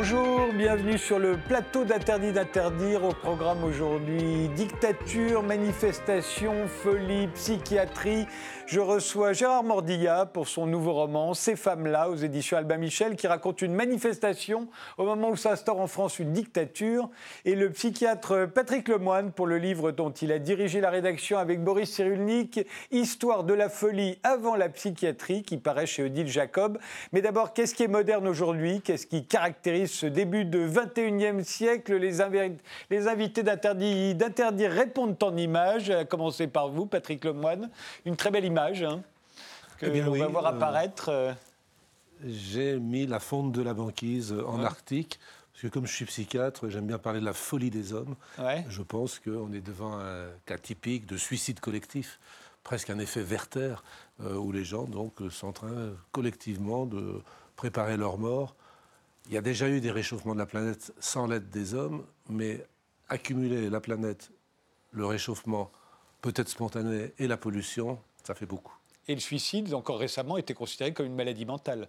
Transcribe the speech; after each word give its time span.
Bonjour, 0.00 0.39
bienvenue 0.52 0.98
sur 0.98 1.18
le 1.18 1.36
plateau 1.36 1.84
d'Interdit 1.84 2.32
d'interdire. 2.32 3.04
Au 3.04 3.12
programme 3.12 3.62
aujourd'hui, 3.62 4.48
dictature, 4.56 5.42
manifestation, 5.42 6.66
folie, 6.66 7.28
psychiatrie. 7.34 8.26
Je 8.66 8.80
reçois 8.80 9.32
Gérard 9.32 9.64
Mordilla 9.64 10.26
pour 10.26 10.48
son 10.48 10.66
nouveau 10.66 10.92
roman 10.92 11.34
Ces 11.34 11.56
femmes-là 11.56 12.08
aux 12.08 12.16
éditions 12.16 12.56
Albin 12.56 12.78
Michel 12.78 13.16
qui 13.16 13.26
raconte 13.26 13.62
une 13.62 13.74
manifestation 13.74 14.68
au 14.96 15.04
moment 15.04 15.30
où 15.30 15.36
s'instaure 15.36 15.80
en 15.80 15.86
France 15.86 16.18
une 16.18 16.32
dictature 16.32 17.10
et 17.44 17.54
le 17.54 17.70
psychiatre 17.70 18.46
Patrick 18.46 18.88
Lemoine 18.88 19.32
pour 19.32 19.46
le 19.46 19.58
livre 19.58 19.90
dont 19.90 20.10
il 20.10 20.32
a 20.32 20.38
dirigé 20.38 20.80
la 20.80 20.90
rédaction 20.90 21.38
avec 21.38 21.62
Boris 21.62 21.90
Cyrulnik, 21.90 22.66
Histoire 22.90 23.44
de 23.44 23.54
la 23.54 23.68
folie 23.68 24.18
avant 24.22 24.56
la 24.56 24.68
psychiatrie 24.68 25.42
qui 25.42 25.58
paraît 25.58 25.86
chez 25.86 26.04
Odile 26.04 26.28
Jacob. 26.28 26.78
Mais 27.12 27.22
d'abord, 27.22 27.52
qu'est-ce 27.52 27.74
qui 27.74 27.82
est 27.82 27.88
moderne 27.88 28.26
aujourd'hui? 28.26 28.80
Qu'est-ce 28.82 29.06
qui 29.06 29.26
caractérise 29.26 29.90
ce 29.90 30.06
début 30.06 30.39
de 30.44 30.66
21e 30.66 31.42
siècle 31.44 31.96
Les, 31.96 32.18
les 32.90 33.08
invités 33.08 33.42
d'interdire 33.42 34.70
répondent 34.70 35.16
en 35.22 35.36
images, 35.36 35.90
à 35.90 36.04
commencer 36.04 36.46
par 36.46 36.68
vous, 36.68 36.86
Patrick 36.86 37.24
Lemoine. 37.24 37.70
Une 38.04 38.16
très 38.16 38.30
belle 38.30 38.44
image 38.44 38.80
Hein, 38.82 39.02
que 39.78 39.86
eh 39.86 40.00
va 40.00 40.26
voir 40.26 40.46
euh, 40.46 40.50
apparaître. 40.50 41.08
Euh. 41.08 41.32
J'ai 42.26 42.78
mis 42.78 43.06
la 43.06 43.18
fonte 43.18 43.52
de 43.52 43.62
la 43.62 43.74
banquise 43.74 44.34
en 44.46 44.62
Arctique. 44.62 45.18
Parce 45.52 45.62
que 45.62 45.68
comme 45.68 45.86
je 45.86 45.92
suis 45.94 46.04
psychiatre, 46.04 46.68
j'aime 46.68 46.86
bien 46.86 46.98
parler 46.98 47.20
de 47.20 47.24
la 47.24 47.32
folie 47.34 47.70
des 47.70 47.92
hommes. 47.92 48.14
Je 48.68 48.82
pense 48.82 49.18
qu'on 49.18 49.52
est 49.52 49.60
devant 49.60 49.98
un 49.98 50.28
cas 50.46 50.56
typique 50.56 51.06
de 51.06 51.16
suicide 51.16 51.60
collectif, 51.60 52.18
presque 52.62 52.88
un 52.88 52.98
effet 52.98 53.20
Werther, 53.20 53.74
euh, 54.22 54.36
où 54.36 54.52
les 54.52 54.64
gens 54.64 54.84
donc, 54.84 55.20
sont 55.30 55.48
en 55.48 55.52
train 55.52 55.90
collectivement 56.12 56.86
de 56.86 57.20
préparer 57.56 57.96
leur 57.96 58.16
mort. 58.16 58.54
Il 59.30 59.34
y 59.34 59.36
a 59.36 59.42
déjà 59.42 59.68
eu 59.68 59.80
des 59.80 59.92
réchauffements 59.92 60.34
de 60.34 60.40
la 60.40 60.46
planète 60.46 60.92
sans 60.98 61.28
l'aide 61.28 61.50
des 61.50 61.74
hommes, 61.74 62.04
mais 62.28 62.66
accumuler 63.08 63.70
la 63.70 63.80
planète, 63.80 64.32
le 64.90 65.06
réchauffement 65.06 65.70
peut-être 66.20 66.48
spontané 66.48 67.12
et 67.16 67.28
la 67.28 67.36
pollution, 67.36 68.00
ça 68.24 68.34
fait 68.34 68.44
beaucoup. 68.44 68.76
Et 69.06 69.14
le 69.14 69.20
suicide, 69.20 69.72
encore 69.72 70.00
récemment, 70.00 70.36
était 70.36 70.52
considéré 70.52 70.92
comme 70.92 71.06
une 71.06 71.14
maladie 71.14 71.44
mentale. 71.44 71.88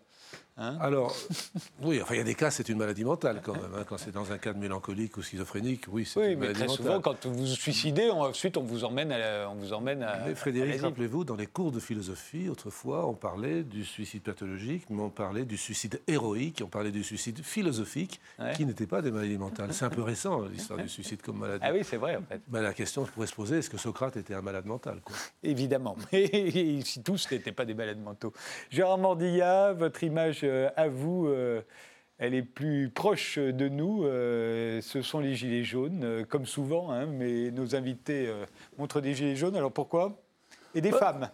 Hein 0.57 0.77
Alors, 0.79 1.15
oui, 1.81 2.01
enfin, 2.01 2.15
il 2.15 2.17
y 2.17 2.21
a 2.21 2.25
des 2.25 2.35
cas, 2.35 2.51
c'est 2.51 2.67
une 2.69 2.77
maladie 2.77 3.03
mentale 3.03 3.41
quand 3.43 3.53
même. 3.53 3.73
Hein. 3.75 3.83
quand 3.87 3.97
c'est 3.97 4.11
dans 4.11 4.31
un 4.31 4.37
cas 4.37 4.53
de 4.53 4.59
mélancolique 4.59 5.17
ou 5.17 5.21
schizophrénique, 5.21 5.85
oui, 5.89 6.05
c'est 6.05 6.19
oui, 6.19 6.33
une 6.33 6.39
maladie 6.39 6.59
mais 6.59 6.67
très 6.67 6.75
souvent, 6.75 7.01
quand 7.01 7.25
vous 7.25 7.33
vous 7.33 7.47
suicidez, 7.47 8.09
ensuite, 8.09 8.57
on 8.57 8.63
vous 8.63 8.83
emmène 8.83 9.11
à. 9.11 9.49
On 9.49 9.55
vous 9.55 9.73
emmène 9.73 10.03
à 10.03 10.25
mais 10.25 10.35
Frédéric, 10.35 10.81
rappelez-vous, 10.81 11.23
dans 11.23 11.35
les 11.35 11.47
cours 11.47 11.71
de 11.71 11.79
philosophie, 11.79 12.49
autrefois, 12.49 13.07
on 13.07 13.13
parlait 13.13 13.63
du 13.63 13.85
suicide 13.85 14.23
pathologique, 14.23 14.85
mais 14.89 15.01
on 15.01 15.09
parlait 15.09 15.45
du 15.45 15.57
suicide 15.57 16.01
héroïque, 16.07 16.61
on 16.63 16.67
parlait 16.69 16.91
du 16.91 17.03
suicide 17.03 17.41
philosophique, 17.43 18.19
qui 18.55 18.65
n'étaient 18.65 18.87
pas 18.87 19.01
des 19.01 19.11
maladies 19.11 19.37
mentales. 19.37 19.73
C'est 19.73 19.85
un 19.85 19.89
peu 19.89 20.03
récent, 20.03 20.41
l'histoire 20.45 20.79
du 20.79 20.89
suicide 20.89 21.21
comme 21.21 21.37
maladie. 21.37 21.63
Ah 21.65 21.71
oui, 21.71 21.81
c'est 21.83 21.97
vrai, 21.97 22.15
en 22.17 22.23
fait. 22.23 22.41
Ben, 22.47 22.61
la 22.61 22.73
question 22.73 23.05
pourrait 23.05 23.27
se 23.27 23.35
poser 23.35 23.57
est-ce 23.59 23.69
que 23.69 23.77
Socrate 23.77 24.17
était 24.17 24.33
un 24.33 24.41
malade 24.41 24.65
mental 24.65 24.99
quoi? 25.03 25.15
Évidemment. 25.43 25.95
Mais 26.11 26.81
si 26.83 27.03
tous 27.03 27.29
n'étaient 27.31 27.51
pas 27.51 27.65
des 27.65 27.73
malades 27.73 28.01
mentaux. 28.01 28.33
Gérard 28.69 28.97
Mordilla, 28.97 29.73
votre 29.73 30.03
image 30.03 30.40
euh, 30.43 30.69
à 30.75 30.87
vous, 30.87 31.27
euh, 31.27 31.61
elle 32.17 32.33
est 32.33 32.43
plus 32.43 32.89
proche 32.89 33.37
de 33.37 33.67
nous. 33.67 34.05
Euh, 34.05 34.81
ce 34.81 35.01
sont 35.01 35.19
les 35.19 35.35
gilets 35.35 35.63
jaunes, 35.63 36.25
comme 36.29 36.45
souvent, 36.45 36.91
hein, 36.91 37.05
mais 37.05 37.51
nos 37.51 37.75
invités 37.75 38.31
montrent 38.77 39.01
des 39.01 39.13
gilets 39.13 39.35
jaunes. 39.35 39.55
Alors 39.55 39.71
pourquoi? 39.71 40.21
Et 40.75 40.81
des 40.81 40.91
bah, 40.91 40.97
femmes. 40.97 41.29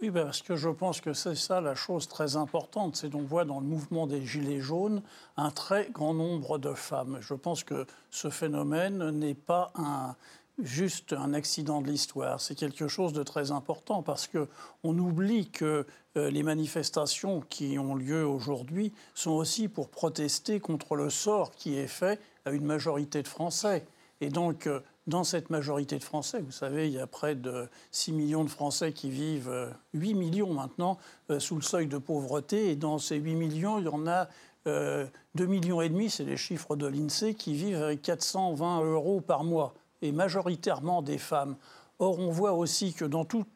Oui, 0.00 0.10
ben, 0.10 0.24
parce 0.24 0.42
que 0.42 0.56
je 0.56 0.68
pense 0.68 1.00
que 1.00 1.12
c'est 1.12 1.34
ça 1.34 1.60
la 1.60 1.74
chose 1.74 2.08
très 2.08 2.36
importante, 2.36 2.96
c'est 2.96 3.10
qu'on 3.10 3.22
voit 3.22 3.44
dans 3.44 3.60
le 3.60 3.66
mouvement 3.66 4.06
des 4.06 4.26
Gilets 4.26 4.60
jaunes 4.60 5.02
un 5.36 5.50
très 5.50 5.88
grand 5.90 6.14
nombre 6.14 6.58
de 6.58 6.74
femmes. 6.74 7.18
Je 7.20 7.34
pense 7.34 7.64
que 7.64 7.86
ce 8.10 8.28
phénomène 8.28 9.10
n'est 9.10 9.34
pas 9.34 9.72
un, 9.76 10.14
juste 10.58 11.12
un 11.12 11.34
accident 11.34 11.80
de 11.80 11.88
l'histoire. 11.88 12.40
C'est 12.40 12.54
quelque 12.54 12.88
chose 12.88 13.12
de 13.12 13.22
très 13.22 13.50
important 13.50 14.02
parce 14.02 14.26
que 14.26 14.48
on 14.82 14.96
oublie 14.98 15.50
que 15.50 15.86
euh, 16.16 16.30
les 16.30 16.42
manifestations 16.42 17.42
qui 17.48 17.78
ont 17.78 17.94
lieu 17.94 18.26
aujourd'hui 18.26 18.92
sont 19.14 19.32
aussi 19.32 19.68
pour 19.68 19.88
protester 19.88 20.60
contre 20.60 20.94
le 20.94 21.10
sort 21.10 21.52
qui 21.52 21.76
est 21.76 21.88
fait 21.88 22.20
à 22.44 22.52
une 22.52 22.64
majorité 22.64 23.22
de 23.22 23.28
Français. 23.28 23.84
Et 24.20 24.28
donc, 24.28 24.66
euh, 24.66 24.80
dans 25.08 25.24
cette 25.24 25.50
majorité 25.50 25.98
de 25.98 26.04
Français, 26.04 26.40
vous 26.40 26.52
savez, 26.52 26.86
il 26.86 26.94
y 26.94 27.00
a 27.00 27.06
près 27.06 27.34
de 27.34 27.68
6 27.90 28.12
millions 28.12 28.44
de 28.44 28.48
Français 28.48 28.92
qui 28.92 29.10
vivent, 29.10 29.74
8 29.92 30.12
euh, 30.12 30.16
millions 30.16 30.54
maintenant, 30.54 30.98
sous 31.38 31.56
le 31.56 31.62
seuil 31.62 31.88
de 31.88 31.98
pauvreté. 31.98 32.70
Et 32.70 32.76
dans 32.76 32.98
ces 32.98 33.16
8 33.16 33.34
millions, 33.34 33.78
il 33.80 33.86
y 33.86 33.88
en 33.88 34.06
a 34.06 34.28
2 34.66 35.10
millions 35.46 35.82
et 35.82 35.90
demi, 35.90 36.08
c'est 36.08 36.24
les 36.24 36.38
chiffres 36.38 36.74
de 36.74 36.86
l'INSEE, 36.86 37.34
qui 37.34 37.52
vivent 37.54 37.82
avec 37.82 38.00
420 38.00 38.82
euros 38.84 39.20
par 39.20 39.44
mois 39.44 39.74
et 40.04 40.12
majoritairement 40.12 41.02
des 41.02 41.18
femmes. 41.18 41.56
Or, 41.98 42.18
on 42.18 42.30
voit 42.30 42.52
aussi 42.52 42.92
que 42.92 43.04
dans 43.04 43.24
toutes 43.24 43.48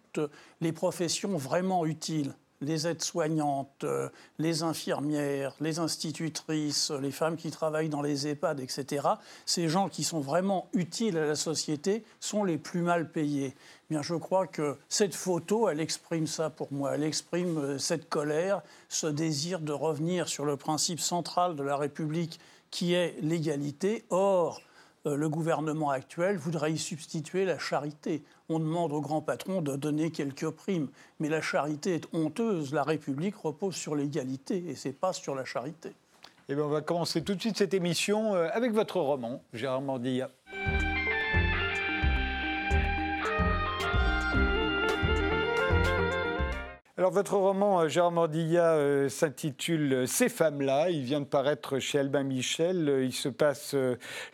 les 0.61 0.73
professions 0.73 1.37
vraiment 1.37 1.85
utiles, 1.85 2.35
les 2.61 2.89
aides-soignantes, 2.89 3.85
euh, 3.85 4.09
les 4.39 4.63
infirmières, 4.65 5.55
les 5.61 5.79
institutrices, 5.79 6.91
les 6.91 7.13
femmes 7.13 7.37
qui 7.37 7.51
travaillent 7.51 7.89
dans 7.89 8.03
les 8.03 8.27
EHPAD, 8.27 8.61
etc., 8.61 9.07
ces 9.47 9.69
gens 9.69 9.89
qui 9.89 10.03
sont 10.03 10.21
vraiment 10.21 10.69
utiles 10.73 11.19
à 11.19 11.27
la 11.27 11.37
société 11.37 12.03
sont 12.19 12.43
les 12.43 12.59
plus 12.59 12.81
mal 12.81 13.13
payés. 13.13 13.55
Bien, 13.91 14.03
je 14.03 14.15
crois 14.15 14.47
que 14.47 14.77
cette 14.89 15.15
photo, 15.15 15.69
elle 15.69 15.81
exprime 15.81 16.27
ça 16.27 16.51
pour 16.51 16.73
moi. 16.73 16.95
Elle 16.95 17.05
exprime 17.05 17.59
euh, 17.59 17.79
cette 17.79 18.09
colère, 18.09 18.63
ce 18.89 19.07
désir 19.07 19.61
de 19.61 19.73
revenir 19.73 20.29
sur 20.29 20.45
le 20.45 20.57
principe 20.57 21.01
central 21.01 21.55
de 21.55 21.63
la 21.63 21.77
République 21.77 22.41
qui 22.71 22.95
est 22.95 23.17
l'égalité. 23.23 24.05
Or, 24.11 24.61
le 25.05 25.29
gouvernement 25.29 25.91
actuel 25.91 26.37
voudrait 26.37 26.73
y 26.73 26.79
substituer 26.79 27.45
la 27.45 27.59
charité. 27.59 28.23
On 28.49 28.59
demande 28.59 28.93
aux 28.93 29.01
grands 29.01 29.23
patrons 29.23 29.63
de 29.63 29.77
donner 29.77 30.11
quelques 30.11 30.51
primes, 30.51 30.89
mais 31.21 31.29
la 31.29 31.41
charité 31.41 31.95
est 31.95 32.09
honteuse. 32.13 32.73
La 32.73 32.83
République 32.83 33.37
repose 33.37 33.75
sur 33.75 33.95
l'égalité 33.95 34.65
et 34.69 34.75
c'est 34.75 34.93
pas 34.93 35.13
sur 35.13 35.35
la 35.35 35.45
charité. 35.45 35.93
Eh 36.49 36.55
bien, 36.55 36.65
on 36.65 36.69
va 36.69 36.81
commencer 36.81 37.23
tout 37.23 37.35
de 37.35 37.41
suite 37.41 37.59
cette 37.59 37.75
émission 37.75 38.35
euh, 38.35 38.49
avec 38.53 38.73
votre 38.73 38.99
roman, 39.01 39.43
Gérard 39.53 39.83
Mordilla. 39.83 40.31
Alors, 46.99 47.13
votre 47.13 47.37
roman, 47.37 47.83
euh, 47.83 47.89
Gérard 47.89 48.11
Mordilla, 48.11 48.73
euh, 48.73 49.09
s'intitule 49.09 49.93
euh, 49.93 50.07
Ces 50.07 50.29
femmes-là. 50.29 50.91
Il 50.91 51.05
vient 51.05 51.21
de 51.21 51.27
paraître 51.27 51.79
chez 51.79 52.01
Albin 52.01 52.25
Michel. 52.25 53.03
Il 53.05 53.13
se 53.13 53.29
passe 53.29 53.77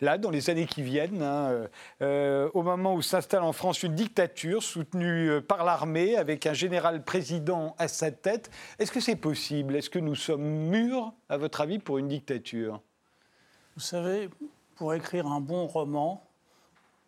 là, 0.01 0.17
dans 0.17 0.31
les 0.31 0.49
années 0.49 0.65
qui 0.65 0.81
viennent, 0.81 1.21
hein, 1.21 1.67
au 2.01 2.63
moment 2.63 2.95
où 2.95 3.03
s'installe 3.03 3.43
en 3.43 3.53
France 3.53 3.83
une 3.83 3.93
dictature 3.93 4.63
soutenue 4.63 5.41
par 5.43 5.63
l'armée, 5.63 6.17
avec 6.17 6.47
un 6.47 6.53
général 6.53 7.03
président 7.03 7.75
à 7.77 7.87
sa 7.87 8.09
tête. 8.09 8.49
Est-ce 8.79 8.91
que 8.91 8.99
c'est 8.99 9.15
possible? 9.15 9.75
Est-ce 9.75 9.91
que 9.91 9.99
nous 9.99 10.15
sommes 10.15 10.41
mûrs, 10.41 11.13
à 11.29 11.37
votre 11.37 11.61
avis, 11.61 11.77
pour 11.77 11.99
une 11.99 12.07
dictature? 12.07 12.81
Vous 13.75 13.83
savez, 13.83 14.27
pour 14.75 14.95
écrire 14.95 15.27
un 15.27 15.39
bon 15.39 15.67
roman, 15.67 16.23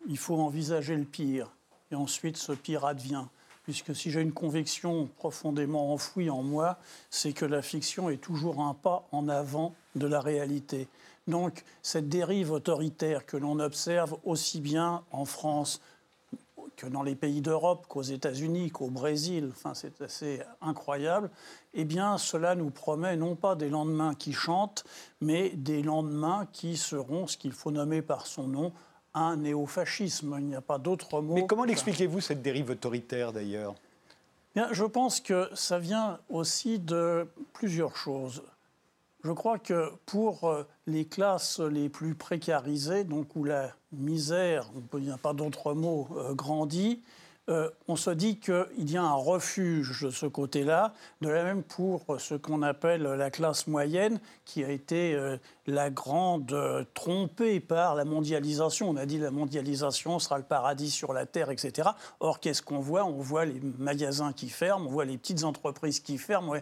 il 0.06 0.18
faut 0.18 0.36
envisager 0.36 0.94
le 0.94 1.04
pire. 1.04 1.50
Et 1.90 1.96
ensuite, 1.96 2.36
ce 2.36 2.52
pire 2.52 2.84
advient 2.84 3.24
puisque 3.68 3.94
si 3.94 4.10
j'ai 4.10 4.22
une 4.22 4.32
conviction 4.32 5.10
profondément 5.18 5.92
enfouie 5.92 6.30
en 6.30 6.42
moi, 6.42 6.78
c'est 7.10 7.34
que 7.34 7.44
la 7.44 7.60
fiction 7.60 8.08
est 8.08 8.16
toujours 8.16 8.62
un 8.62 8.72
pas 8.72 9.06
en 9.12 9.28
avant 9.28 9.74
de 9.94 10.06
la 10.06 10.22
réalité. 10.22 10.88
Donc 11.26 11.64
cette 11.82 12.08
dérive 12.08 12.50
autoritaire 12.50 13.26
que 13.26 13.36
l'on 13.36 13.60
observe 13.60 14.16
aussi 14.24 14.62
bien 14.62 15.02
en 15.10 15.26
France 15.26 15.82
que 16.76 16.86
dans 16.86 17.02
les 17.02 17.14
pays 17.14 17.42
d'Europe, 17.42 17.84
qu'aux 17.88 18.00
États-Unis, 18.00 18.70
qu'au 18.70 18.88
Brésil, 18.88 19.50
enfin 19.52 19.74
c'est 19.74 20.00
assez 20.00 20.40
incroyable, 20.62 21.28
eh 21.74 21.84
bien 21.84 22.16
cela 22.16 22.54
nous 22.54 22.70
promet 22.70 23.18
non 23.18 23.36
pas 23.36 23.54
des 23.54 23.68
lendemains 23.68 24.14
qui 24.14 24.32
chantent, 24.32 24.84
mais 25.20 25.50
des 25.50 25.82
lendemains 25.82 26.46
qui 26.54 26.78
seront 26.78 27.26
ce 27.26 27.36
qu'il 27.36 27.52
faut 27.52 27.70
nommer 27.70 28.00
par 28.00 28.26
son 28.26 28.48
nom, 28.48 28.72
un 29.20 29.36
néofascisme. 29.36 30.36
Il 30.38 30.46
n'y 30.46 30.54
a 30.54 30.60
pas 30.60 30.78
d'autre 30.78 31.20
mot. 31.20 31.34
Mais 31.34 31.46
comment 31.46 31.64
l'expliquez-vous, 31.64 32.20
cette 32.20 32.42
dérive 32.42 32.70
autoritaire, 32.70 33.32
d'ailleurs? 33.32 33.74
Bien, 34.54 34.68
Je 34.72 34.84
pense 34.84 35.20
que 35.20 35.48
ça 35.54 35.78
vient 35.78 36.18
aussi 36.28 36.78
de 36.78 37.26
plusieurs 37.52 37.96
choses. 37.96 38.42
Je 39.24 39.32
crois 39.32 39.58
que 39.58 39.90
pour 40.06 40.44
euh, 40.44 40.62
les 40.86 41.04
classes 41.04 41.60
les 41.60 41.88
plus 41.88 42.14
précarisées, 42.14 43.04
donc 43.04 43.34
où 43.34 43.44
la 43.44 43.74
misère, 43.92 44.70
il 44.94 45.00
n'y 45.00 45.10
a 45.10 45.18
pas 45.18 45.32
d'autre 45.32 45.74
mot, 45.74 46.08
euh, 46.16 46.34
grandit, 46.34 47.02
euh, 47.48 47.70
on 47.86 47.96
se 47.96 48.10
dit 48.10 48.38
qu'il 48.38 48.90
y 48.90 48.96
a 48.96 49.02
un 49.02 49.14
refuge 49.14 50.02
de 50.02 50.10
ce 50.10 50.26
côté-là, 50.26 50.92
de 51.22 51.28
la 51.28 51.44
même 51.44 51.62
pour 51.62 52.04
ce 52.18 52.34
qu'on 52.34 52.60
appelle 52.62 53.02
la 53.02 53.30
classe 53.30 53.66
moyenne, 53.66 54.20
qui 54.44 54.62
a 54.64 54.70
été 54.70 55.14
euh, 55.14 55.38
la 55.66 55.88
grande 55.88 56.52
euh, 56.52 56.84
trompée 56.92 57.60
par 57.60 57.94
la 57.94 58.04
mondialisation. 58.04 58.90
On 58.90 58.96
a 58.96 59.06
dit 59.06 59.18
la 59.18 59.30
mondialisation 59.30 60.18
sera 60.18 60.36
le 60.36 60.44
paradis 60.44 60.90
sur 60.90 61.14
la 61.14 61.24
terre, 61.24 61.50
etc. 61.50 61.90
Or, 62.20 62.40
qu'est-ce 62.40 62.62
qu'on 62.62 62.80
voit? 62.80 63.04
On 63.04 63.20
voit 63.20 63.46
les 63.46 63.60
magasins 63.78 64.32
qui 64.32 64.50
ferment, 64.50 64.86
on 64.86 64.90
voit 64.90 65.06
les 65.06 65.16
petites 65.16 65.44
entreprises 65.44 66.00
qui 66.00 66.18
ferment. 66.18 66.54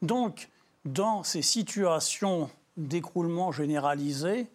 Donc, 0.00 0.48
dans 0.86 1.22
ces 1.22 1.42
situations 1.42 2.48
d'écroulement 2.78 3.52
généralisé, 3.52 4.46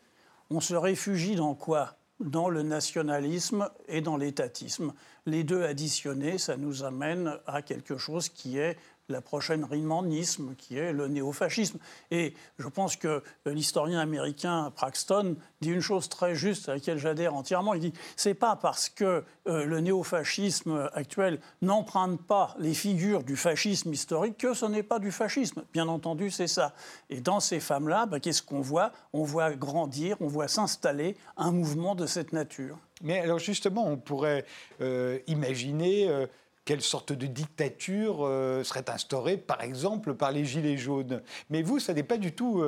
on 0.49 0.59
se 0.59 0.73
réfugie 0.73 1.35
dans 1.35 1.53
quoi? 1.53 1.97
Dans 2.19 2.49
le 2.49 2.63
nationalisme 2.63 3.69
et 3.87 4.01
dans 4.01 4.17
l'étatisme. 4.17 4.93
Les 5.25 5.43
deux 5.43 5.63
additionnés, 5.63 6.37
ça 6.37 6.55
nous 6.55 6.83
amène 6.83 7.39
à 7.47 7.61
quelque 7.61 7.97
chose 7.97 8.29
qui 8.29 8.59
est 8.59 8.77
la 9.09 9.21
prochaine 9.21 9.63
rimanisme, 9.63 10.55
qui 10.55 10.77
est 10.77 10.91
le 10.91 11.07
néofascisme. 11.07 11.77
Et 12.11 12.33
je 12.57 12.67
pense 12.67 12.95
que 12.95 13.23
l'historien 13.45 13.99
américain 13.99 14.71
Praxton 14.75 15.35
dit 15.61 15.69
une 15.69 15.81
chose 15.81 16.09
très 16.09 16.35
juste 16.35 16.69
à 16.69 16.73
laquelle 16.73 16.97
j'adhère 16.97 17.35
entièrement. 17.35 17.73
Il 17.73 17.81
dit 17.81 17.93
c'est 18.15 18.33
pas 18.33 18.55
parce 18.55 18.89
que 18.89 19.23
euh, 19.47 19.65
le 19.65 19.79
néofascisme 19.79 20.89
actuel 20.93 21.39
n'emprunte 21.61 22.21
pas 22.21 22.55
les 22.59 22.73
figures 22.73 23.23
du 23.23 23.35
fascisme 23.35 23.93
historique 23.93 24.37
que 24.37 24.53
ce 24.53 24.65
n'est 24.65 24.83
pas 24.83 24.99
du 24.99 25.11
fascisme. 25.11 25.63
Bien 25.73 25.87
entendu, 25.87 26.31
c'est 26.31 26.47
ça. 26.47 26.73
Et 27.09 27.21
dans 27.21 27.39
ces 27.39 27.59
femmes-là, 27.59 28.07
bah, 28.07 28.19
qu'est-ce 28.19 28.41
qu'on 28.41 28.61
voit? 28.61 28.91
On 29.13 29.23
voit 29.23 29.51
grandir, 29.51 30.17
on 30.19 30.27
voit 30.27 30.47
s'installer 30.47 31.15
un 31.37 31.51
mouvement 31.51 31.95
de 31.95 32.07
cette 32.07 32.33
nature. 32.33 32.77
Mais 33.03 33.19
alors 33.19 33.39
justement, 33.39 33.87
on 33.87 33.97
pourrait 33.97 34.45
euh, 34.81 35.19
imaginer 35.27 36.07
euh, 36.07 36.27
quelle 36.63 36.81
sorte 36.81 37.11
de 37.11 37.27
dictature 37.27 38.25
euh, 38.25 38.63
serait 38.63 38.89
instaurée, 38.89 39.37
par 39.37 39.61
exemple, 39.61 40.15
par 40.15 40.31
les 40.31 40.45
Gilets 40.45 40.77
jaunes. 40.77 41.21
Mais 41.49 41.61
vous, 41.61 41.79
ça 41.79 41.93
n'est 41.93 42.03
pas 42.03 42.17
du 42.17 42.31
tout 42.31 42.63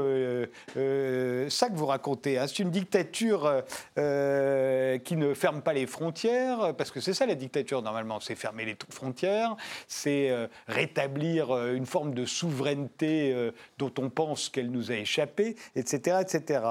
ça 0.75 1.69
que 1.69 1.75
vous 1.75 1.85
racontez. 1.85 2.37
Hein. 2.37 2.45
C'est 2.47 2.59
une 2.59 2.69
dictature 2.71 3.63
qui 3.95 5.15
ne 5.15 5.33
ferme 5.33 5.61
pas 5.61 5.73
les 5.73 5.87
frontières, 5.87 6.75
parce 6.75 6.91
que 6.91 6.99
c'est 6.99 7.13
ça 7.13 7.25
la 7.25 7.35
dictature, 7.35 7.81
normalement, 7.81 8.19
c'est 8.19 8.35
fermer 8.35 8.65
les 8.65 8.77
frontières, 8.89 9.55
c'est 9.87 10.31
rétablir 10.67 11.55
une 11.73 11.87
forme 11.87 12.13
de 12.13 12.25
souveraineté 12.25 13.51
dont 13.79 13.93
on 13.97 14.09
pense 14.09 14.49
qu'elle 14.49 14.69
nous 14.69 14.91
a 14.91 14.95
échappé, 14.95 15.55
etc. 15.75 16.17
etc. 16.21 16.61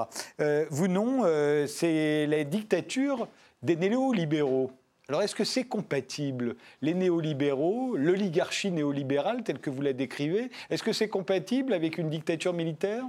vous, 0.69 0.87
non, 0.87 1.23
c'est 1.67 2.25
la 2.27 2.45
dictature 2.45 3.27
des 3.63 3.75
néolibéraux. 3.75 4.71
Alors 5.09 5.21
est-ce 5.21 5.35
que 5.35 5.45
c'est 5.45 5.63
compatible 5.63 6.55
Les 6.81 6.93
néolibéraux, 6.93 7.95
l'oligarchie 7.95 8.71
néolibérale 8.71 9.43
telle 9.43 9.59
que 9.59 9.69
vous 9.69 9.81
la 9.81 9.93
décrivez, 9.93 10.51
est-ce 10.69 10.83
que 10.83 10.91
c'est 10.91 11.07
compatible 11.07 11.73
avec 11.73 11.97
une 11.97 12.09
dictature 12.09 12.51
militaire? 12.53 13.03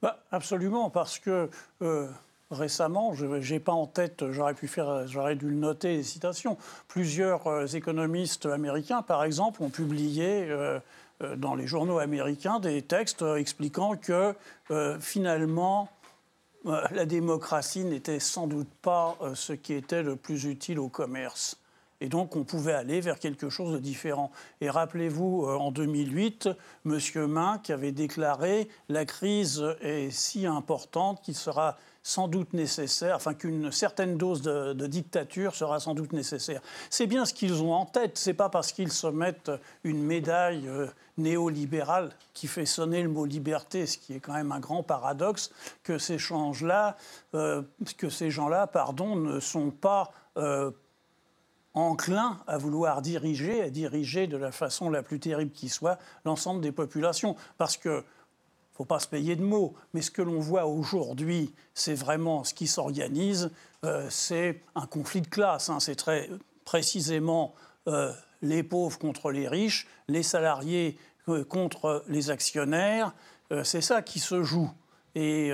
Bah, 0.00 0.22
Absolument, 0.32 0.88
parce 0.88 1.18
que 1.18 1.50
euh, 1.82 2.08
récemment, 2.50 3.12
je 3.12 3.26
n'ai 3.26 3.60
pas 3.60 3.72
en 3.72 3.86
tête, 3.86 4.30
j'aurais 4.30 4.54
pu 4.54 4.68
faire, 4.68 5.06
j'aurais 5.06 5.36
dû 5.36 5.48
le 5.48 5.56
noter, 5.56 5.98
des 5.98 6.02
citations. 6.02 6.56
Plusieurs 6.88 7.46
euh, 7.46 7.66
économistes 7.66 8.46
américains, 8.46 9.02
par 9.02 9.22
exemple, 9.22 9.62
ont 9.62 9.68
publié 9.68 10.46
euh, 10.48 10.80
dans 11.36 11.54
les 11.54 11.66
journaux 11.66 11.98
américains 11.98 12.58
des 12.58 12.80
textes 12.82 13.22
expliquant 13.36 13.96
que 13.96 14.34
finalement 14.98 15.88
la 16.64 17.04
démocratie 17.04 17.84
n'était 17.84 18.20
sans 18.20 18.46
doute 18.46 18.68
pas 18.82 19.16
euh, 19.20 19.34
ce 19.34 19.52
qui 19.52 19.74
était 19.74 20.02
le 20.02 20.16
plus 20.16 20.44
utile 20.44 20.78
au 20.78 20.88
commerce. 20.88 21.58
Et 22.00 22.08
donc, 22.08 22.36
on 22.36 22.44
pouvait 22.44 22.72
aller 22.72 23.00
vers 23.00 23.18
quelque 23.18 23.48
chose 23.48 23.72
de 23.72 23.78
différent. 23.78 24.30
Et 24.60 24.68
rappelez-vous, 24.68 25.46
euh, 25.46 25.56
en 25.56 25.70
2008, 25.70 26.48
M. 26.86 26.98
Main 27.26 27.58
qui 27.62 27.72
avait 27.72 27.92
déclaré 27.92 28.68
La 28.88 29.04
crise 29.04 29.64
est 29.80 30.10
si 30.10 30.46
importante 30.46 31.22
qu'il 31.22 31.34
sera 31.34 31.76
sans 32.06 32.28
doute 32.28 32.52
nécessaire, 32.52 33.16
enfin 33.16 33.32
qu'une 33.32 33.72
certaine 33.72 34.18
dose 34.18 34.42
de, 34.42 34.86
dictature 34.86 35.54
sera 35.54 35.80
sans 35.80 35.94
doute 35.94 36.12
nécessaire. 36.12 36.60
C'est 36.90 37.06
bien 37.06 37.24
ce 37.24 37.32
qu'ils 37.32 37.62
ont 37.62 37.72
en 37.72 37.86
tête. 37.86 38.18
C'est 38.18 38.34
pas 38.34 38.50
parce 38.50 38.72
qu'ils 38.72 38.92
se 38.92 39.06
mettent 39.06 39.50
une 39.84 40.02
médaille 40.02 40.68
euh, 40.68 40.86
néolibérale 41.16 42.10
qui 42.34 42.46
fait 42.46 42.66
sonner 42.66 43.02
le 43.02 43.08
mot 43.08 43.24
liberté, 43.24 43.86
ce 43.86 43.96
qui 43.96 44.12
est 44.12 44.20
quand 44.20 44.34
même 44.34 44.52
un 44.52 44.60
grand 44.60 44.82
paradoxe, 44.82 45.50
que 45.82 45.96
ces 45.96 46.18
changes-là, 46.18 46.98
euh, 47.34 47.62
que 47.96 48.10
ces 48.10 48.30
gens-là, 48.30 48.66
pardon, 48.66 49.16
ne 49.16 49.40
sont 49.40 49.70
pas 49.70 50.12
euh, 50.36 50.70
enclins 51.72 52.38
à 52.46 52.58
vouloir 52.58 53.00
diriger, 53.00 53.62
à 53.62 53.70
diriger 53.70 54.26
de 54.26 54.36
la 54.36 54.52
façon 54.52 54.90
la 54.90 55.02
plus 55.02 55.20
terrible 55.20 55.52
qui 55.52 55.70
soit 55.70 55.98
l'ensemble 56.26 56.60
des 56.60 56.72
populations, 56.72 57.34
parce 57.56 57.78
que 57.78 58.04
ne 58.74 58.78
faut 58.78 58.84
pas 58.84 58.98
se 58.98 59.06
payer 59.06 59.36
de 59.36 59.42
mots, 59.42 59.74
mais 59.92 60.02
ce 60.02 60.10
que 60.10 60.20
l'on 60.20 60.40
voit 60.40 60.66
aujourd'hui, 60.66 61.54
c'est 61.74 61.94
vraiment 61.94 62.42
ce 62.42 62.52
qui 62.54 62.66
s'organise, 62.66 63.50
euh, 63.84 64.06
c'est 64.10 64.62
un 64.74 64.86
conflit 64.86 65.20
de 65.20 65.28
classe. 65.28 65.70
Hein. 65.70 65.78
c'est 65.78 65.94
très 65.94 66.28
précisément 66.64 67.54
euh, 67.86 68.12
les 68.42 68.64
pauvres 68.64 68.98
contre 68.98 69.30
les 69.30 69.46
riches, 69.46 69.86
les 70.08 70.24
salariés 70.24 70.98
euh, 71.28 71.44
contre 71.44 72.04
les 72.08 72.30
actionnaires. 72.30 73.12
c'est 73.62 73.80
ça 73.80 74.02
qui 74.02 74.18
se 74.18 74.42
joue. 74.42 74.70
Et 75.14 75.52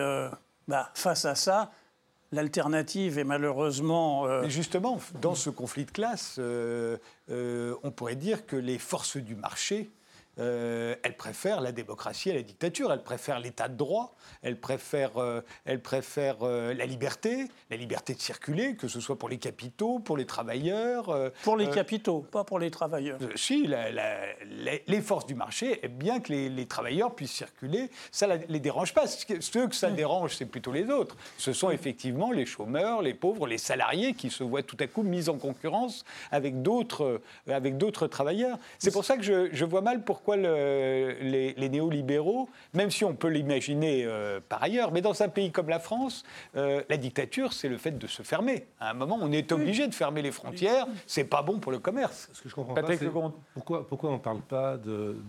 bah, 0.66 0.90
face 0.94 1.24
à 1.24 1.34
ça, 1.34 1.70
L'alternative 2.32 3.18
est 3.18 3.24
malheureusement. 3.24 4.24
Mais 4.40 4.48
justement, 4.48 5.00
dans 5.20 5.34
ce 5.34 5.50
conflit 5.50 5.84
de 5.84 5.90
classe, 5.90 6.38
on 7.28 7.90
pourrait 7.90 8.14
dire 8.14 8.46
que 8.46 8.54
les 8.54 8.78
forces 8.78 9.16
du 9.16 9.34
marché 9.34 9.90
euh, 10.40 10.94
elle 11.02 11.16
préfère 11.16 11.60
la 11.60 11.72
démocratie 11.72 12.30
à 12.30 12.34
la 12.34 12.42
dictature, 12.42 12.92
elle 12.92 13.02
préfère 13.02 13.40
l'état 13.40 13.68
de 13.68 13.76
droit, 13.76 14.16
elle 14.42 14.58
préfère, 14.58 15.18
euh, 15.18 15.42
elle 15.66 15.80
préfère 15.80 16.36
euh, 16.42 16.72
la 16.72 16.86
liberté, 16.86 17.48
la 17.70 17.76
liberté 17.76 18.14
de 18.14 18.20
circuler, 18.20 18.74
que 18.74 18.88
ce 18.88 19.00
soit 19.00 19.18
pour 19.18 19.28
les 19.28 19.38
capitaux, 19.38 19.98
pour 19.98 20.16
les 20.16 20.26
travailleurs. 20.26 21.30
pour 21.42 21.56
les 21.56 21.68
capitaux, 21.68 22.20
pas 22.20 22.44
pour 22.44 22.58
les 22.58 22.70
travailleurs. 22.70 23.18
si, 23.34 23.66
les 23.66 25.00
forces 25.02 25.26
du 25.26 25.34
marché 25.34 25.84
aiment 25.84 25.98
bien 25.98 26.20
que 26.20 26.32
les, 26.32 26.66
travailleurs 26.66 27.14
puissent 27.14 27.32
circuler, 27.32 27.90
ça 28.10 28.26
ne 28.26 28.36
les 28.48 28.60
dérange 28.60 28.94
pas. 28.94 29.06
Ceux 29.06 29.68
que 29.68 29.74
ça 29.74 29.90
dérange, 29.90 30.36
c'est 30.36 30.46
plutôt 30.46 30.72
les 30.72 30.88
autres. 30.88 31.16
Ce 31.36 31.52
sont 31.52 31.70
effectivement 31.70 32.30
les 32.30 32.46
chômeurs, 32.46 33.02
les 33.02 33.14
pauvres, 33.14 33.46
les 33.46 33.58
salariés 33.58 34.14
qui 34.14 34.30
se 34.30 34.44
voient 34.44 34.62
tout 34.62 34.76
à 34.80 34.86
coup 34.86 35.02
mis 35.02 35.28
en 35.28 35.36
concurrence 35.36 36.04
avec 36.30 36.62
d'autres 36.62 37.20
travailleurs. 38.06 38.58
C'est 38.78 38.92
pour 38.92 39.04
ça 39.04 39.16
que 39.16 39.22
je, 39.22 39.48
je 39.52 39.64
vois 39.64 39.80
mal 39.80 40.04
pourquoi 40.04 40.29
les, 40.36 41.68
néolibéraux, 41.68 42.48
même 42.74 42.90
si 42.90 43.04
on 43.04 43.14
peut 43.14 43.28
l'imaginer 43.28 44.04
euh, 44.04 44.40
par 44.46 44.62
ailleurs, 44.62 44.92
mais 44.92 45.00
dans 45.00 45.22
un 45.22 45.28
pays 45.28 45.50
comme 45.50 45.68
la 45.68 45.80
France, 45.80 46.24
euh, 46.56 46.82
la 46.88 46.96
dictature, 46.96 47.52
c'est 47.52 47.68
le 47.68 47.78
fait 47.78 47.96
de 47.98 48.06
se 48.06 48.22
fermer. 48.22 48.66
À 48.78 48.90
un 48.90 48.94
moment, 48.94 49.18
on 49.20 49.32
est 49.32 49.52
obligé 49.52 49.86
de 49.86 49.94
fermer 49.94 50.22
les 50.22 50.32
frontières. 50.32 50.86
C'est 51.06 51.24
pas 51.24 51.42
bon 51.42 51.58
pour 51.58 51.72
le 51.72 51.78
commerce. 51.78 52.28
Ce 52.32 52.42
que 52.42 52.48
je 52.48 52.54
comprends 52.54 52.74
pas, 52.74 52.96
c'est 52.96 53.10
pourquoi, 53.54 53.86
pourquoi 53.86 54.10
on 54.10 54.14
ne 54.14 54.18
parle 54.18 54.40
pas 54.40 54.78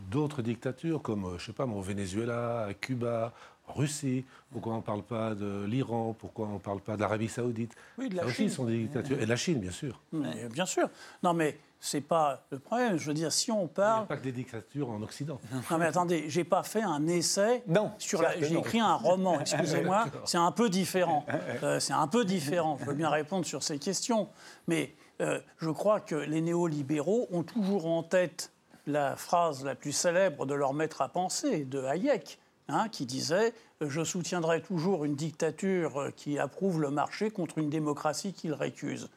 d'autres 0.10 0.42
dictatures 0.42 1.02
comme, 1.02 1.26
euh, 1.26 1.38
je 1.38 1.46
sais 1.46 1.54
pas, 1.54 1.66
au 1.66 1.82
Venezuela, 1.82 2.66
à 2.66 2.74
Cuba, 2.74 3.34
Russie, 3.68 4.26
pourquoi 4.52 4.74
on 4.74 4.78
ne 4.78 4.82
parle 4.82 5.04
pas 5.04 5.34
de 5.34 5.66
l'Iran, 5.66 6.16
pourquoi 6.18 6.48
on 6.48 6.56
ne 6.56 6.60
parle 6.60 6.82
pas 6.82 6.98
d'Arabie 6.98 7.30
Saoudite? 7.30 7.74
Oui, 7.98 8.10
de 8.10 8.16
la 8.16 8.28
Chine. 8.28 8.50
sont 8.50 8.66
des 8.66 8.78
dictatures. 8.78 9.18
Et 9.22 9.26
de 9.26 9.30
la 9.30 9.36
Chine, 9.36 9.60
bien 9.60 9.72
sûr. 9.72 10.02
bien 10.12 10.66
sûr. 10.66 10.90
Non, 11.24 11.34
mais 11.34 11.58
c'est 11.84 12.02
pas 12.02 12.46
le 12.52 12.60
problème. 12.60 12.98
Je 12.98 13.08
veux 13.08 13.14
dire, 13.14 13.34
si 13.34 13.52
on 13.52 13.68
parle. 13.68 13.98
Il 13.98 14.02
n'y 14.02 14.04
a 14.04 14.08
pas 14.08 14.18
que 14.18 14.24
des 14.24 14.32
dictatures 14.32 14.90
en 14.90 15.02
Occident. 15.02 15.42
Non, 15.72 15.78
mais 15.80 15.86
attendez, 15.86 16.26
j'ai 16.28 16.44
pas 16.44 16.64
fait 16.64 16.84
un 16.84 17.08
essai. 17.08 17.64
Non. 17.68 17.92
Sur 17.98 18.22
la... 18.22 18.40
J'ai 18.40 18.56
écrit 18.56 18.80
un 18.80 18.94
roman. 18.94 19.40
Excusez-moi, 19.42 20.06
c'est 20.26 20.38
un 20.38 20.52
peu 20.52 20.70
différent. 20.70 21.26
Euh, 21.64 21.80
c'est 21.80 21.94
un 21.94 22.08
peu 22.08 22.24
différent. 22.24 22.78
Je 22.80 22.86
veux 22.86 22.94
bien 22.94 23.10
répondre 23.10 23.46
sur 23.46 23.64
ces 23.64 23.78
questions, 23.78 24.30
mais 24.68 24.94
euh, 25.22 25.40
je 25.58 25.70
crois 25.70 26.00
que 26.00 26.16
les 26.16 26.42
néolibéraux 26.42 27.28
ont 27.32 27.44
toujours 27.44 27.88
en 27.88 28.04
tête 28.04 28.52
la 28.86 29.16
phrase 29.16 29.64
la 29.64 29.76
plus 29.76 29.92
célèbre 29.92 30.46
de 30.46 30.54
leur 30.54 30.74
maître 30.74 31.02
à 31.02 31.10
penser, 31.10 31.66
de 31.66 31.84
Hayek, 31.84 32.40
hein, 32.68 32.88
qui 32.90 33.06
disait 33.06 33.54
Je 33.82 34.04
soutiendrai 34.04 34.62
toujours 34.62 35.04
une 35.04 35.16
dictature 35.16 36.12
qui 36.16 36.40
approuve 36.40 36.82
le 36.82 36.90
marché 36.90 37.32
contre 37.32 37.58
une 37.58 37.70
démocratie 37.70 38.34
qui 38.34 38.48
le 38.48 38.56
récuse. 38.56 39.10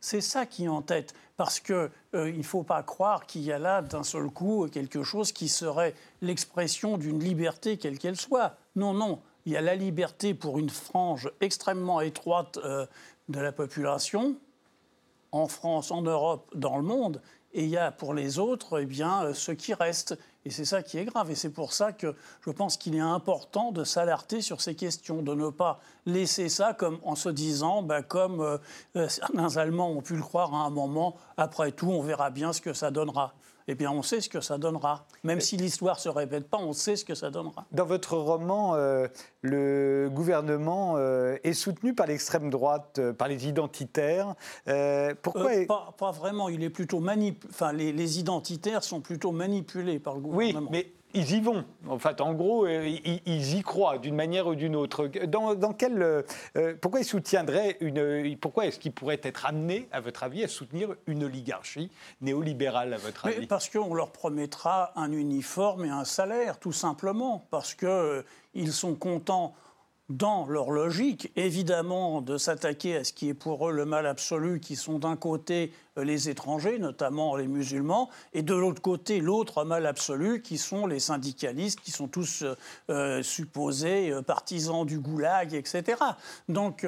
C'est 0.00 0.20
ça 0.20 0.46
qui 0.46 0.64
est 0.64 0.68
en 0.68 0.82
tête, 0.82 1.14
parce 1.36 1.60
qu'il 1.60 1.90
euh, 2.14 2.32
ne 2.32 2.42
faut 2.42 2.62
pas 2.62 2.82
croire 2.82 3.26
qu'il 3.26 3.42
y 3.42 3.52
a 3.52 3.58
là 3.58 3.82
d'un 3.82 4.02
seul 4.02 4.28
coup 4.30 4.68
quelque 4.70 5.02
chose 5.02 5.32
qui 5.32 5.48
serait 5.48 5.94
l'expression 6.20 6.98
d'une 6.98 7.20
liberté 7.20 7.78
quelle 7.78 7.98
qu'elle 7.98 8.16
soit. 8.16 8.56
Non, 8.76 8.92
non, 8.92 9.20
il 9.46 9.52
y 9.52 9.56
a 9.56 9.60
la 9.60 9.74
liberté 9.74 10.34
pour 10.34 10.58
une 10.58 10.70
frange 10.70 11.30
extrêmement 11.40 12.00
étroite 12.00 12.58
euh, 12.64 12.86
de 13.28 13.40
la 13.40 13.52
population, 13.52 14.36
en 15.30 15.48
France, 15.48 15.90
en 15.90 16.02
Europe, 16.02 16.50
dans 16.54 16.76
le 16.76 16.82
monde, 16.82 17.22
et 17.54 17.64
il 17.64 17.70
y 17.70 17.76
a 17.76 17.90
pour 17.90 18.14
les 18.14 18.38
autres 18.38 18.82
eh 18.82 18.86
bien, 18.86 19.24
euh, 19.24 19.34
ce 19.34 19.52
qui 19.52 19.74
reste. 19.74 20.18
Et 20.44 20.50
c'est 20.50 20.64
ça 20.64 20.82
qui 20.82 20.98
est 20.98 21.04
grave. 21.04 21.30
Et 21.30 21.34
c'est 21.34 21.50
pour 21.50 21.72
ça 21.72 21.92
que 21.92 22.14
je 22.44 22.50
pense 22.50 22.76
qu'il 22.76 22.96
est 22.96 23.00
important 23.00 23.70
de 23.72 23.84
s'alerter 23.84 24.40
sur 24.40 24.60
ces 24.60 24.74
questions, 24.74 25.22
de 25.22 25.34
ne 25.34 25.50
pas 25.50 25.80
laisser 26.06 26.48
ça 26.48 26.74
comme 26.74 26.98
en 27.04 27.14
se 27.14 27.28
disant, 27.28 27.82
ben, 27.82 28.02
comme 28.02 28.40
euh, 28.40 28.58
euh, 28.96 29.08
certains 29.08 29.56
Allemands 29.56 29.90
ont 29.90 30.02
pu 30.02 30.16
le 30.16 30.22
croire 30.22 30.52
à 30.54 30.58
un 30.58 30.70
moment, 30.70 31.16
après 31.36 31.72
tout, 31.72 31.90
on 31.90 32.02
verra 32.02 32.30
bien 32.30 32.52
ce 32.52 32.60
que 32.60 32.72
ça 32.72 32.90
donnera 32.90 33.34
eh 33.68 33.74
bien, 33.74 33.90
on 33.90 34.02
sait 34.02 34.20
ce 34.20 34.28
que 34.28 34.40
ça 34.40 34.58
donnera. 34.58 35.06
Même 35.24 35.40
si 35.40 35.56
l'histoire 35.56 35.96
ne 35.96 36.00
se 36.00 36.08
répète 36.08 36.48
pas, 36.48 36.58
on 36.58 36.72
sait 36.72 36.96
ce 36.96 37.04
que 37.04 37.14
ça 37.14 37.30
donnera. 37.30 37.66
Dans 37.72 37.84
votre 37.84 38.16
roman, 38.16 38.74
euh, 38.74 39.06
le 39.42 40.08
gouvernement 40.12 40.94
euh, 40.96 41.36
est 41.44 41.52
soutenu 41.52 41.94
par 41.94 42.06
l'extrême 42.06 42.50
droite, 42.50 42.98
euh, 42.98 43.12
par 43.12 43.28
les 43.28 43.48
identitaires. 43.48 44.34
pourquoi 45.22 45.50
pas, 45.96 46.10
vraiment. 46.10 46.48
Il 46.48 46.62
est 46.62 46.70
plutôt 46.70 47.02
enfin, 47.50 47.72
les, 47.72 48.18
identitaires 48.18 48.84
sont 48.84 49.00
plutôt 49.00 49.32
manipulés 49.32 49.98
par 49.98 50.14
le 50.14 50.20
gouvernement. 50.20 50.68
Oui, 50.70 50.78
mais 50.84 50.92
ils 51.14 51.32
y 51.32 51.40
vont. 51.40 51.64
En 51.88 51.98
fait, 51.98 52.20
en 52.20 52.34
gros, 52.34 52.66
euh, 52.66 52.86
ils, 53.26 53.56
y 53.56 53.62
croient 53.62 53.98
d'une 53.98 54.14
manière 54.14 54.46
ou 54.46 54.54
d'une 54.54 54.76
autre. 54.76 55.08
Dans, 55.26 55.72
quel, 55.72 56.02
euh, 56.02 56.74
pourquoi 56.80 57.00
ils 57.00 57.04
soutiendraient 57.04 57.76
une. 57.80 58.36
Pourquoi 58.38 58.66
est-ce 58.66 58.78
qu'ils 58.78 58.92
pourraient 58.92 59.20
être 59.22 59.46
amenés, 59.46 59.88
à 59.92 60.00
votre 60.00 60.22
avis, 60.22 60.44
à 60.44 60.48
soutenir 60.48 60.94
une 61.06 61.24
oligarchie 61.24 61.90
néolibérale, 62.20 62.94
à 62.94 62.98
votre 62.98 63.26
avis? 63.26 63.46
Parce 63.46 63.68
qu'on 63.68 63.94
leur 63.94 64.10
promettra 64.10 64.92
un 64.96 65.12
uniforme 65.12 65.84
et 65.84 65.90
un 65.90 66.04
salaire, 66.04 66.58
tout 66.58 66.72
simplement. 66.72 67.44
Parce 67.50 67.74
qu'ils 67.74 68.72
sont 68.72 68.94
contents 68.94 69.54
dans 70.08 70.46
leur 70.46 70.70
logique, 70.70 71.32
évidemment, 71.36 72.20
de 72.20 72.36
s'attaquer 72.36 72.96
à 72.96 73.04
ce 73.04 73.12
qui 73.12 73.28
est 73.28 73.34
pour 73.34 73.68
eux 73.68 73.72
le 73.72 73.84
mal 73.84 74.06
absolu, 74.06 74.60
qui 74.60 74.76
sont 74.76 74.98
d'un 74.98 75.16
côté 75.16 75.72
euh, 75.96 76.04
les 76.04 76.28
étrangers, 76.28 76.78
notamment 76.78 77.36
les 77.36 77.46
musulmans, 77.46 78.10
et 78.32 78.42
de 78.42 78.54
l'autre 78.54 78.82
côté 78.82 79.20
l'autre 79.20 79.64
mal 79.64 79.86
absolu, 79.86 80.42
qui 80.42 80.58
sont 80.58 80.86
les 80.86 80.98
syndicalistes, 80.98 81.80
qui 81.80 81.92
sont 81.92 82.08
tous 82.08 82.42
euh, 82.42 82.56
euh, 82.90 83.22
supposés 83.22 84.12
partisans 84.26 84.84
du 84.84 84.98
goulag, 84.98 85.54
etc. 85.54 85.98
Donc, 86.48 86.86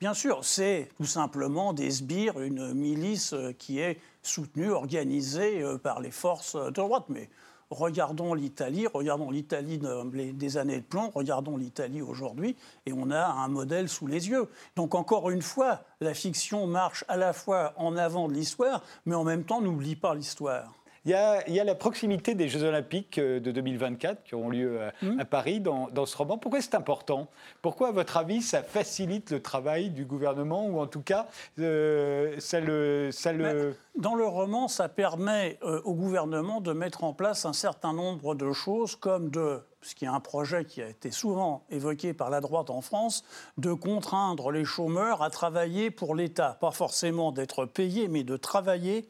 bien 0.00 0.14
sûr, 0.14 0.44
c'est 0.44 0.88
tout 0.96 1.04
simplement 1.04 1.72
des 1.72 1.90
sbires, 1.90 2.40
une 2.40 2.74
milice 2.74 3.34
qui 3.58 3.78
est 3.78 3.98
soutenue, 4.22 4.70
organisée 4.70 5.62
par 5.82 6.00
les 6.00 6.10
forces 6.10 6.56
de 6.56 6.70
droite. 6.70 7.04
Mais 7.08 7.28
Regardons 7.70 8.34
l'Italie, 8.34 8.86
regardons 8.86 9.30
l'Italie 9.30 9.80
des 10.34 10.56
années 10.56 10.78
de 10.78 10.84
plomb, 10.84 11.10
regardons 11.14 11.56
l'Italie 11.56 12.00
aujourd'hui, 12.00 12.54
et 12.86 12.92
on 12.92 13.10
a 13.10 13.26
un 13.26 13.48
modèle 13.48 13.88
sous 13.88 14.06
les 14.06 14.28
yeux. 14.28 14.48
Donc 14.76 14.94
encore 14.94 15.30
une 15.30 15.42
fois, 15.42 15.80
la 16.00 16.14
fiction 16.14 16.66
marche 16.68 17.04
à 17.08 17.16
la 17.16 17.32
fois 17.32 17.74
en 17.76 17.96
avant 17.96 18.28
de 18.28 18.34
l'histoire, 18.34 18.82
mais 19.04 19.16
en 19.16 19.24
même 19.24 19.44
temps 19.44 19.60
n'oublie 19.60 19.96
pas 19.96 20.14
l'histoire. 20.14 20.72
Il 21.06 21.12
y, 21.12 21.60
a, 21.60 21.64
la 21.64 21.76
proximité 21.76 22.34
des 22.34 22.48
Jeux 22.48 22.64
Olympiques 22.64 23.18
euh, 23.18 23.38
de 23.38 23.52
2024 23.52 24.24
qui 24.24 24.34
auront 24.34 24.48
lieu 24.48 24.80
euh, 24.80 24.90
mmh. 25.02 25.20
à, 25.20 25.24
Paris 25.24 25.60
dans, 25.60 26.04
ce 26.04 26.16
roman. 26.16 26.36
Pourquoi 26.36 26.60
c'est 26.60 26.74
important? 26.74 27.28
Pourquoi, 27.62 27.88
à 27.88 27.92
votre 27.92 28.16
avis, 28.16 28.42
ça 28.42 28.64
facilite 28.64 29.30
le 29.30 29.40
travail 29.40 29.90
du 29.90 30.04
gouvernement 30.04 30.66
ou 30.66 30.80
en 30.80 30.88
tout 30.88 31.02
cas, 31.02 31.28
euh, 31.60 32.34
ça 32.40 32.58
le. 32.58 33.10
Ça 33.12 33.32
le... 33.32 33.76
Dans 33.94 34.16
le 34.16 34.26
roman, 34.26 34.66
ça 34.66 34.88
permet 34.88 35.58
au 35.62 35.94
gouvernement 35.94 36.60
de 36.60 36.72
mettre 36.72 37.04
en 37.04 37.14
place 37.14 37.46
un 37.46 37.54
certain 37.54 37.94
nombre 37.94 38.34
de 38.34 38.52
choses 38.52 38.96
comme 38.96 39.30
de 39.30 39.60
ce 39.82 39.94
qui 39.94 40.04
est 40.04 40.08
un 40.08 40.20
projet 40.20 40.64
qui 40.64 40.82
a 40.82 40.88
été 40.88 41.12
souvent 41.12 41.64
évoqué 41.70 42.12
par 42.12 42.28
la 42.28 42.40
droite 42.40 42.68
en 42.68 42.80
France, 42.80 43.24
de 43.56 43.72
contraindre 43.72 44.50
les 44.50 44.64
chômeurs 44.64 45.22
à 45.22 45.30
travailler 45.30 45.90
pour 45.90 46.14
l'État. 46.14 46.58
Pas 46.60 46.72
forcément 46.72 47.30
d'être 47.30 47.64
payés, 47.64 48.08
mais 48.08 48.24
de 48.24 48.36
travailler 48.36 49.08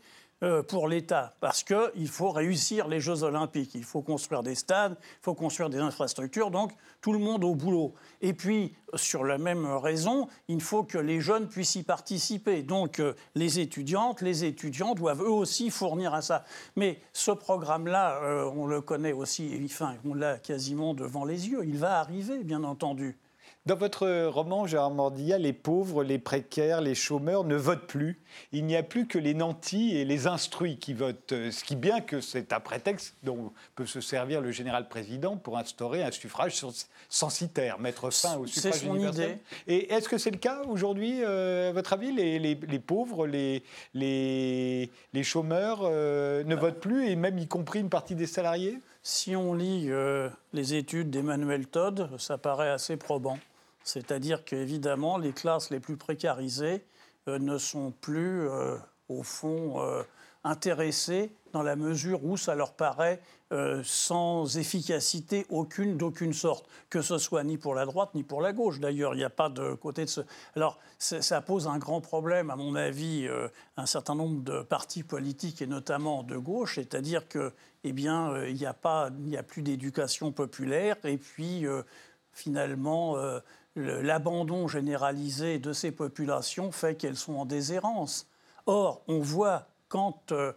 pour 0.69 0.89
l'État, 0.89 1.35
parce 1.41 1.65
qu'il 1.65 2.09
faut 2.09 2.31
réussir 2.31 2.89
les 2.89 3.01
Jeux 3.01 3.23
Olympiques. 3.23 3.75
Il 3.75 3.85
faut 3.85 4.03
construire 4.03 4.43
des 4.43 4.55
stades, 4.55 4.97
il 5.01 5.23
faut 5.23 5.35
construire 5.35 5.71
des 5.71 5.79
infrastructures, 5.79 6.51
donc 6.51 6.73
tout 7.01 7.13
le 7.13 7.19
monde 7.19 7.45
au 7.45 7.55
boulot. 7.55 7.95
Et 8.21 8.33
puis, 8.33 8.75
sur 8.95 9.25
la 9.25 9.39
même 9.39 9.67
raison, 9.67 10.29
il 10.49 10.61
faut 10.61 10.85
que 10.85 10.99
les 10.99 11.21
jeunes 11.21 11.49
puissent 11.49 11.77
y 11.77 11.83
participer. 11.83 12.63
Donc, 12.63 13.01
euh, 13.01 13.15
les 13.35 13.61
étudiantes, 13.61 14.21
les 14.21 14.45
étudiants 14.45 14.95
doivent 14.95 15.23
eux 15.23 15.31
aussi 15.31 15.71
fournir 15.71 16.15
à 16.15 16.23
ça. 16.23 16.45
Mais 16.77 17.01
ce 17.13 17.31
programme-là, 17.31 18.23
euh, 18.23 18.51
on 18.55 18.67
le 18.67 18.81
connaît 18.81 19.13
aussi, 19.13 19.59
enfin, 19.65 19.95
on 20.05 20.15
l'a 20.15 20.39
quasiment 20.39 20.95
devant 20.95 21.25
les 21.25 21.49
yeux. 21.49 21.65
Il 21.65 21.79
va 21.79 21.99
arriver, 22.01 22.45
bien 22.45 22.65
entendu. 22.65 23.19
Dans 23.67 23.75
votre 23.75 24.27
roman, 24.27 24.69
Gérard 24.69 24.93
Mordilla, 24.93 25.39
les 25.39 25.53
pauvres, 25.53 26.05
les 26.05 26.21
précaires, 26.21 26.81
les 26.81 26.95
chômeurs 26.95 27.43
ne 27.43 27.57
votent 27.57 27.89
plus. 27.89 28.21
Il 28.53 28.65
n'y 28.65 28.77
a 28.77 28.85
plus 28.85 29.09
que 29.09 29.19
les 29.19 29.35
nantis 29.35 29.97
et 29.97 30.05
les 30.05 30.29
instruits 30.29 30.79
qui 30.79 30.95
votent. 30.95 31.31
Ce 31.31 31.65
qui, 31.65 31.75
bien 31.75 32.01
que 32.01 32.21
c'est 32.21 32.53
un 32.53 32.61
prétexte 32.61 33.17
dont 33.25 33.53
peut 33.75 33.85
se 33.85 34.01
servir 34.01 34.41
le 34.41 34.53
général 34.53 34.87
président 34.89 35.37
pour 35.37 35.59
instaurer 35.59 36.05
un 36.05 36.13
suffrage 36.13 36.65
censitaire, 37.09 37.81
mettre 37.81 38.11
fin 38.11 38.37
au 38.37 38.47
suffrage 38.47 38.83
son 38.83 38.97
Idée. 38.97 39.39
Et 39.67 39.93
est-ce 39.93 40.09
que 40.09 40.17
c'est 40.17 40.31
le 40.31 40.39
cas 40.39 40.63
aujourd'hui, 40.69 41.25
euh, 41.25 41.71
à 41.71 41.73
votre 41.73 41.93
avis 41.93 42.13
les, 42.13 42.79
pauvres, 42.79 43.27
les, 43.27 43.65
les, 43.95 45.23
chômeurs 45.25 45.81
euh, 45.83 46.45
ne 46.45 46.55
votent 46.55 46.79
plus, 46.79 47.09
et 47.09 47.17
même 47.17 47.37
y 47.37 47.49
compris 47.49 47.81
une 47.81 47.91
partie 47.91 48.15
des 48.15 48.29
salariés? 48.29 48.79
Si 49.03 49.35
on 49.35 49.55
lit 49.55 49.87
euh, 49.89 50.29
les 50.53 50.75
études 50.75 51.11
d'Emmanuel 51.11 51.67
Todd, 51.67 52.11
ça 52.19 52.39
paraît 52.39 52.71
assez 52.71 52.97
probant. 52.97 53.39
C'est-à-dire 53.87 54.45
qu'évidemment, 54.45 55.17
les 55.17 55.33
classes 55.33 55.71
les 55.71 55.79
plus 55.79 55.97
précarisées 55.97 56.85
euh, 57.29 57.39
ne 57.39 57.57
sont 57.57 57.93
plus, 57.93 58.49
euh, 58.49 58.77
au 59.09 59.23
fond, 59.23 59.81
euh, 59.81 60.03
intéressées 60.43 61.33
dans 61.53 61.63
la 61.63 61.77
mesure 61.77 62.25
où 62.25 62.37
ça 62.37 62.55
leur 62.55 62.75
paraît 62.75 63.23
sans 63.85 64.59
efficacité 64.59 65.47
aucune 65.51 65.97
d'aucune 65.97 66.33
sorte, 66.33 66.69
que 66.91 67.01
ce 67.01 67.17
soit 67.17 67.45
ni 67.45 67.59
pour 67.59 67.77
la 67.77 67.87
droite 67.87 68.11
ni 68.15 68.25
pour 68.25 68.41
la 68.41 68.53
gauche. 68.53 68.81
D'ailleurs, 68.81 69.15
il 69.15 69.19
n'y 69.19 69.25
a 69.25 69.31
pas 69.31 69.49
de 69.49 69.75
côté 69.75 70.05
de 70.05 70.11
ce. 70.11 70.21
Alors, 70.57 70.79
ça 70.99 71.41
pose 71.41 71.69
un 71.69 71.79
grand 71.79 72.01
problème, 72.01 72.51
à 72.51 72.57
mon 72.57 72.75
avis, 72.75 73.29
un 73.77 73.87
certain 73.87 74.17
nombre 74.17 74.43
de 74.43 74.63
partis 74.63 75.05
politiques 75.05 75.63
et 75.63 75.67
notamment 75.67 76.25
de 76.25 76.37
gauche, 76.37 76.75
c'est-à-dire 76.75 77.29
que, 77.29 77.53
eh 77.85 77.93
bien, 77.93 78.37
il 78.47 78.55
n'y 78.57 78.67
a 78.67 78.77
a 78.83 79.43
plus 79.45 79.63
d'éducation 79.63 80.33
populaire 80.33 80.97
et 81.05 81.17
puis 81.17 81.65
finalement 82.33 83.17
l'abandon 83.77 84.69
généralisé 84.69 85.59
de 85.59 85.73
ces 85.73 85.93
populations 85.93 86.73
fait 86.73 86.97
qu'elles 86.97 87.17
sont 87.17 87.35
en 87.35 87.45
déshérence. 87.45 88.27
Or, 88.67 89.03
on 89.07 89.21
voit 89.21 89.69
quand 89.89 90.33
euh, 90.33 90.53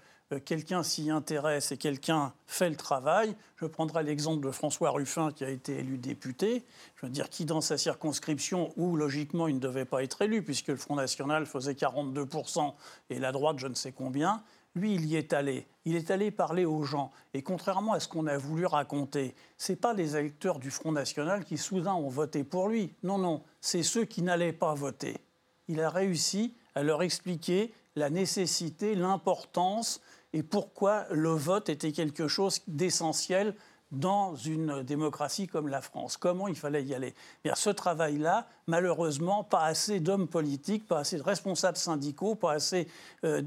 quelqu'un 0.45 0.83
s'y 0.83 1.09
intéresse 1.09 1.71
et 1.71 1.77
quelqu'un 1.77 2.33
fait 2.47 2.69
le 2.69 2.75
travail, 2.75 3.35
je 3.57 3.65
prendrai 3.65 4.03
l'exemple 4.03 4.45
de 4.45 4.51
François 4.51 4.91
Ruffin 4.91 5.31
qui 5.31 5.43
a 5.43 5.49
été 5.49 5.79
élu 5.79 5.97
député, 5.97 6.65
je 6.95 7.05
veux 7.05 7.11
dire 7.11 7.29
qui 7.29 7.45
dans 7.45 7.61
sa 7.61 7.77
circonscription 7.77 8.71
où 8.77 8.95
logiquement 8.95 9.47
il 9.47 9.55
ne 9.55 9.59
devait 9.59 9.85
pas 9.85 10.03
être 10.03 10.21
élu 10.21 10.43
puisque 10.43 10.67
le 10.67 10.77
Front 10.77 10.95
National 10.95 11.45
faisait 11.45 11.73
42% 11.73 12.73
et 13.09 13.19
la 13.19 13.31
droite 13.31 13.57
je 13.59 13.67
ne 13.67 13.75
sais 13.75 13.91
combien, 13.91 14.43
lui, 14.79 14.95
il 14.95 15.05
y 15.05 15.15
est 15.15 15.33
allé. 15.33 15.67
Il 15.85 15.95
est 15.95 16.11
allé 16.11 16.31
parler 16.31 16.65
aux 16.65 16.83
gens. 16.83 17.11
Et 17.33 17.41
contrairement 17.41 17.93
à 17.93 17.99
ce 17.99 18.07
qu'on 18.07 18.27
a 18.27 18.37
voulu 18.37 18.65
raconter, 18.65 19.35
ce 19.57 19.73
pas 19.73 19.93
les 19.93 20.15
électeurs 20.15 20.59
du 20.59 20.71
Front 20.71 20.91
National 20.91 21.43
qui 21.45 21.57
soudain 21.57 21.93
ont 21.93 22.09
voté 22.09 22.43
pour 22.43 22.69
lui. 22.69 22.93
Non, 23.03 23.17
non, 23.17 23.43
c'est 23.61 23.83
ceux 23.83 24.05
qui 24.05 24.21
n'allaient 24.21 24.53
pas 24.53 24.73
voter. 24.73 25.17
Il 25.67 25.81
a 25.81 25.89
réussi 25.89 26.55
à 26.75 26.83
leur 26.83 27.03
expliquer 27.03 27.73
la 27.95 28.09
nécessité, 28.09 28.95
l'importance 28.95 30.01
et 30.33 30.43
pourquoi 30.43 31.05
le 31.11 31.29
vote 31.29 31.69
était 31.69 31.91
quelque 31.91 32.27
chose 32.27 32.61
d'essentiel 32.67 33.55
dans 33.91 34.35
une 34.35 34.83
démocratie 34.83 35.47
comme 35.47 35.67
la 35.67 35.81
France. 35.81 36.17
Comment 36.17 36.47
il 36.47 36.55
fallait 36.55 36.83
y 36.83 36.93
aller? 36.93 37.15
Bien, 37.43 37.55
Ce 37.55 37.69
travail-là, 37.69 38.47
malheureusement, 38.67 39.43
pas 39.43 39.63
assez 39.63 39.99
d'hommes 39.99 40.27
politiques, 40.27 40.87
pas 40.87 40.99
assez 40.99 41.17
de 41.17 41.23
responsables 41.23 41.77
syndicaux, 41.77 42.35
pas 42.35 42.53
assez 42.53 42.87
euh, 43.23 43.41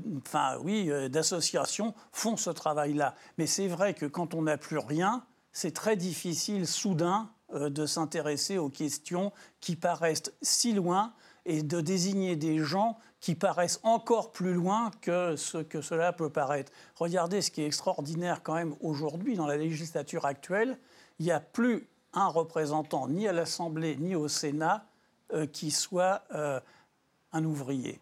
oui, 0.61 0.91
euh, 0.91 1.09
d'associations 1.09 1.95
font 2.11 2.37
ce 2.37 2.51
travail-là. 2.51 3.15
Mais 3.39 3.47
c'est 3.47 3.69
vrai 3.69 3.95
que 3.95 4.07
quand 4.07 4.35
on 4.35 4.43
n'a 4.43 4.59
plus 4.59 4.79
rien, 4.79 5.25
c'est 5.53 5.75
très 5.75 5.97
difficile 5.97 6.67
soudain 6.67 7.31
euh, 7.55 7.71
de 7.71 7.87
s'intéresser 7.87 8.59
aux 8.59 8.71
questions 8.71 9.33
qui 9.61 9.77
paraissent 9.77 10.33
si 10.43 10.73
loin 10.73 11.13
et 11.45 11.63
de 11.63 11.81
désigner 11.81 12.37
des 12.37 12.59
gens 12.59 12.99
qui 13.21 13.35
paraissent 13.35 13.81
encore 13.83 14.33
plus 14.33 14.53
loin 14.53 14.91
que 15.01 15.37
ce 15.37 15.59
que 15.59 15.81
cela 15.81 16.13
peut 16.13 16.31
paraître. 16.31 16.73
Regardez 16.97 17.43
ce 17.43 17.51
qui 17.51 17.63
est 17.63 17.67
extraordinaire 17.67 18.43
quand 18.43 18.55
même 18.55 18.75
aujourd'hui 18.81 19.37
dans 19.37 19.47
la 19.47 19.57
législature 19.57 20.25
actuelle, 20.25 20.79
il 21.19 21.27
n'y 21.27 21.33
a 21.33 21.41
plus 21.41 21.87
un 22.15 22.27
représentant 22.27 23.09
ni 23.09 23.27
à 23.29 23.33
l'Assemblée 23.33 23.97
ni 23.97 24.15
au 24.15 24.29
Sénat 24.29 24.85
euh, 25.33 25.47
qui 25.47 25.71
soit 25.71 26.23
euh, 26.35 26.61
un 27.33 27.45
ouvrier. 27.45 28.01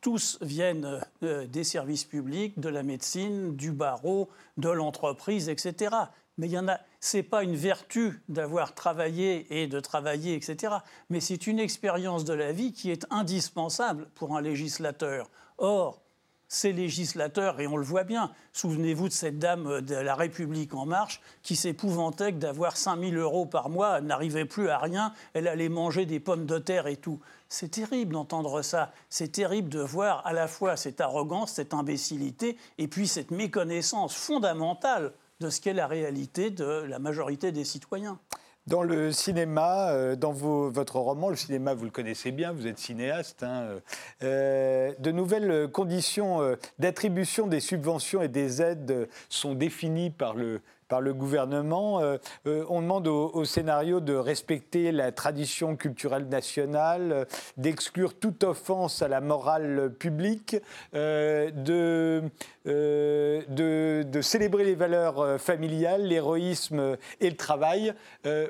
Tous 0.00 0.38
viennent 0.40 1.00
euh, 1.22 1.46
des 1.46 1.64
services 1.64 2.04
publics, 2.04 2.58
de 2.58 2.68
la 2.68 2.82
médecine, 2.82 3.56
du 3.56 3.72
barreau, 3.72 4.28
de 4.56 4.68
l'entreprise, 4.68 5.48
etc. 5.48 5.94
Mais 6.38 6.48
il 6.48 6.52
y 6.52 6.58
en 6.58 6.68
a, 6.68 6.78
c'est 7.00 7.22
pas 7.22 7.42
une 7.42 7.56
vertu 7.56 8.20
d'avoir 8.28 8.74
travaillé 8.74 9.62
et 9.62 9.66
de 9.66 9.80
travailler, 9.80 10.34
etc. 10.34 10.74
Mais 11.08 11.20
c'est 11.20 11.46
une 11.46 11.58
expérience 11.58 12.24
de 12.24 12.34
la 12.34 12.52
vie 12.52 12.72
qui 12.72 12.90
est 12.90 13.06
indispensable 13.10 14.08
pour 14.14 14.36
un 14.36 14.42
législateur. 14.42 15.30
Or, 15.56 16.02
ces 16.48 16.72
législateurs, 16.72 17.60
et 17.60 17.66
on 17.66 17.76
le 17.76 17.84
voit 17.84 18.04
bien, 18.04 18.30
souvenez-vous 18.52 19.08
de 19.08 19.12
cette 19.12 19.38
dame 19.38 19.80
de 19.80 19.96
la 19.96 20.14
République 20.14 20.74
en 20.74 20.86
marche 20.86 21.20
qui 21.42 21.56
s'épouvantait 21.56 22.32
d'avoir 22.32 22.76
5000 22.76 23.16
euros 23.16 23.46
par 23.46 23.68
mois, 23.68 23.98
elle 23.98 24.04
n'arrivait 24.04 24.44
plus 24.44 24.68
à 24.68 24.78
rien, 24.78 25.12
elle 25.34 25.48
allait 25.48 25.68
manger 25.68 26.06
des 26.06 26.20
pommes 26.20 26.46
de 26.46 26.58
terre 26.58 26.86
et 26.86 26.96
tout. 26.96 27.18
C'est 27.48 27.70
terrible 27.72 28.12
d'entendre 28.12 28.62
ça, 28.62 28.92
c'est 29.08 29.32
terrible 29.32 29.68
de 29.68 29.80
voir 29.80 30.24
à 30.26 30.32
la 30.32 30.46
fois 30.46 30.76
cette 30.76 31.00
arrogance, 31.00 31.52
cette 31.52 31.74
imbécilité, 31.74 32.56
et 32.78 32.86
puis 32.86 33.08
cette 33.08 33.32
méconnaissance 33.32 34.14
fondamentale 34.14 35.12
de 35.40 35.50
ce 35.50 35.60
qu'est 35.60 35.72
la 35.72 35.86
réalité 35.86 36.50
de 36.50 36.84
la 36.88 36.98
majorité 36.98 37.52
des 37.52 37.64
citoyens. 37.64 38.18
Dans 38.66 38.82
le 38.82 39.12
cinéma, 39.12 39.90
euh, 39.90 40.16
dans 40.16 40.32
votre 40.32 40.98
roman, 40.98 41.30
le 41.30 41.36
cinéma, 41.36 41.74
vous 41.74 41.84
le 41.84 41.92
connaissez 41.92 42.32
bien, 42.32 42.50
vous 42.50 42.66
êtes 42.66 42.80
cinéaste, 42.80 43.44
hein, 43.44 43.62
euh, 43.62 43.80
euh, 44.24 44.92
de 44.98 45.12
nouvelles 45.12 45.70
conditions 45.70 46.40
d'attribution 46.80 47.46
des 47.46 47.60
subventions 47.60 48.22
et 48.22 48.28
des 48.28 48.62
aides 48.62 49.08
sont 49.28 49.54
définies 49.54 50.10
par 50.10 50.34
le 50.34 50.62
par 50.88 51.00
le 51.00 51.14
gouvernement. 51.14 52.00
on 52.44 52.82
demande 52.82 53.08
au, 53.08 53.44
scénario 53.44 54.00
de 54.00 54.14
respecter 54.14 54.92
la 54.92 55.12
tradition 55.12 55.76
culturelle 55.76 56.28
nationale, 56.28 57.26
d'exclure 57.56 58.18
toute 58.18 58.44
offense 58.44 59.02
à 59.02 59.08
la 59.08 59.20
morale 59.20 59.92
publique, 59.98 60.56
de, 60.92 62.22
de, 62.64 64.20
célébrer 64.20 64.64
les 64.64 64.74
valeurs 64.74 65.40
familiales, 65.40 66.06
l'héroïsme 66.06 66.96
et 67.20 67.30
le 67.30 67.36
travail. 67.36 67.92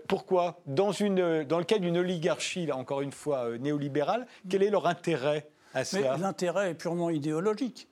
pourquoi? 0.09 0.61
Dans, 0.67 0.93
une, 0.93 1.45
dans 1.45 1.59
le 1.59 1.65
cas 1.65 1.79
d'une 1.79 1.99
oligarchie, 1.99 2.67
là 2.67 2.77
encore 2.77 3.01
une 3.01 3.13
fois, 3.13 3.59
néolibérale, 3.59 4.27
quel 4.49 4.63
est 4.63 4.71
leur 4.71 4.87
intérêt 4.87 5.49
à 5.75 5.85
cela? 5.85 6.17
L'intérêt 6.17 6.71
est 6.71 6.75
purement 6.75 7.11
idéologique. 7.11 7.89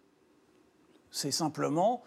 C'est 1.11 1.31
simplement, 1.31 2.03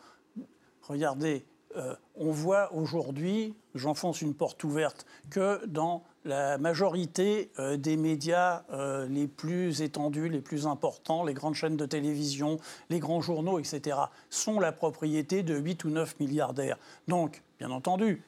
regardez, 0.81 1.45
euh, 1.77 1.95
on 2.15 2.31
voit 2.31 2.73
aujourd'hui, 2.73 3.53
j'enfonce 3.75 4.21
une 4.21 4.33
porte 4.33 4.63
ouverte, 4.63 5.05
que 5.29 5.63
dans 5.67 6.03
la 6.25 6.57
majorité 6.57 7.51
euh, 7.59 7.77
des 7.77 7.97
médias 7.97 8.63
euh, 8.71 9.07
les 9.07 9.27
plus 9.27 9.81
étendus, 9.81 10.29
les 10.29 10.41
plus 10.41 10.65
importants, 10.65 11.23
les 11.23 11.33
grandes 11.33 11.53
chaînes 11.53 11.77
de 11.77 11.85
télévision, 11.85 12.59
les 12.89 12.99
grands 12.99 13.21
journaux, 13.21 13.59
etc., 13.59 13.97
sont 14.29 14.59
la 14.59 14.71
propriété 14.71 15.43
de 15.43 15.55
8 15.55 15.83
ou 15.85 15.89
9 15.91 16.19
milliardaires. 16.19 16.77
Donc, 17.07 17.43
bien 17.59 17.69
entendu, 17.69 18.23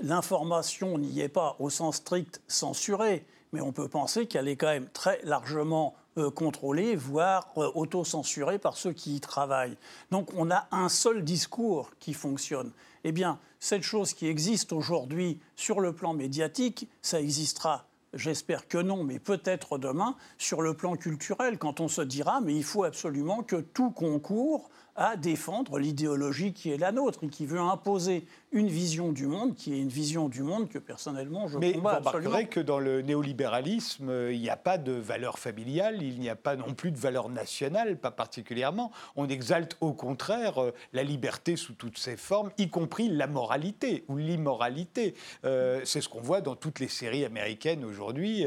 l'information 0.00 0.98
n'y 0.98 1.20
est 1.20 1.28
pas 1.28 1.56
au 1.58 1.70
sens 1.70 1.96
strict 1.96 2.40
censurée, 2.48 3.24
mais 3.52 3.60
on 3.60 3.72
peut 3.72 3.88
penser 3.88 4.26
qu'elle 4.26 4.48
est 4.48 4.56
quand 4.56 4.68
même 4.68 4.88
très 4.92 5.20
largement 5.24 5.94
euh, 6.18 6.30
contrôlés, 6.30 6.96
voire 6.96 7.48
euh, 7.56 7.70
auto-censurés 7.74 8.58
par 8.58 8.76
ceux 8.76 8.92
qui 8.92 9.16
y 9.16 9.20
travaillent. 9.20 9.76
Donc 10.10 10.30
on 10.36 10.50
a 10.50 10.66
un 10.70 10.88
seul 10.88 11.24
discours 11.24 11.90
qui 11.98 12.14
fonctionne. 12.14 12.70
Eh 13.04 13.12
bien, 13.12 13.38
cette 13.60 13.82
chose 13.82 14.12
qui 14.12 14.26
existe 14.26 14.72
aujourd'hui 14.72 15.40
sur 15.56 15.80
le 15.80 15.92
plan 15.92 16.14
médiatique, 16.14 16.88
ça 17.00 17.20
existera 17.20 17.86
J'espère 18.14 18.68
que 18.68 18.76
non, 18.76 19.04
mais 19.04 19.18
peut-être 19.18 19.78
demain, 19.78 20.16
sur 20.36 20.60
le 20.60 20.74
plan 20.74 20.96
culturel, 20.96 21.56
quand 21.56 21.80
on 21.80 21.88
se 21.88 22.02
dira, 22.02 22.42
mais 22.42 22.54
il 22.54 22.64
faut 22.64 22.84
absolument 22.84 23.42
que 23.42 23.56
tout 23.56 23.90
concourt 23.90 24.68
à 24.96 25.16
défendre 25.16 25.78
l'idéologie 25.78 26.52
qui 26.52 26.70
est 26.70 26.76
la 26.76 26.92
nôtre 26.92 27.24
et 27.24 27.28
qui 27.28 27.46
veut 27.46 27.60
imposer 27.60 28.26
une 28.52 28.68
vision 28.68 29.12
du 29.12 29.26
monde 29.26 29.54
qui 29.54 29.72
est 29.72 29.78
une 29.78 29.88
vision 29.88 30.28
du 30.28 30.42
monde 30.42 30.68
que 30.68 30.78
personnellement 30.78 31.48
je 31.48 31.58
Mais 31.58 31.72
combats 31.72 32.00
vous 32.00 32.08
remarquerez 32.10 32.46
que 32.46 32.60
dans 32.60 32.78
le 32.78 33.00
néolibéralisme, 33.00 34.10
euh, 34.10 34.32
il 34.32 34.40
n'y 34.40 34.50
a 34.50 34.56
pas 34.56 34.76
de 34.76 34.92
valeur 34.92 35.38
familiale, 35.38 36.02
il 36.02 36.20
n'y 36.20 36.28
a 36.28 36.36
pas 36.36 36.56
non 36.56 36.74
plus 36.74 36.90
de 36.90 36.98
valeur 36.98 37.30
nationale, 37.30 37.96
pas 37.96 38.10
particulièrement. 38.10 38.92
On 39.16 39.28
exalte 39.28 39.76
au 39.80 39.92
contraire 39.92 40.62
euh, 40.62 40.72
la 40.92 41.02
liberté 41.02 41.56
sous 41.56 41.72
toutes 41.72 41.98
ses 41.98 42.16
formes, 42.16 42.50
y 42.58 42.68
compris 42.68 43.08
la 43.08 43.26
moralité 43.26 44.04
ou 44.08 44.18
l'immoralité. 44.18 45.14
Euh, 45.44 45.80
c'est 45.84 46.02
ce 46.02 46.08
qu'on 46.08 46.20
voit 46.20 46.42
dans 46.42 46.56
toutes 46.56 46.78
les 46.78 46.88
séries 46.88 47.24
américaines 47.24 47.84
aujourd'hui. 47.84 48.44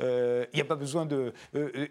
Il 0.00 0.48
n'y 0.54 0.60
a 0.60 0.64
pas 0.64 0.76
besoin 0.76 1.06
de... 1.06 1.32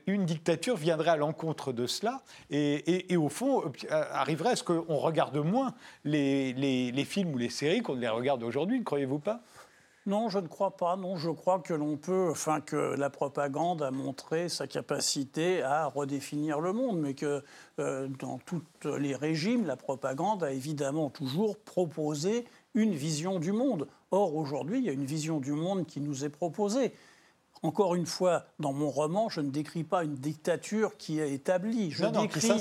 une 0.08 0.26
dictature 0.26 0.78
viendrait 0.78 1.12
à 1.12 1.16
l'encontre 1.18 1.74
de 1.74 1.88
cela 1.88 2.22
et, 2.50 3.12
et, 3.14 3.18
au 3.18 3.30
fond 3.30 3.64
arriverait 4.12 4.52
à 4.52 4.56
ce 4.56 4.64
qu'on 4.64 4.98
regarde 4.98 5.38
moins 5.38 5.74
les 6.04 7.06
films 7.06 7.34
ou 7.34 7.38
les 7.38 7.50
séries 7.50 7.82
qu'on 7.82 7.96
les 7.96 8.08
regarde 8.08 8.44
aujourd'hui, 8.44 8.80
ne 8.80 8.84
croyez-vous 8.84 9.20
pas? 9.20 9.42
Non, 10.08 10.30
je 10.30 10.40
ne 10.40 10.48
crois 10.48 10.78
pas. 10.78 10.96
Non, 10.96 11.18
je 11.18 11.30
crois 11.30 11.60
que 11.60 11.74
l'on 11.74 11.98
peut, 11.98 12.30
enfin 12.32 12.62
que 12.62 12.96
la 12.98 13.10
propagande 13.10 13.84
a 13.84 13.92
montré 13.92 14.48
sa 14.48 14.66
capacité 14.66 15.62
à 15.64 15.88
redéfinir 15.88 16.62
le 16.62 16.72
monde, 16.72 16.98
mais 17.02 17.14
que 17.14 17.44
euh, 17.80 18.08
dans 18.20 18.40
tous 18.46 18.64
les 18.98 19.16
régimes, 19.16 19.66
la 19.66 19.76
propagande 19.76 20.46
a 20.46 20.54
évidemment 20.54 21.10
toujours 21.10 21.58
proposé 21.58 22.46
une 22.74 22.94
vision 22.94 23.38
du 23.38 23.52
monde. 23.52 23.90
Or, 24.12 24.34
aujourd'hui, 24.34 24.80
il 24.80 24.86
y 24.86 24.90
a 24.90 24.94
une 24.94 25.04
vision 25.04 25.42
du 25.42 25.52
monde 25.52 25.86
qui 25.86 26.00
nous 26.00 26.24
est 26.24 26.30
proposée. 26.30 26.94
Encore 27.64 27.96
une 27.96 28.06
fois, 28.06 28.46
dans 28.60 28.74
mon 28.74 28.90
roman, 28.90 29.30
je 29.30 29.42
ne 29.42 29.50
décris 29.50 29.84
pas 29.84 30.04
une 30.04 30.16
dictature 30.16 30.98
qui 30.98 31.20
est 31.20 31.34
établie. 31.34 31.92
Je, 31.92 32.06
décris, 32.06 32.52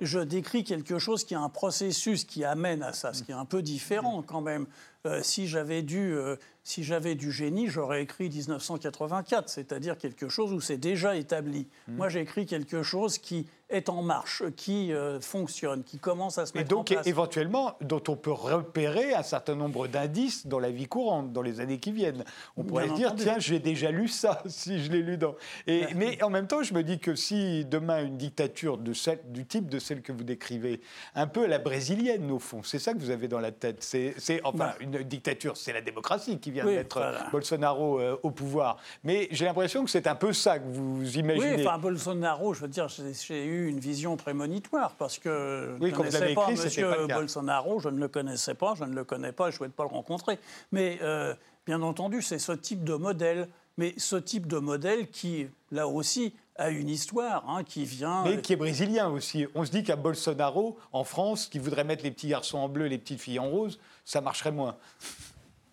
je 0.00 0.18
décris 0.20 0.64
quelque 0.64 0.98
chose 0.98 1.24
qui 1.24 1.34
a 1.34 1.40
un 1.40 1.48
processus 1.48 2.24
qui 2.24 2.44
amène 2.44 2.82
à 2.82 2.92
ça, 2.92 3.12
ce 3.12 3.22
qui 3.22 3.32
est 3.32 3.34
un 3.34 3.44
peu 3.44 3.62
différent 3.62 4.22
quand 4.22 4.40
même. 4.40 4.66
Euh, 5.06 5.22
si 5.22 5.46
j'avais 5.46 5.82
dû 5.82 6.14
euh, 6.14 6.36
si 6.64 6.82
j'avais 6.82 7.14
du 7.14 7.30
génie, 7.30 7.68
j'aurais 7.68 8.02
écrit 8.02 8.28
1984, 8.28 9.48
c'est-à-dire 9.48 9.96
quelque 9.98 10.28
chose 10.28 10.52
où 10.52 10.60
c'est 10.60 10.78
déjà 10.78 11.16
établi. 11.16 11.68
Hmm. 11.86 11.96
Moi, 11.96 12.08
j'ai 12.08 12.20
écrit 12.20 12.44
quelque 12.44 12.82
chose 12.82 13.18
qui 13.18 13.46
est 13.68 13.88
en 13.88 14.02
marche, 14.02 14.44
qui 14.56 14.92
euh, 14.92 15.20
fonctionne, 15.20 15.82
qui 15.82 15.98
commence 15.98 16.38
à 16.38 16.46
se 16.46 16.56
mettre 16.56 16.76
en 16.76 16.84
place. 16.84 16.92
Et 16.92 16.94
donc, 16.94 17.06
éventuellement, 17.06 17.76
dont 17.80 18.02
on 18.08 18.16
peut 18.16 18.32
repérer 18.32 19.14
un 19.14 19.24
certain 19.24 19.56
nombre 19.56 19.88
d'indices 19.88 20.46
dans 20.46 20.60
la 20.60 20.70
vie 20.70 20.86
courante, 20.86 21.32
dans 21.32 21.42
les 21.42 21.60
années 21.60 21.78
qui 21.78 21.90
viennent. 21.90 22.24
On 22.56 22.62
pourrait 22.62 22.88
se 22.88 22.94
dire, 22.94 23.14
tiens, 23.16 23.38
j'ai 23.38 23.58
déjà 23.58 23.90
lu 23.90 24.06
ça, 24.06 24.42
si 24.46 24.82
je 24.82 24.92
l'ai 24.92 25.02
lu 25.02 25.16
dans... 25.16 25.34
Et, 25.66 25.86
mais 25.96 26.22
en 26.22 26.30
même 26.30 26.46
temps, 26.46 26.62
je 26.62 26.74
me 26.74 26.82
dis 26.82 27.00
que 27.00 27.16
si 27.16 27.64
demain, 27.64 28.04
une 28.04 28.16
dictature 28.16 28.78
de 28.78 28.92
du 29.28 29.46
type 29.46 29.68
de 29.68 29.78
celle 29.78 30.02
que 30.02 30.12
vous 30.12 30.24
décrivez, 30.24 30.80
un 31.14 31.26
peu 31.26 31.44
à 31.44 31.48
la 31.48 31.58
brésilienne, 31.58 32.30
au 32.30 32.38
fond, 32.38 32.62
c'est 32.62 32.78
ça 32.78 32.92
que 32.92 32.98
vous 32.98 33.10
avez 33.10 33.28
dans 33.28 33.40
la 33.40 33.52
tête. 33.52 33.82
C'est, 33.82 34.14
enfin, 34.44 34.58
bah. 34.58 34.76
une 34.80 35.02
dictature, 35.02 35.56
c'est 35.56 35.72
la 35.72 35.80
démocratie 35.80 36.38
qui 36.38 36.50
vient 36.50 36.64
d'être 36.64 37.00
Bolsonaro 37.32 38.00
euh, 38.00 38.16
au 38.22 38.30
pouvoir. 38.30 38.78
Mais 39.04 39.28
j'ai 39.30 39.44
l'impression 39.44 39.84
que 39.84 39.90
c'est 39.90 40.06
un 40.06 40.14
peu 40.14 40.32
ça 40.32 40.58
que 40.58 40.68
vous 40.68 41.18
imaginez. 41.18 41.56
Oui, 41.56 41.66
enfin, 41.66 41.78
Bolsonaro, 41.78 42.54
je 42.54 42.60
veux 42.60 42.68
dire, 42.68 42.88
j'ai 42.88 43.44
eu 43.44 43.55
une 43.64 43.80
vision 43.80 44.16
prémonitoire 44.16 44.94
parce 44.98 45.18
que 45.18 45.76
oui, 45.80 45.90
je 45.90 45.92
ne 45.92 45.96
connaissais 45.96 46.34
pas 46.34 46.48
M. 46.50 47.06
Bolsonaro, 47.08 47.80
je 47.80 47.88
ne 47.88 47.98
le 47.98 48.08
connaissais 48.08 48.54
pas, 48.54 48.74
je 48.74 48.84
ne 48.84 48.94
le 48.94 49.04
connais 49.04 49.32
pas, 49.32 49.50
je 49.50 49.54
ne 49.54 49.58
souhaite 49.58 49.72
pas 49.72 49.84
le 49.84 49.90
rencontrer. 49.90 50.38
Mais 50.72 50.98
euh, 51.02 51.34
bien 51.66 51.82
entendu, 51.82 52.22
c'est 52.22 52.38
ce 52.38 52.52
type 52.52 52.84
de 52.84 52.94
modèle. 52.94 53.48
Mais 53.78 53.92
ce 53.98 54.16
type 54.16 54.46
de 54.46 54.56
modèle 54.56 55.10
qui, 55.10 55.48
là 55.70 55.86
aussi, 55.86 56.32
a 56.56 56.70
une 56.70 56.88
histoire 56.88 57.44
hein, 57.48 57.62
qui 57.62 57.84
vient. 57.84 58.24
Mais 58.24 58.40
qui 58.40 58.54
est 58.54 58.56
brésilien 58.56 59.08
aussi. 59.08 59.46
On 59.54 59.64
se 59.64 59.70
dit 59.70 59.84
qu'à 59.84 59.96
Bolsonaro, 59.96 60.78
en 60.92 61.04
France, 61.04 61.46
qui 61.46 61.58
voudrait 61.58 61.84
mettre 61.84 62.02
les 62.02 62.10
petits 62.10 62.28
garçons 62.28 62.58
en 62.58 62.68
bleu 62.68 62.86
et 62.86 62.88
les 62.88 62.98
petites 62.98 63.20
filles 63.20 63.38
en 63.38 63.50
rose, 63.50 63.78
ça 64.04 64.22
marcherait 64.22 64.52
moins. 64.52 64.76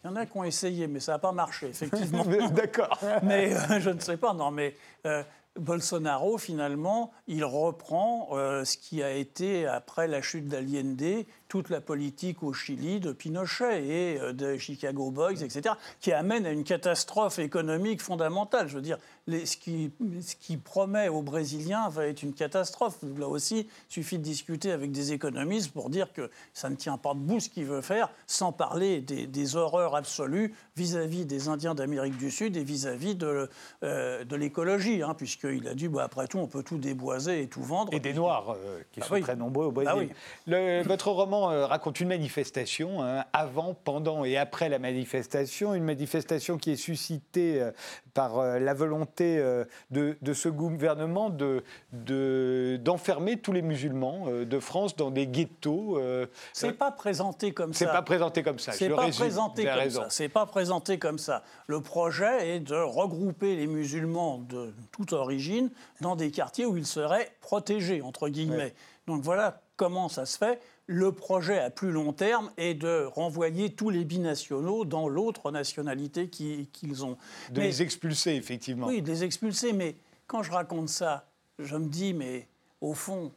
Il 0.04 0.08
y 0.08 0.10
en 0.10 0.17
a 0.17 0.26
qui 0.26 0.38
ont 0.38 0.43
essayé, 0.43 0.88
mais 0.88 1.00
ça 1.00 1.13
n'a 1.13 1.19
pas 1.19 1.32
marché, 1.32 1.67
effectivement. 1.67 2.26
D'accord. 2.52 3.00
mais 3.24 3.56
euh, 3.56 3.80
je 3.80 3.89
ne 3.89 4.00
sais 4.00 4.17
pas, 4.17 4.34
non, 4.34 4.52
mais 4.52 4.76
euh, 5.06 5.24
Bolsonaro, 5.60 6.38
finalement, 6.38 7.12
il 7.28 7.44
reprend 7.46 8.30
euh, 8.32 8.66
ce 8.66 8.78
qui 8.78 9.04
a 9.04 9.12
été, 9.12 9.68
après 9.68 10.08
la 10.08 10.22
chute 10.22 10.48
d'Allende, 10.48 11.26
toute 11.54 11.70
la 11.70 11.82
politique 11.82 12.42
au 12.42 12.52
Chili 12.52 13.00
de 13.00 13.12
Pinochet 13.12 13.86
et 13.86 14.20
euh, 14.20 14.34
de 14.34 14.58
Chicago 14.58 15.12
Boys, 15.12 15.44
etc., 15.44 15.76
qui 16.00 16.12
amène 16.12 16.48
à 16.48 16.52
une 16.52 16.63
catastrophe 16.63 17.38
économique 17.38 18.02
fondamentale. 18.02 18.68
Je 18.68 18.74
veux 18.74 18.82
dire, 18.82 18.98
ce, 19.28 19.56
qui, 19.58 19.92
ce, 20.20 20.36
qui, 20.36 20.58
promet 20.58 21.10
aux 21.10 21.22
Brésiliens 21.22 21.89
va 21.89 22.08
être 22.08 22.24
une 22.24 22.34
catastrophe. 22.34 22.98
Là 23.20 23.28
aussi, 23.28 23.68
il 23.89 23.94
suffit 23.94 24.18
de 24.18 24.24
discuter 24.24 24.72
avec 24.72 24.92
des 24.92 25.13
économistes 25.13 25.72
pour 25.72 25.92
dire 25.92 26.12
que 26.12 26.32
ça 26.54 26.72
ne 26.72 26.76
tient 26.76 26.98
pas 26.98 27.13
debout 27.13 27.39
ce 27.39 27.50
qu'il 27.50 27.66
veut 27.66 27.82
faire, 27.82 28.10
sans 28.26 28.52
parler 28.52 29.02
des, 29.02 29.56
horreurs 29.56 29.96
absolues 29.96 30.56
vis-à-vis 30.76 31.28
des 31.28 31.50
Indiens 31.50 31.76
d'Amérique 31.76 32.18
du 32.18 32.32
Sud 32.32 32.58
et 32.58 32.63
vis-à-vis 32.63 33.13
de, 33.13 33.48
euh, 33.84 34.24
de 34.24 34.36
l'écologie, 34.36 35.04
hein, 35.04 35.13
puisqu'il 35.13 35.68
a 35.68 35.76
dit, 35.76 35.88
bah, 35.88 36.04
après 36.06 36.28
tout, 36.28 36.39
on 36.39 36.48
peut 36.48 36.63
tout 36.63 36.80
déboiser 36.80 37.44
et 37.44 37.48
tout 37.48 37.62
vendre. 37.62 37.94
Et 37.94 38.00
des 38.00 38.13
Noirs, 38.13 38.56
euh, 38.58 38.82
qui 38.92 39.02
ah 39.04 39.06
sont 39.06 39.22
très 39.22 39.36
nombreux 39.36 39.68
au 39.68 39.72
Brésil. 39.72 40.10
Ah 40.52 40.82
votre 40.84 41.12
roman 41.12 41.43
euh, 41.52 41.66
raconte 41.66 42.00
une 42.00 42.10
manifestation, 42.10 43.04
hein, 43.04 43.26
avant, 43.34 43.74
pendant 43.74 44.26
et 44.26 44.38
après 44.38 44.70
la 44.70 44.80
manifestation, 44.80 45.74
une 45.74 45.84
manifestation 45.84 46.58
qui 46.58 46.72
est 46.72 46.76
suscitée 46.76 47.62
euh, 47.62 47.72
par 48.14 48.40
euh, 48.40 48.60
la 48.60 48.74
volonté 48.74 49.42
de, 49.92 50.34
ce 50.34 50.50
gouvernement 50.50 51.30
de, 51.30 51.64
d'enfermer 52.78 53.38
tous 53.38 53.52
les 53.52 53.62
musulmans 53.62 54.28
de 54.28 54.60
France 54.60 54.96
dans 54.96 55.12
des 55.12 55.28
ghettos. 55.28 56.00
C'est 56.54 56.74
pas 56.74 56.92
présenté 56.92 57.54
comme 57.54 57.74
ça. 57.74 57.80
C'est 57.80 57.92
pas 57.92 58.02
présenté 58.02 58.44
comme 58.44 58.60
ça. 58.60 58.72
C'est 58.72 58.90
pas 58.90 59.10
présenté 59.10 59.66
comme 59.66 59.90
ça. 59.90 60.08
C'est 60.10 60.30
pas 60.30 60.46
présenté 60.46 61.00
comme 61.00 61.20
ça. 61.20 61.44
Le 61.68 61.82
projet 61.82 62.56
est 62.56 62.60
de 62.60 62.76
regrouper 62.76 63.56
les 63.56 63.68
musulmans 63.68 64.40
de 64.40 64.74
toute 64.92 65.14
origine 65.14 65.70
dans 66.02 66.16
des 66.16 66.32
quartiers 66.32 66.66
où 66.66 66.78
ils 66.78 66.86
seraient 66.86 67.32
protégés 67.42 68.02
entre 68.02 68.30
guillemets. 68.30 68.74
Donc 69.08 69.22
voilà 69.22 69.62
comment 69.76 70.10
ça 70.10 70.26
se 70.26 70.38
fait 70.38 70.62
le 70.88 71.12
projet 71.12 71.60
à 71.60 71.69
plus 71.69 71.91
long 71.91 72.13
terme 72.13 72.52
est 72.58 72.74
de 72.74 73.06
renvoyer 73.06 73.74
tous 73.74 73.89
les 73.89 74.04
binationaux 74.04 74.86
dans 74.86 75.08
l'autre 75.08 75.52
nationalité 75.52 76.30
qu'ils 76.30 77.06
ont. 77.06 77.17
De 77.52 77.62
les 77.62 77.82
expulser, 77.82 78.36
effectivement. 78.36 78.88
Oui, 78.88 79.02
de 79.02 79.10
les 79.10 79.24
expulser, 79.24 79.74
mais 79.74 79.96
quand 80.28 80.43
je 80.43 80.52
raconte 80.52 80.89
ça, 80.89 81.30
je 81.60 81.76
me 81.78 81.88
dis, 81.88 82.13
mais 82.13 82.48
au 82.82 82.93
fond, 82.93 83.32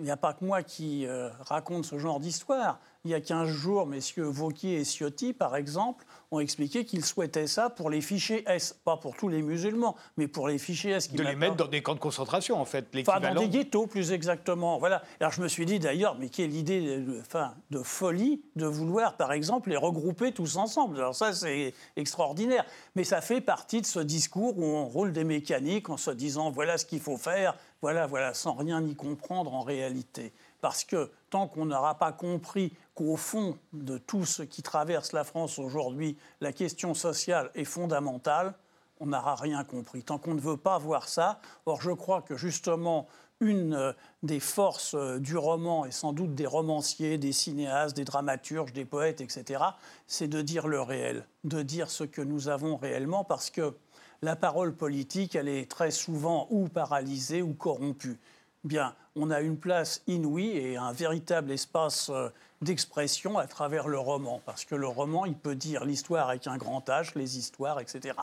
il 0.00 0.04
n'y 0.04 0.10
a 0.10 0.16
pas 0.16 0.32
que 0.32 0.44
moi 0.44 0.62
qui 0.62 1.06
raconte 1.46 1.84
ce 1.84 1.98
genre 1.98 2.20
d'histoire 2.20 2.80
il 3.04 3.10
y 3.10 3.14
a 3.14 3.20
15 3.20 3.48
jours, 3.48 3.86
messieurs 3.86 4.24
Vauquier 4.24 4.80
et 4.80 4.84
Ciotti, 4.84 5.32
par 5.32 5.56
exemple, 5.56 6.04
ont 6.30 6.38
expliqué 6.38 6.84
qu'ils 6.84 7.04
souhaitaient 7.04 7.46
ça 7.46 7.70
pour 7.70 7.88
les 7.88 8.02
fichiers 8.02 8.44
S, 8.46 8.78
pas 8.84 8.98
pour 8.98 9.16
tous 9.16 9.28
les 9.28 9.40
musulmans, 9.40 9.96
mais 10.18 10.28
pour 10.28 10.48
les 10.48 10.58
fichiers 10.58 10.92
S. 10.92 11.08
Qui 11.08 11.16
de 11.16 11.22
les 11.22 11.34
mettre 11.34 11.56
dans 11.56 11.66
des 11.66 11.82
camps 11.82 11.94
de 11.94 12.00
concentration, 12.00 12.60
en 12.60 12.66
fait. 12.66 12.86
Enfin, 13.00 13.20
dans 13.20 13.34
des 13.34 13.48
ghettos, 13.48 13.86
plus 13.86 14.12
exactement. 14.12 14.78
Voilà. 14.78 15.02
Alors 15.18 15.32
je 15.32 15.40
me 15.40 15.48
suis 15.48 15.64
dit 15.64 15.78
d'ailleurs, 15.78 16.16
mais 16.18 16.28
quelle 16.28 16.54
idée 16.54 16.98
de, 17.00 17.20
enfin, 17.20 17.54
de 17.70 17.82
folie 17.82 18.42
de 18.56 18.66
vouloir, 18.66 19.16
par 19.16 19.32
exemple, 19.32 19.70
les 19.70 19.76
regrouper 19.78 20.32
tous 20.32 20.56
ensemble. 20.56 20.98
Alors 20.98 21.14
ça, 21.14 21.32
c'est 21.32 21.72
extraordinaire. 21.96 22.66
Mais 22.96 23.04
ça 23.04 23.22
fait 23.22 23.40
partie 23.40 23.80
de 23.80 23.86
ce 23.86 24.00
discours 24.00 24.58
où 24.58 24.64
on 24.64 24.84
roule 24.84 25.12
des 25.12 25.24
mécaniques 25.24 25.88
en 25.88 25.96
se 25.96 26.10
disant 26.10 26.50
voilà 26.50 26.76
ce 26.76 26.84
qu'il 26.84 27.00
faut 27.00 27.16
faire, 27.16 27.56
voilà, 27.82 28.06
voilà, 28.06 28.34
sans 28.34 28.54
rien 28.54 28.84
y 28.84 28.94
comprendre 28.94 29.54
en 29.54 29.62
réalité. 29.62 30.32
Parce 30.60 30.84
que 30.84 31.10
tant 31.30 31.48
qu'on 31.48 31.66
n'aura 31.66 31.98
pas 31.98 32.12
compris 32.12 32.74
qu'au 32.94 33.16
fond 33.16 33.58
de 33.72 33.96
tout 33.98 34.26
ce 34.26 34.42
qui 34.42 34.62
traverse 34.62 35.12
la 35.12 35.24
France 35.24 35.58
aujourd'hui, 35.58 36.18
la 36.40 36.52
question 36.52 36.94
sociale 36.94 37.50
est 37.54 37.64
fondamentale, 37.64 38.54
on 39.00 39.06
n'aura 39.06 39.34
rien 39.34 39.64
compris. 39.64 40.02
Tant 40.02 40.18
qu'on 40.18 40.34
ne 40.34 40.40
veut 40.40 40.58
pas 40.58 40.78
voir 40.78 41.08
ça, 41.08 41.40
or 41.64 41.80
je 41.80 41.90
crois 41.90 42.20
que 42.20 42.36
justement 42.36 43.08
une 43.40 43.74
euh, 43.74 43.92
des 44.22 44.40
forces 44.40 44.94
euh, 44.94 45.18
du 45.18 45.36
roman, 45.36 45.86
et 45.86 45.90
sans 45.90 46.12
doute 46.12 46.34
des 46.34 46.46
romanciers, 46.46 47.16
des 47.16 47.32
cinéastes, 47.32 47.96
des 47.96 48.04
dramaturges, 48.04 48.74
des 48.74 48.84
poètes, 48.84 49.22
etc., 49.22 49.64
c'est 50.06 50.28
de 50.28 50.42
dire 50.42 50.68
le 50.68 50.82
réel, 50.82 51.26
de 51.44 51.62
dire 51.62 51.90
ce 51.90 52.04
que 52.04 52.20
nous 52.20 52.48
avons 52.48 52.76
réellement, 52.76 53.24
parce 53.24 53.48
que 53.48 53.74
la 54.22 54.36
parole 54.36 54.74
politique, 54.74 55.34
elle 55.34 55.48
est 55.48 55.70
très 55.70 55.90
souvent 55.90 56.46
ou 56.50 56.68
paralysée 56.68 57.42
ou 57.42 57.54
corrompue 57.54 58.18
bien, 58.64 58.94
on 59.16 59.30
a 59.30 59.40
une 59.40 59.56
place 59.56 60.02
inouïe 60.06 60.56
et 60.56 60.76
un 60.76 60.92
véritable 60.92 61.50
espace 61.50 62.10
euh, 62.10 62.28
d'expression 62.62 63.38
à 63.38 63.46
travers 63.46 63.88
le 63.88 63.98
roman, 63.98 64.40
parce 64.44 64.64
que 64.64 64.74
le 64.74 64.86
roman, 64.86 65.24
il 65.24 65.34
peut 65.34 65.54
dire 65.54 65.84
l'histoire 65.84 66.28
avec 66.28 66.46
un 66.46 66.58
grand 66.58 66.86
H, 66.88 67.12
les 67.16 67.38
histoires, 67.38 67.80
etc. 67.80 68.14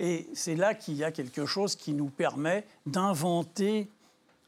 Et 0.00 0.28
c'est 0.34 0.56
là 0.56 0.74
qu'il 0.74 0.94
y 0.94 1.04
a 1.04 1.12
quelque 1.12 1.46
chose 1.46 1.76
qui 1.76 1.92
nous 1.92 2.08
permet 2.08 2.66
d'inventer 2.86 3.88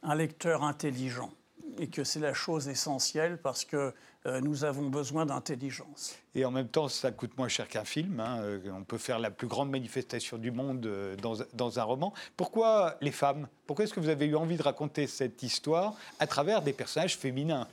un 0.03 0.15
lecteur 0.15 0.63
intelligent, 0.63 1.31
et 1.79 1.87
que 1.87 2.03
c'est 2.03 2.19
la 2.19 2.33
chose 2.33 2.67
essentielle, 2.67 3.37
parce 3.37 3.63
que 3.63 3.93
nous 4.25 4.63
avons 4.63 4.87
besoin 4.89 5.25
d'intelligence. 5.25 6.15
Et 6.35 6.45
en 6.45 6.51
même 6.51 6.67
temps, 6.67 6.87
ça 6.87 7.11
coûte 7.11 7.37
moins 7.37 7.47
cher 7.47 7.67
qu'un 7.67 7.83
film. 7.83 8.19
Hein. 8.19 8.39
Euh, 8.41 8.59
on 8.71 8.83
peut 8.83 8.97
faire 8.97 9.19
la 9.19 9.31
plus 9.31 9.47
grande 9.47 9.69
manifestation 9.69 10.37
du 10.37 10.51
monde 10.51 10.85
euh, 10.85 11.15
dans, 11.53 11.79
un 11.79 11.83
roman. 11.83 12.13
Pourquoi 12.37 12.97
les 13.01 13.11
femmes? 13.11 13.47
Pourquoi 13.65 13.85
est-ce 13.85 13.93
que 13.93 13.99
vous 13.99 14.09
avez 14.09 14.27
eu 14.27 14.35
envie 14.35 14.57
de 14.57 14.63
raconter 14.63 15.07
cette 15.07 15.41
histoire 15.41 15.95
à 16.19 16.27
travers 16.27 16.61
des 16.61 16.73
personnages 16.73 17.17
féminins? 17.17 17.67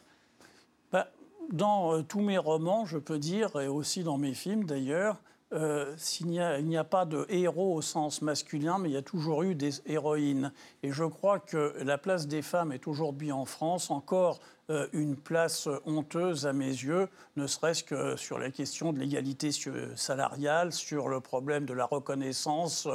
Bah, 0.91 1.09
Dans 1.53 2.03
tous 2.03 2.21
mes 2.21 2.39
romans, 2.39 2.87
je 2.87 2.99
peux 2.99 3.19
dire, 3.19 3.61
et 3.61 3.69
aussi 3.69 4.03
dans 4.03 4.19
mes 4.19 4.35
films 4.35 4.65
d'ailleurs, 4.65 5.21
il 5.51 6.65
n'y 6.65 6.77
a, 6.77 6.85
pas 6.85 7.07
de 7.07 7.25
héros 7.31 7.75
au 7.75 7.81
sens 7.83 8.21
masculin, 8.21 8.79
mais 8.79 8.91
il 8.91 8.93
y 8.93 8.99
a 8.99 9.03
toujours 9.03 9.43
eu 9.43 9.55
des 9.55 9.81
héroïnes. 9.87 10.53
Et 10.83 10.93
je 10.93 11.05
crois 11.05 11.39
que 11.39 11.75
la 11.83 11.97
place 11.97 12.27
des 12.27 12.43
femmes 12.43 12.73
est 12.73 12.87
aujourd'hui 12.87 13.33
en 13.33 13.47
France 13.47 13.91
encore 13.91 14.41
euh, 14.41 14.58
une 14.93 15.17
place 15.17 15.69
honteuse 15.87 16.47
à 16.47 16.53
mes 16.53 16.67
yeux, 16.67 17.09
ne 17.37 17.47
serait-ce 17.47 17.83
que 17.83 18.17
sur 18.17 18.39
la 18.39 18.51
question 18.51 18.93
de 18.93 18.99
l'égalité 18.99 19.51
salariale, 19.97 20.73
sur 20.73 21.09
le 21.09 21.21
problème 21.21 21.65
de 21.65 21.73
la 21.73 21.87
reconnaissance 21.87 22.87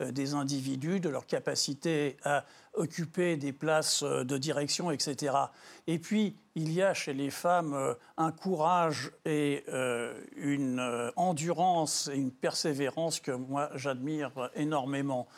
euh, 0.00 0.10
des 0.10 0.34
individus, 0.34 1.00
de 1.00 1.08
leur 1.08 1.26
capacité 1.26 2.16
à 2.24 2.44
occuper 2.72 3.36
des 3.36 3.52
places 3.52 4.02
euh, 4.02 4.24
de 4.24 4.38
direction, 4.38 4.90
etc. 4.90 5.34
Et 5.86 5.98
puis, 5.98 6.34
il 6.54 6.72
y 6.72 6.82
a 6.82 6.94
chez 6.94 7.12
les 7.12 7.30
femmes 7.30 7.94
un 8.16 8.32
courage 8.32 9.12
et 9.24 9.64
une 10.36 11.12
endurance 11.14 12.10
et 12.12 12.16
une 12.16 12.32
persévérance 12.32 13.20
que 13.20 13.30
moi 13.30 13.70
j'admire 13.76 14.32
énormément. 14.56 15.28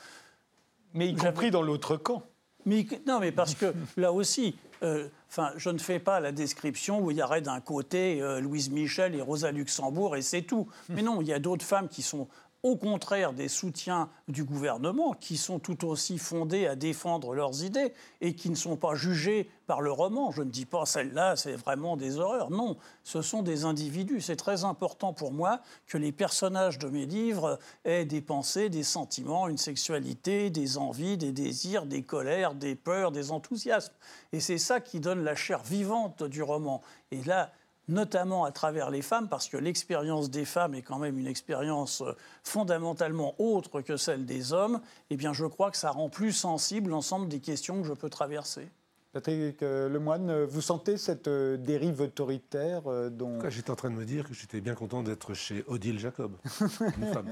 Mais 0.94 1.09
y 1.09 1.14
compris 1.14 1.50
dans 1.50 1.61
l'autre 1.61 1.96
camp. 1.96 2.22
Mais, 2.66 2.87
non, 3.07 3.20
mais 3.20 3.33
parce 3.33 3.55
que 3.55 3.72
là 3.96 4.12
aussi, 4.12 4.57
euh, 4.83 5.09
enfin, 5.31 5.53
je 5.57 5.71
ne 5.71 5.79
fais 5.79 5.99
pas 5.99 6.21
la 6.21 6.33
description 6.33 7.01
où 7.01 7.11
il 7.11 7.16
y 7.16 7.23
aurait 7.23 7.40
d'un 7.40 7.61
côté 7.61 8.21
euh, 8.21 8.40
Louise 8.40 8.71
Michel 8.71 9.14
et 9.14 9.23
Rosa 9.23 9.53
Luxembourg 9.53 10.16
et 10.16 10.23
c'est 10.23 10.43
tout. 10.43 10.69
Mais 10.88 11.03
non, 11.03 11.21
il 11.23 11.29
y 11.29 11.33
a 11.33 11.38
d'autres 11.38 11.64
femmes 11.64 11.88
qui 11.88 12.03
sont 12.03 12.29
au 12.62 12.77
contraire 12.77 13.33
des 13.33 13.49
soutiens 13.49 14.11
du 14.29 14.44
gouvernement, 14.44 15.12
qui 15.12 15.37
sont 15.37 15.59
tout 15.59 15.87
aussi 15.87 16.18
fondés 16.18 16.66
à 16.66 16.77
défendre 16.77 17.35
leurs 17.35 17.64
idées 17.64 17.92
et 18.20 18.35
qui 18.35 18.51
ne 18.51 18.55
sont 18.55 18.77
pas 18.77 18.94
jugés 18.94 19.49
par 19.66 19.81
le 19.81 19.90
roman. 19.90 20.31
Je 20.31 20.42
ne 20.42 20.51
dis 20.51 20.66
pas 20.66 20.85
celle-là, 20.85 21.37
c'est 21.37 21.55
vraiment 21.55 21.96
des 21.96 22.18
horreurs. 22.18 22.51
Non, 22.51 22.77
ce 23.03 23.23
sont 23.23 23.42
des 23.42 23.64
individus. 23.64 24.20
C'est 24.20 24.37
très 24.37 24.64
important 24.64 25.12
pour 25.12 25.33
moi 25.33 25.61
que 25.87 25.96
les 25.96 26.12
personnages 26.12 26.79
de 26.79 26.88
mes 26.88 27.07
livres 27.07 27.59
aient 27.85 28.05
des 28.05 28.20
pensées, 28.20 28.68
des 28.68 28.83
sentiments, 28.83 29.49
une 29.49 29.59
sexualité, 29.59 30.51
des 30.51 30.77
envies, 30.77 31.16
des 31.16 31.33
désirs, 31.33 31.87
des 31.87 32.03
colères, 32.03 32.55
des 32.55 32.75
peurs, 32.75 33.12
des 33.12 33.31
enthousiasmes. 33.31 33.94
Et 34.33 34.40
c'est 34.40 34.59
ça 34.59 34.81
qui 34.81 35.01
donne 35.01 35.25
la 35.25 35.35
chair 35.35 35.62
vivante 35.62 36.23
du 36.23 36.42
roman. 36.42 36.83
Et 37.11 37.23
là, 37.25 37.53
notamment 37.88 38.45
à 38.45 38.53
travers 38.53 38.90
les 38.90 39.03
femmes, 39.03 39.29
parce 39.29 39.49
que 39.49 39.57
l'expérience 39.57 40.31
des 40.31 40.45
femmes 40.45 40.75
est 40.75 40.83
quand 40.83 40.99
même 40.99 41.19
une 41.19 41.27
expérience 41.27 42.03
euh, 42.03 42.16
fondamentalement 42.45 43.35
autre 43.38 43.81
que 43.81 43.97
celle 43.97 44.27
des 44.27 44.53
hommes, 44.53 44.81
eh 45.11 45.16
bien 45.16 45.33
je 45.33 45.45
crois 45.45 45.71
que 45.71 45.77
ça 45.77 45.90
rend 45.90 46.09
plus 46.09 46.33
sensible 46.33 46.90
l'ensemble 46.90 47.29
des 47.29 47.40
questions 47.40 47.83
que 47.83 47.88
je 47.88 47.95
peux 47.95 48.11
traverser. 48.11 48.69
Patrick 49.12 49.61
euh, 49.64 49.88
Lemoine, 49.88 50.31
euh, 50.31 50.46
vous 50.46 50.61
sentez 50.61 50.96
cette 50.96 51.27
euh, 51.27 51.57
dérive 51.57 52.01
autoritaire 52.01 52.83
dont... 53.11 53.40
J'étais 53.49 53.73
en 53.73 53.77
train 53.77 53.90
de 53.90 53.96
me 53.96 54.05
dire 54.05 54.29
que 54.29 54.35
j'étais 54.35 54.61
bien 54.61 54.77
content 54.77 55.03
d'être 55.03 55.35
chez 55.35 55.64
Odile 55.66 55.99
Jacob, 55.99 56.37
une 56.96 57.12
femme. 57.12 57.29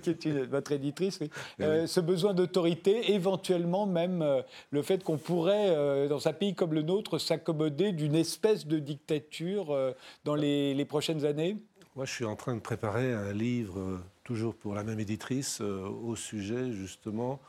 qui 0.00 0.28
est 0.28 0.46
votre 0.46 0.72
éditrice, 0.72 1.18
oui. 1.20 1.30
Eh 1.58 1.86
ce 1.86 2.00
besoin 2.00 2.32
d'autorité, 2.32 3.12
éventuellement 3.12 3.86
même 3.86 4.24
le 4.70 4.82
fait 4.82 5.04
qu'on 5.04 5.18
pourrait, 5.18 6.08
dans 6.08 6.28
un 6.28 6.32
pays 6.32 6.54
comme 6.54 6.72
le 6.72 6.82
nôtre, 6.82 7.18
s'accommoder 7.18 7.92
d'une 7.92 8.14
espèce 8.14 8.66
de 8.66 8.78
dictature 8.78 9.76
dans 10.24 10.34
les, 10.34 10.74
les, 10.74 10.84
prochaines 10.84 11.24
années? 11.24 11.58
Moi, 11.94 12.06
je 12.06 12.12
suis 12.12 12.24
en 12.24 12.36
train 12.36 12.54
de 12.54 12.60
préparer 12.60 13.12
un 13.12 13.32
livre, 13.32 14.00
toujours 14.24 14.54
pour 14.54 14.74
la 14.74 14.82
même 14.82 15.00
éditrice, 15.00 15.60
au 15.60 16.16
sujet 16.16 16.72
justement 16.72 17.40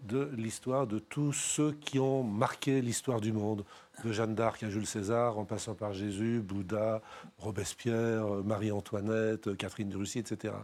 de 0.00 0.30
l'histoire 0.36 0.86
de 0.86 0.98
tous 0.98 1.32
ceux 1.32 1.72
qui 1.72 1.98
ont 1.98 2.22
marqué 2.22 2.80
l'histoire 2.80 3.20
du 3.20 3.32
monde, 3.32 3.64
de 4.04 4.12
Jeanne 4.12 4.34
d'Arc 4.34 4.62
à 4.62 4.70
Jules 4.70 4.86
César, 4.86 5.38
en 5.38 5.44
passant 5.44 5.74
par 5.74 5.92
Jésus, 5.92 6.40
Bouddha, 6.40 7.00
Robespierre, 7.38 8.26
Marie-Antoinette, 8.44 9.56
Catherine 9.56 9.88
de 9.88 9.96
Russie, 9.96 10.18
etc. 10.18 10.54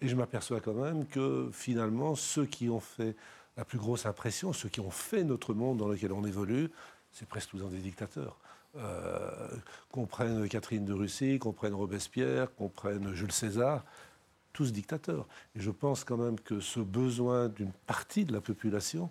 Et 0.00 0.08
je 0.08 0.14
m'aperçois 0.14 0.60
quand 0.60 0.74
même 0.74 1.06
que 1.06 1.48
finalement, 1.52 2.14
ceux 2.14 2.44
qui 2.44 2.68
ont 2.68 2.80
fait 2.80 3.16
la 3.56 3.64
plus 3.64 3.78
grosse 3.78 4.06
impression, 4.06 4.52
ceux 4.52 4.68
qui 4.68 4.80
ont 4.80 4.90
fait 4.90 5.24
notre 5.24 5.54
monde 5.54 5.78
dans 5.78 5.88
lequel 5.88 6.12
on 6.12 6.24
évolue, 6.24 6.70
c'est 7.12 7.26
presque 7.26 7.50
tous 7.50 7.58
des 7.68 7.78
dictateurs. 7.78 8.38
Euh, 8.76 9.48
qu'on 9.90 10.06
prenne 10.06 10.46
Catherine 10.48 10.84
de 10.84 10.92
Russie, 10.92 11.38
qu'on 11.38 11.52
prenne 11.52 11.74
Robespierre, 11.74 12.54
qu'on 12.54 12.68
prenne 12.68 13.12
Jules 13.14 13.32
César, 13.32 13.82
tous 14.58 14.72
dictateurs. 14.72 15.28
Et 15.54 15.60
je 15.60 15.70
pense 15.70 16.02
quand 16.02 16.16
même 16.16 16.40
que 16.40 16.58
ce 16.58 16.80
besoin 16.80 17.46
d'une 17.46 17.70
partie 17.86 18.24
de 18.24 18.32
la 18.32 18.40
population 18.40 19.08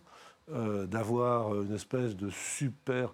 euh, 0.52 0.86
d'avoir 0.88 1.56
une 1.56 1.74
espèce 1.74 2.18
de 2.18 2.30
super 2.30 3.14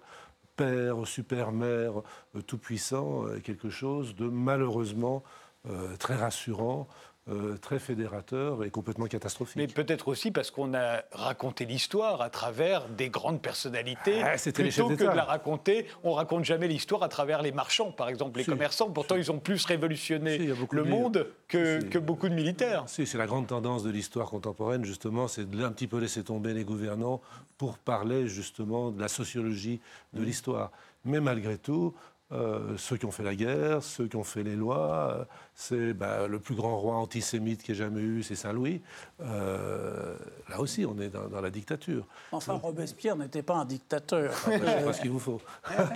père, 0.56 1.06
super 1.06 1.52
mère 1.52 1.92
euh, 2.34 2.42
tout 2.42 2.58
puissant 2.58 3.32
est 3.32 3.40
quelque 3.40 3.70
chose 3.70 4.16
de 4.16 4.26
malheureusement 4.26 5.22
euh, 5.70 5.96
très 5.96 6.16
rassurant 6.16 6.88
euh, 7.30 7.56
très 7.56 7.78
fédérateur 7.78 8.64
et 8.64 8.70
complètement 8.70 9.06
catastrophique. 9.06 9.56
Mais 9.56 9.66
peut-être 9.66 10.08
aussi 10.08 10.30
parce 10.30 10.50
qu'on 10.50 10.74
a 10.74 11.04
raconté 11.12 11.64
l'histoire 11.64 12.20
à 12.20 12.28
travers 12.28 12.86
des 12.90 13.08
grandes 13.08 13.40
personnalités. 13.40 14.22
Ah, 14.22 14.36
plutôt 14.52 14.90
que 14.90 15.04
de 15.04 15.04
la 15.04 15.24
raconter, 15.24 15.86
on 16.02 16.12
raconte 16.12 16.44
jamais 16.44 16.68
l'histoire 16.68 17.02
à 17.02 17.08
travers 17.08 17.40
les 17.40 17.50
marchands, 17.50 17.92
par 17.92 18.10
exemple, 18.10 18.38
les 18.38 18.44
commerçants. 18.44 18.90
Pourtant, 18.90 19.16
ils 19.16 19.32
ont 19.32 19.38
plus 19.38 19.64
révolutionné 19.64 20.52
le 20.70 20.84
monde 20.84 21.26
que, 21.48 21.82
que, 21.84 21.98
beaucoup 21.98 22.28
de 22.28 22.34
militaires. 22.34 22.84
Si, 22.88 23.06
c'est 23.06 23.16
la 23.16 23.26
grande 23.26 23.46
tendance 23.46 23.82
de 23.82 23.90
l'histoire 23.90 24.28
contemporaine, 24.28 24.84
justement, 24.84 25.26
c'est 25.26 25.48
de 25.48 25.64
un 25.64 25.72
petit 25.72 25.86
peu 25.86 25.98
laisser 25.98 26.24
tomber 26.24 26.52
les 26.52 26.64
gouvernants 26.64 27.22
pour 27.56 27.78
parler 27.78 28.28
justement 28.28 28.90
de 28.90 29.00
la 29.00 29.08
sociologie 29.08 29.80
de 30.12 30.20
mmh. 30.20 30.24
l'histoire. 30.24 30.72
Mais 31.06 31.20
malgré 31.20 31.56
tout, 31.56 31.94
euh, 32.32 32.76
ceux 32.78 32.96
qui 32.96 33.04
ont 33.04 33.10
fait 33.10 33.22
la 33.22 33.34
guerre, 33.34 33.82
ceux 33.82 34.08
qui 34.08 34.16
ont 34.16 34.24
fait 34.24 34.42
les 34.42 34.56
lois. 34.56 35.18
Euh, 35.20 35.24
c'est 35.54 35.92
bah, 35.92 36.26
le 36.26 36.40
plus 36.40 36.54
grand 36.54 36.76
roi 36.78 36.96
antisémite 36.96 37.62
qu'il 37.62 37.74
ait 37.74 37.78
jamais 37.78 38.00
eu, 38.00 38.22
c'est 38.22 38.34
Saint-Louis. 38.34 38.82
Euh, 39.20 40.16
là 40.48 40.60
aussi, 40.60 40.84
on 40.84 40.98
est 40.98 41.08
dans, 41.08 41.40
la 41.40 41.50
dictature. 41.50 42.06
Enfin, 42.32 42.54
Robespierre 42.54 43.16
n'était 43.16 43.42
pas 43.42 43.54
un 43.54 43.64
dictateur. 43.64 44.32
je 44.46 44.50
sais 44.50 44.84
pas 44.84 44.92
ce 44.92 45.00
qu'il 45.00 45.10
vous 45.10 45.20
faut. 45.20 45.40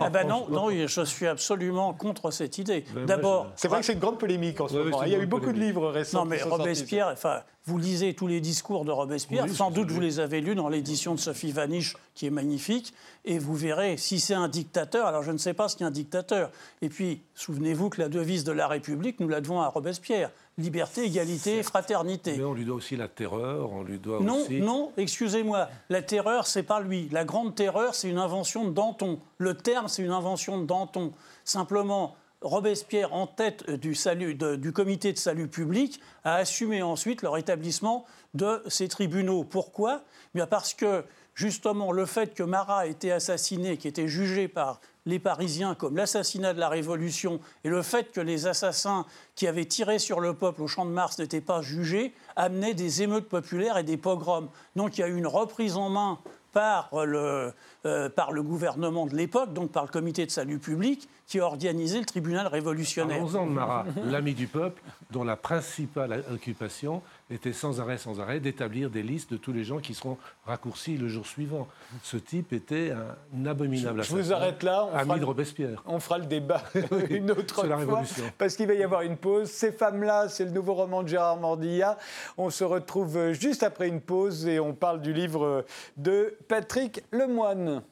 ah 0.00 0.10
ben 0.10 0.26
non, 0.26 0.46
non, 0.48 0.70
je 0.70 1.04
suis 1.04 1.26
absolument 1.26 1.92
contre 1.92 2.30
cette 2.30 2.58
idée. 2.58 2.84
Ben, 2.94 3.06
D'abord, 3.06 3.50
c'est 3.56 3.68
vrai 3.68 3.80
que 3.80 3.86
c'est 3.86 3.94
une 3.94 3.98
grande 3.98 4.18
polémique 4.18 4.60
en 4.60 4.68
ce 4.68 4.76
moment. 4.76 5.02
Il 5.02 5.12
y 5.12 5.16
a 5.16 5.18
eu 5.18 5.26
beaucoup 5.26 5.52
de 5.52 5.58
livres 5.58 5.88
récents. 5.90 6.20
Non, 6.20 6.24
mais 6.24 6.40
Robespierre, 6.42 7.08
enfin, 7.08 7.42
vous 7.68 7.76
lisez 7.78 8.14
tous 8.14 8.26
les 8.26 8.40
discours 8.40 8.86
de 8.86 8.90
Robespierre, 8.90 9.46
sans 9.48 9.70
doute 9.70 9.90
vous 9.90 10.00
les 10.00 10.20
avez 10.20 10.40
lus 10.40 10.54
dans 10.54 10.70
l'édition 10.70 11.14
de 11.14 11.20
Sophie 11.20 11.52
Vanish, 11.52 11.96
qui 12.14 12.26
est 12.26 12.30
magnifique, 12.30 12.94
et 13.26 13.38
vous 13.38 13.54
verrez 13.54 13.98
si 13.98 14.20
c'est 14.20 14.34
un 14.34 14.48
dictateur. 14.48 15.06
Alors 15.06 15.22
je 15.22 15.32
ne 15.32 15.36
sais 15.36 15.52
pas 15.52 15.68
ce 15.68 15.76
qu'est 15.76 15.84
un 15.84 15.90
dictateur. 15.90 16.50
Et 16.80 16.88
puis, 16.88 17.20
souvenez-vous 17.34 17.90
que 17.90 18.00
la 18.00 18.08
devise 18.08 18.44
de 18.44 18.52
la 18.52 18.68
République, 18.68 19.20
nous 19.20 19.28
la 19.28 19.42
devons 19.48 19.60
à 19.60 19.68
Robespierre 19.68 20.30
liberté, 20.58 21.04
égalité, 21.04 21.62
fraternité. 21.62 22.36
Mais 22.36 22.44
on 22.44 22.52
lui 22.52 22.64
doit 22.64 22.76
aussi 22.76 22.96
la 22.96 23.08
terreur, 23.08 23.72
on 23.72 23.84
lui 23.84 23.98
doit 23.98 24.20
non, 24.20 24.42
aussi... 24.42 24.60
Non, 24.60 24.92
excusez-moi, 24.96 25.68
la 25.88 26.02
terreur, 26.02 26.46
c'est 26.46 26.64
pas 26.64 26.80
lui. 26.80 27.08
La 27.12 27.24
grande 27.24 27.54
terreur, 27.54 27.94
c'est 27.94 28.08
une 28.08 28.18
invention 28.18 28.64
de 28.64 28.70
Danton. 28.72 29.20
Le 29.38 29.54
terme, 29.54 29.86
c'est 29.88 30.02
une 30.02 30.10
invention 30.10 30.60
de 30.60 30.66
Danton. 30.66 31.12
Simplement, 31.44 32.16
Robespierre, 32.40 33.14
en 33.14 33.26
tête 33.28 33.70
du, 33.70 33.94
salut, 33.94 34.34
du 34.34 34.72
comité 34.72 35.12
de 35.12 35.18
salut 35.18 35.48
public, 35.48 36.00
a 36.24 36.34
assumé 36.34 36.82
ensuite 36.82 37.22
le 37.22 37.28
rétablissement 37.28 38.04
de 38.34 38.62
ces 38.66 38.88
tribunaux. 38.88 39.44
Pourquoi? 39.44 40.02
Bien 40.34 40.46
Parce 40.46 40.74
que, 40.74 41.04
justement, 41.38 41.92
le 41.92 42.04
fait 42.04 42.34
que 42.34 42.42
Marat 42.42 42.88
ait 42.88 42.90
été 42.90 43.12
assassiné, 43.12 43.76
qui 43.76 43.86
était 43.86 44.08
jugé 44.08 44.48
par 44.48 44.80
les 45.06 45.20
Parisiens 45.20 45.74
comme 45.76 45.96
l'assassinat 45.96 46.52
de 46.52 46.58
la 46.58 46.68
Révolution 46.68 47.40
et 47.64 47.68
le 47.68 47.80
fait 47.82 48.12
que 48.12 48.20
les 48.20 48.46
assassins 48.46 49.06
qui 49.36 49.46
avaient 49.46 49.64
tiré 49.64 50.00
sur 50.00 50.20
le 50.20 50.34
peuple 50.34 50.62
au 50.62 50.66
champ 50.66 50.84
de 50.84 50.90
Mars 50.90 51.18
n'étaient 51.18 51.40
pas 51.40 51.62
jugés 51.62 52.12
amenait 52.36 52.74
des 52.74 53.02
émeutes 53.02 53.28
populaires 53.28 53.78
et 53.78 53.84
des 53.84 53.96
pogroms. 53.96 54.48
Donc 54.76 54.98
il 54.98 55.00
y 55.00 55.04
a 55.04 55.08
eu 55.08 55.16
une 55.16 55.28
reprise 55.28 55.76
en 55.76 55.88
main 55.88 56.18
par 56.52 56.90
le, 57.06 57.52
euh, 57.86 58.08
par 58.08 58.32
le 58.32 58.42
gouvernement 58.42 59.06
de 59.06 59.14
l'époque, 59.14 59.54
donc 59.54 59.70
par 59.70 59.84
le 59.84 59.90
comité 59.90 60.26
de 60.26 60.30
salut 60.30 60.58
public, 60.58 61.08
qui 61.26 61.38
a 61.38 61.44
organisé 61.44 62.00
le 62.00 62.06
tribunal 62.06 62.46
révolutionnaire. 62.48 63.22
11 63.22 63.36
ans 63.36 63.46
de 63.46 63.52
Marat, 63.52 63.86
l'ami 64.04 64.34
du 64.34 64.48
peuple, 64.48 64.82
dont 65.10 65.24
la 65.24 65.36
principale 65.36 66.24
occupation 66.32 67.00
était 67.30 67.52
sans 67.52 67.80
arrêt, 67.80 67.98
sans 67.98 68.20
arrêt, 68.20 68.40
d'établir 68.40 68.90
des 68.90 69.02
listes 69.02 69.32
de 69.32 69.36
tous 69.36 69.52
les 69.52 69.64
gens 69.64 69.78
qui 69.78 69.94
seront 69.94 70.16
raccourcis 70.46 70.96
le 70.96 71.08
jour 71.08 71.26
suivant. 71.26 71.68
Ce 72.02 72.16
type 72.16 72.52
était 72.52 72.92
un 72.92 73.46
abominable 73.46 74.02
Je, 74.02 74.08
je 74.08 74.16
vous 74.16 74.32
arrête 74.32 74.62
là. 74.62 74.88
On 74.92 74.96
ami 74.96 75.20
de 75.20 75.24
Robespierre. 75.24 75.82
On 75.86 76.00
fera 76.00 76.18
le 76.18 76.26
débat 76.26 76.62
une 77.10 77.30
autre 77.30 77.54
fois. 77.54 77.66
la 77.66 77.76
révolution. 77.76 78.24
Parce 78.38 78.56
qu'il 78.56 78.66
va 78.66 78.74
y 78.74 78.82
avoir 78.82 79.02
une 79.02 79.16
pause. 79.16 79.50
Ces 79.50 79.72
femmes-là, 79.72 80.28
c'est 80.28 80.44
le 80.44 80.50
nouveau 80.52 80.74
roman 80.74 81.02
de 81.02 81.08
Gérard 81.08 81.36
Mordilla. 81.36 81.98
On 82.36 82.50
se 82.50 82.64
retrouve 82.64 83.32
juste 83.32 83.62
après 83.62 83.88
une 83.88 84.00
pause 84.00 84.46
et 84.46 84.58
on 84.58 84.74
parle 84.74 85.00
du 85.02 85.12
livre 85.12 85.64
de 85.96 86.36
Patrick 86.48 87.02
Lemoine. 87.12 87.82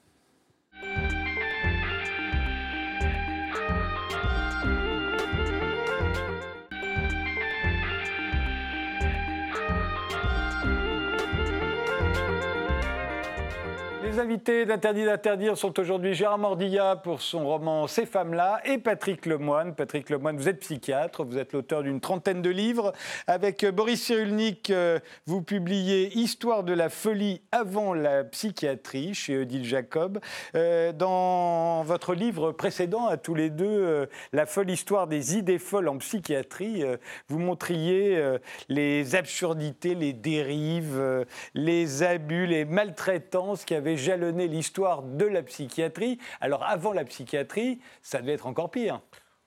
Les 14.16 14.22
invités 14.22 14.64
d'Interdit 14.64 15.04
d'interdire 15.04 15.58
sont 15.58 15.78
aujourd'hui 15.78 16.14
Gérard 16.14 16.38
Mordilla 16.38 16.96
pour 16.96 17.20
son 17.20 17.44
roman 17.44 17.86
Ces 17.86 18.06
femmes-là 18.06 18.62
et 18.64 18.78
Patrick 18.78 19.26
Lemoine. 19.26 19.74
Patrick 19.74 20.08
Lemoine, 20.08 20.38
vous 20.38 20.48
êtes 20.48 20.60
psychiatre, 20.60 21.22
vous 21.22 21.36
êtes 21.36 21.52
l'auteur 21.52 21.82
d'une 21.82 22.00
trentaine 22.00 22.40
de 22.40 22.48
livres. 22.48 22.94
Avec 23.26 23.62
euh, 23.62 23.72
Boris 23.72 24.02
Cyrulnik, 24.02 24.70
euh, 24.70 25.00
vous 25.26 25.42
publiez 25.42 26.16
Histoire 26.16 26.64
de 26.64 26.72
la 26.72 26.88
folie 26.88 27.42
avant 27.52 27.92
la 27.92 28.24
psychiatrie 28.24 29.12
chez 29.12 29.36
Odile 29.36 29.66
Jacob. 29.66 30.18
Euh, 30.54 30.92
dans 30.92 31.82
votre 31.82 32.14
livre 32.14 32.52
précédent 32.52 33.08
à 33.08 33.18
tous 33.18 33.34
les 33.34 33.50
deux, 33.50 34.08
La 34.32 34.46
folle 34.46 34.70
histoire 34.70 35.08
des 35.08 35.36
idées 35.36 35.58
folles 35.58 35.88
en 35.88 35.98
psychiatrie, 35.98 36.82
vous 37.28 37.38
montriez 37.38 38.38
les 38.70 39.14
absurdités, 39.14 39.94
les 39.94 40.14
dérives, 40.14 41.26
les 41.54 42.02
abus, 42.02 42.46
les 42.46 42.64
maltraitances 42.64 43.66
qui 43.66 43.74
avaient 43.74 44.05
jalonner 44.06 44.46
l'histoire 44.46 45.02
de 45.02 45.24
la 45.24 45.42
psychiatrie. 45.42 46.18
Alors 46.40 46.62
avant 46.62 46.92
la 46.92 47.04
psychiatrie, 47.04 47.80
ça 48.02 48.20
devait 48.20 48.34
être 48.34 48.46
encore 48.46 48.70
pire. 48.70 49.00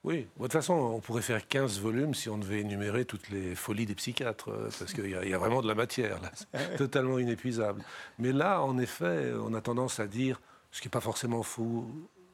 Oui, 0.04 0.26
de 0.36 0.42
toute 0.42 0.52
façon, 0.52 0.74
on 0.74 1.00
pourrait 1.00 1.22
faire 1.22 1.46
15 1.46 1.80
volumes 1.80 2.14
si 2.14 2.28
on 2.28 2.38
devait 2.38 2.60
énumérer 2.60 3.04
toutes 3.04 3.28
les 3.30 3.54
folies 3.54 3.84
des 3.84 3.94
psychiatres, 3.94 4.50
euh, 4.50 4.70
parce 4.78 4.94
qu'il 4.94 5.10
y, 5.10 5.34
a 5.34 5.38
vraiment 5.38 5.60
de 5.60 5.68
la 5.68 5.74
matière, 5.74 6.18
là, 6.22 6.30
totalement 6.78 7.18
inépuisable. 7.18 7.82
Mais 8.18 8.32
là, 8.32 8.62
en 8.62 8.78
effet, 8.78 9.32
on 9.38 9.52
a 9.52 9.60
tendance 9.60 10.00
à 10.00 10.06
dire, 10.06 10.40
ce 10.70 10.80
qui 10.80 10.88
n'est 10.88 10.90
pas 10.90 11.02
forcément 11.02 11.42
faux, 11.42 11.86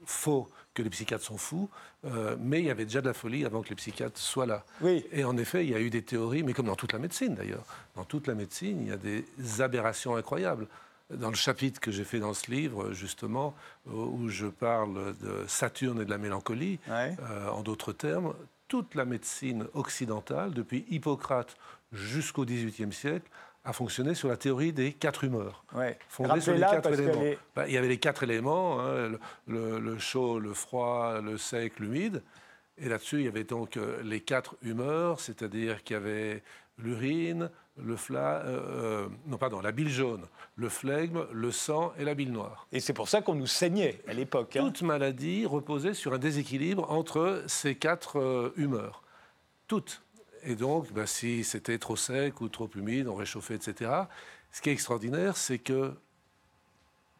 faux, 0.04 0.48
que 0.74 0.82
les 0.82 0.90
psychiatres 0.90 1.24
sont 1.24 1.38
fous, 1.38 1.68
euh, 2.04 2.36
mais 2.38 2.60
il 2.60 2.66
y 2.66 2.70
avait 2.70 2.84
déjà 2.84 3.00
de 3.00 3.06
la 3.06 3.14
folie 3.14 3.44
avant 3.44 3.62
que 3.62 3.70
les 3.70 3.74
psychiatres 3.74 4.20
soient 4.20 4.46
là. 4.46 4.64
Oui. 4.80 5.04
Et 5.10 5.24
en 5.24 5.36
effet, 5.36 5.64
il 5.64 5.70
y 5.70 5.74
a 5.74 5.80
eu 5.80 5.90
des 5.90 6.02
théories, 6.02 6.44
mais 6.44 6.52
comme 6.52 6.66
dans 6.66 6.76
toute 6.76 6.92
la 6.92 7.00
médecine 7.00 7.34
d'ailleurs, 7.34 7.64
dans 7.96 8.04
toute 8.04 8.26
la 8.28 8.34
médecine, 8.34 8.82
il 8.82 8.88
y 8.88 8.92
a 8.92 8.96
des 8.96 9.24
aberrations 9.60 10.14
incroyables 10.14 10.68
dans 11.10 11.28
le 11.28 11.36
chapitre 11.36 11.80
que 11.80 11.90
j'ai 11.90 12.04
fait 12.04 12.18
dans 12.18 12.34
ce 12.34 12.50
livre, 12.50 12.92
justement, 12.92 13.54
où 13.86 14.28
je 14.28 14.46
parle 14.46 15.14
de 15.18 15.44
Saturne 15.46 16.00
et 16.00 16.04
de 16.04 16.10
la 16.10 16.18
mélancolie, 16.18 16.78
euh, 16.88 17.48
en 17.48 17.62
d'autres 17.62 17.92
termes, 17.92 18.34
toute 18.68 18.94
la 18.94 19.04
médecine 19.04 19.66
occidentale, 19.74 20.52
depuis 20.52 20.84
Hippocrate 20.90 21.56
jusqu'au 21.92 22.44
XVIIIe 22.44 22.92
siècle, 22.92 23.28
a 23.64 23.72
fonctionné 23.72 24.14
sur 24.14 24.28
la 24.28 24.36
théorie 24.36 24.72
des 24.72 24.92
quatre 24.92 25.24
humeurs. 25.24 25.64
Ouais. 25.74 25.98
Fondée 26.08 26.40
sur 26.40 26.54
les 26.54 26.60
quatre 26.60 26.92
éléments. 26.92 27.36
Bah, 27.54 27.66
il 27.66 27.74
y 27.74 27.76
avait 27.76 27.88
les 27.88 27.98
quatre 27.98 28.22
éléments, 28.22 28.80
hein, 28.80 29.10
le, 29.48 29.78
le, 29.78 29.98
chaud, 29.98 30.38
le 30.38 30.54
froid, 30.54 31.20
le 31.20 31.36
sec, 31.36 31.80
l'humide. 31.80 32.22
Et 32.78 32.88
là-dessus, 32.88 33.20
il 33.20 33.24
y 33.24 33.28
avait 33.28 33.44
donc 33.44 33.76
euh, 33.76 34.00
les 34.04 34.20
quatre 34.20 34.56
humeurs, 34.62 35.20
c'est-à-dire 35.20 35.82
qu'il 35.82 35.94
y 35.94 35.96
avait 35.96 36.42
l'urine, 36.78 37.50
le 37.82 37.96
fla, 37.96 38.42
euh, 38.44 38.60
euh, 39.06 39.08
non 39.26 39.36
pardon, 39.36 39.60
la 39.60 39.72
bile 39.72 39.88
jaune, 39.88 40.24
le 40.56 40.68
flegme, 40.68 41.26
le 41.32 41.50
sang 41.50 41.92
et 41.98 42.04
la 42.04 42.14
bile 42.14 42.32
noire. 42.32 42.66
Et 42.72 42.80
c'est 42.80 42.92
pour 42.92 43.08
ça 43.08 43.22
qu'on 43.22 43.34
nous 43.34 43.46
saignait 43.46 44.00
à 44.08 44.12
l'époque. 44.12 44.56
Hein. 44.56 44.64
Toute 44.64 44.82
maladie 44.82 45.46
reposait 45.46 45.94
sur 45.94 46.14
un 46.14 46.18
déséquilibre 46.18 46.90
entre 46.90 47.44
ces 47.46 47.74
quatre 47.74 48.18
euh, 48.18 48.52
humeurs. 48.56 49.02
Toutes. 49.68 50.02
Et 50.42 50.54
donc, 50.54 50.92
bah, 50.92 51.06
si 51.06 51.44
c'était 51.44 51.78
trop 51.78 51.96
sec 51.96 52.40
ou 52.40 52.48
trop 52.48 52.70
humide, 52.74 53.08
on 53.08 53.14
réchauffait, 53.14 53.56
etc. 53.56 53.90
Ce 54.52 54.62
qui 54.62 54.70
est 54.70 54.72
extraordinaire, 54.72 55.36
c'est 55.36 55.58
que 55.58 55.92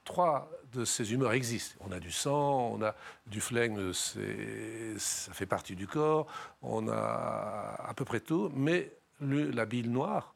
trois 0.05 0.51
de 0.73 0.85
ces 0.85 1.13
humeurs 1.13 1.33
existent. 1.33 1.75
On 1.87 1.93
a 1.93 2.01
du 2.01 2.13
sang, 2.13 2.71
on 2.73 2.83
a 2.83 2.95
du 3.27 3.41
flegme, 3.41 3.93
ça 3.93 5.33
fait 5.33 5.47
partie 5.47 5.75
du 5.75 5.87
corps, 5.87 6.27
on 6.63 6.89
a 6.89 7.77
à 7.87 7.93
peu 7.95 8.05
près 8.05 8.21
tout, 8.21 8.51
mais 8.55 8.93
la 9.21 9.65
bile 9.65 9.91
noire, 9.91 10.35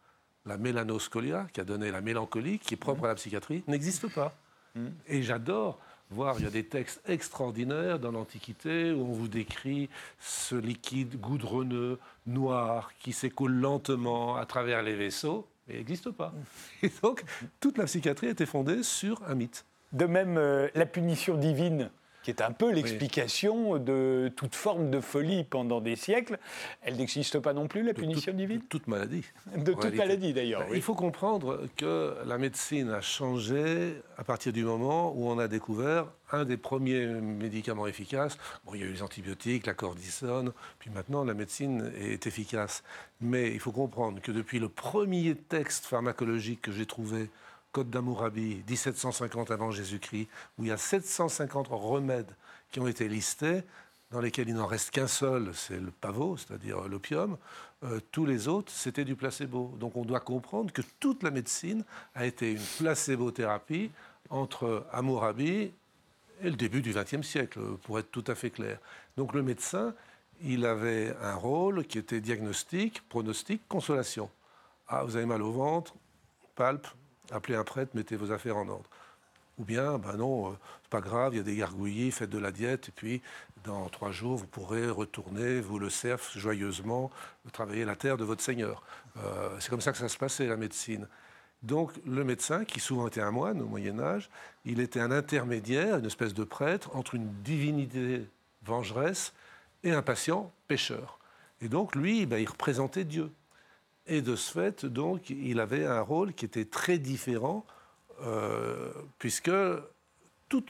la 0.51 0.59
mélanoscolia, 0.59 1.47
qui 1.53 1.61
a 1.61 1.65
donné 1.65 1.93
la 1.93 2.01
mélancolie, 2.01 2.59
qui 2.59 2.75
est 2.75 2.77
propre 2.77 3.05
à 3.05 3.09
la 3.09 3.15
psychiatrie, 3.15 3.63
n'existe 3.69 4.13
pas. 4.13 4.35
Mm. 4.75 4.89
Et 5.07 5.23
j'adore 5.23 5.79
voir, 6.11 6.35
il 6.39 6.45
y 6.45 6.49
a 6.49 6.51
des 6.51 6.65
textes 6.65 7.01
extraordinaires 7.09 8.01
dans 8.01 8.11
l'Antiquité 8.11 8.91
où 8.91 9.03
on 9.03 9.13
vous 9.13 9.29
décrit 9.29 9.89
ce 10.19 10.57
liquide 10.57 11.21
goudronneux, 11.21 12.01
noir, 12.27 12.91
qui 12.99 13.13
s'écoule 13.13 13.53
lentement 13.53 14.37
à 14.37 14.45
travers 14.45 14.83
les 14.83 14.97
vaisseaux, 14.97 15.47
mais 15.69 15.75
il 15.75 15.79
n'existe 15.79 16.11
pas. 16.11 16.35
Mm. 16.35 16.43
Et 16.87 16.93
donc, 17.01 17.23
toute 17.61 17.79
la 17.79 17.85
psychiatrie 17.85 18.27
était 18.27 18.47
fondée 18.47 18.83
sur 18.83 19.23
un 19.29 19.37
mythe. 19.37 19.65
De 19.93 20.07
même, 20.07 20.37
euh, 20.37 20.69
la 20.75 20.87
punition 20.87 21.37
divine 21.37 21.91
qui 22.23 22.31
est 22.31 22.43
un 22.43 22.53
peu 22.53 22.71
l'explication 22.71 23.79
de 23.79 24.31
toute 24.37 24.55
forme 24.55 24.91
de 24.91 25.01
folie 25.01 25.45
pendant 25.45 25.81
des 25.81 25.97
siècles. 25.97 26.39
Elle 26.83 26.97
n'existe 26.97 27.39
pas 27.39 27.53
non 27.53 27.67
plus, 27.67 27.83
la 27.83 27.95
punition 27.95 28.33
divine 28.33 28.59
De 28.59 28.65
toute 28.65 28.87
maladie. 28.87 29.25
De 29.57 29.73
toute 29.73 29.95
maladie, 29.95 30.33
d'ailleurs. 30.33 30.65
Il 30.75 30.83
faut 30.83 30.95
comprendre 30.95 31.67
que 31.77 32.15
la 32.27 32.39
médecine 32.39 32.91
a 32.91 33.01
changé 33.01 33.95
à 34.19 34.25
partir 34.25 34.53
du 34.53 34.65
moment 34.65 35.13
où 35.17 35.29
on 35.29 35.39
a 35.39 35.49
découvert 35.49 36.07
un 36.33 36.45
des 36.45 36.57
premiers 36.57 37.07
médicaments 37.07 37.87
efficaces. 37.87 38.37
Bon, 38.65 38.75
il 38.75 38.81
y 38.81 38.85
a 38.85 38.87
eu 38.87 38.93
les 38.93 39.03
antibiotiques, 39.03 39.67
la 39.67 39.75
cortisone, 39.75 40.53
puis 40.79 40.91
maintenant 40.91 41.25
la 41.25 41.35
médecine 41.35 41.93
est 41.99 42.27
efficace. 42.27 42.83
Mais 43.21 43.53
il 43.53 43.61
faut 43.61 43.73
comprendre 43.73 44.21
que 44.21 44.33
depuis 44.33 44.59
le 44.59 44.69
premier 44.69 45.35
texte 45.35 45.87
pharmacologique 45.87 46.63
que 46.63 46.73
j'ai 46.73 46.87
trouvé, 46.87 47.31
Code 47.73 47.91
d'Amourabi, 47.91 48.63
1750 48.69 49.51
avant 49.51 49.71
Jésus-Christ, 49.71 50.29
où 50.59 50.65
il 50.65 50.69
y 50.69 50.73
a 50.73 50.77
750 50.77 51.69
remèdes 51.71 52.35
qui 52.71 52.81
ont 52.81 52.87
été 52.87 53.09
listés, 53.09 53.63
dans 54.11 54.21
lesquels 54.21 54.49
il 54.49 54.57
n'en 54.57 54.67
reste 54.67 54.91
qu'un 54.91 55.07
seul, 55.07 55.53
c'est 55.55 55.79
le 55.79 55.93
pavot, 55.93 56.37
c'est-à-dire 56.37 56.89
l'opium. 56.89 57.37
Euh, 57.85 58.01
tous 58.11 58.27
les 58.27 58.49
autres, 58.49 58.73
c'était 58.73 59.05
du 59.05 59.15
placebo. 59.15 59.75
Donc 59.79 59.97
on 59.97 60.05
doit 60.05 60.21
comprendre 60.21 60.73
que 60.73 60.83
toute 60.99 61.23
la 61.23 61.31
médecine 61.31 61.85
a 62.15 62.27
été 62.27 62.53
une 62.53 62.63
placebo-thérapie 62.79 63.91
entre 64.29 64.87
Amourabi 64.93 65.73
et 66.43 66.51
le 66.51 66.57
début 66.57 66.83
du 66.83 66.93
XXe 66.93 67.27
siècle, 67.27 67.61
pour 67.85 67.99
être 67.99 68.11
tout 68.11 68.25
à 68.27 68.35
fait 68.35 68.51
clair. 68.51 68.79
Donc 69.17 69.35
le 69.35 69.43
médecin, 69.43 69.95
il 70.43 70.65
avait 70.65 71.15
un 71.23 71.35
rôle 71.35 71.85
qui 71.85 71.99
était 71.99 72.21
diagnostic, 72.21 73.07
pronostic, 73.09 73.61
consolation. 73.69 74.31
Ah, 74.89 75.05
vous 75.05 75.17
avez 75.17 75.27
mal 75.27 75.43
au 75.43 75.53
ventre, 75.53 75.95
palpe, 76.57 76.89
appelez 77.31 77.57
un 77.57 77.65
prêtre, 77.65 77.93
mettez 77.95 78.17
vos 78.17 78.33
affaires 78.33 78.57
en 78.57 78.69
ordre. 78.69 78.89
Ou 79.59 79.65
bien, 79.65 79.99
ben 79.99 80.17
non, 80.17 80.57
c'est 80.83 80.91
pas 80.91 81.01
grave, 81.01 81.35
il 81.35 81.37
y 81.39 81.41
a 81.41 81.43
des 81.43 81.57
gargouillis, 81.57 82.11
faites 82.13 82.31
de 82.31 82.39
la 82.39 82.51
diète, 82.51 82.89
et 82.89 82.93
puis 82.93 83.21
dans 83.65 83.89
trois 83.89 84.11
jours, 84.11 84.37
vous 84.37 84.47
pourrez 84.47 84.89
retourner, 84.89 85.61
vous 85.61 85.79
le 85.79 85.91
serf 85.91 86.39
joyeusement, 86.39 87.11
travailler 87.53 87.85
la 87.85 87.97
terre 87.97 88.17
de 88.17 88.25
votre 88.25 88.43
Seigneur. 88.43 88.83
c'est 89.59 89.69
comme 89.69 89.83
ça 89.83 89.93
que 89.93 89.99
ça 89.99 90.09
se 90.09 90.17
passait, 90.17 90.47
la 90.47 90.57
médecine. 90.57 91.07
Donc 91.63 91.93
le 92.07 92.25
médecin, 92.25 92.65
qui 92.65 92.81
souvent 92.81 93.07
était 93.07 93.21
un 93.21 93.31
moine 93.31 93.61
au 93.61 93.67
Moyen 93.67 94.01
Âge, 94.01 94.31
il 94.65 94.81
était 94.81 95.01
un 95.01 95.11
intermédiaire, 95.11 95.99
une 95.99 96.07
espèce 96.07 96.33
de 96.33 96.45
prêtre 96.45 96.97
entre 96.97 97.15
une 97.15 97.31
divinité 97.43 98.27
vengeresse 98.65 99.33
et 99.85 99.93
un 99.93 100.03
patient 100.03 100.53
pécheur. 100.69 101.19
Et 101.61 101.69
donc 101.69 101.95
lui, 101.95 102.25
ben, 102.25 102.39
il 102.39 102.49
représentait 102.49 103.05
Dieu. 103.05 103.31
Et 104.11 104.23
de 104.23 104.37
ce 104.37 104.53
fait, 104.53 104.85
donc, 104.85 105.31
il 105.31 105.61
avait 105.61 105.87
un 105.87 106.01
rôle 106.01 106.35
qui 106.35 106.45
était 106.45 106.67
très 106.67 106.99
différent, 106.99 107.65
euh, 108.23 108.93
puisque 109.19 109.51
tout, 110.49 110.65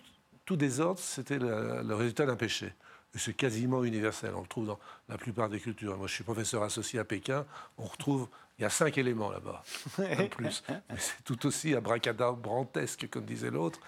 tout 0.45 0.57
désordre, 0.57 1.01
c'était 1.01 1.39
le 1.39 1.95
résultat 1.95 2.27
d'un 2.27 2.37
péché 2.37 2.73
c'est 3.19 3.35
quasiment 3.35 3.85
universel. 3.85 4.33
On 4.37 4.43
le 4.43 4.47
trouve 4.47 4.67
dans 4.67 4.79
la 5.09 5.19
plupart 5.19 5.49
des 5.49 5.59
cultures. 5.59 5.97
Moi, 5.97 6.07
je 6.07 6.15
suis 6.15 6.25
professeur 6.25 6.63
associé 6.63 6.99
à 6.99 7.05
Pékin. 7.05 7.45
On 7.79 7.85
retrouve, 7.85 8.29
il 8.59 8.63
y 8.63 8.65
a 8.65 8.71
cinq 8.71 8.99
éléments 8.99 9.31
là-bas, 9.31 9.65
en 9.99 10.27
plus. 10.31 10.63
Mais 10.69 10.99
c'est 10.99 11.23
tout 11.25 11.47
aussi 11.47 11.75
abracadabrantesque, 11.75 13.09
comme 13.11 13.25
disait 13.25 13.51
l'autre. 13.51 13.81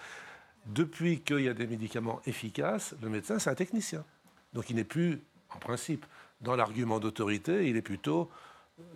Depuis 0.65 1.21
qu'il 1.21 1.41
y 1.41 1.49
a 1.49 1.53
des 1.53 1.67
médicaments 1.67 2.21
efficaces, 2.25 2.95
le 3.01 3.09
médecin, 3.09 3.39
c'est 3.39 3.49
un 3.49 3.55
technicien. 3.55 4.03
Donc 4.53 4.69
il 4.69 4.75
n'est 4.75 4.83
plus, 4.83 5.21
en 5.49 5.59
principe, 5.59 6.05
dans 6.41 6.55
l'argument 6.55 6.99
d'autorité, 6.99 7.69
il 7.69 7.77
est 7.77 7.81
plutôt 7.81 8.29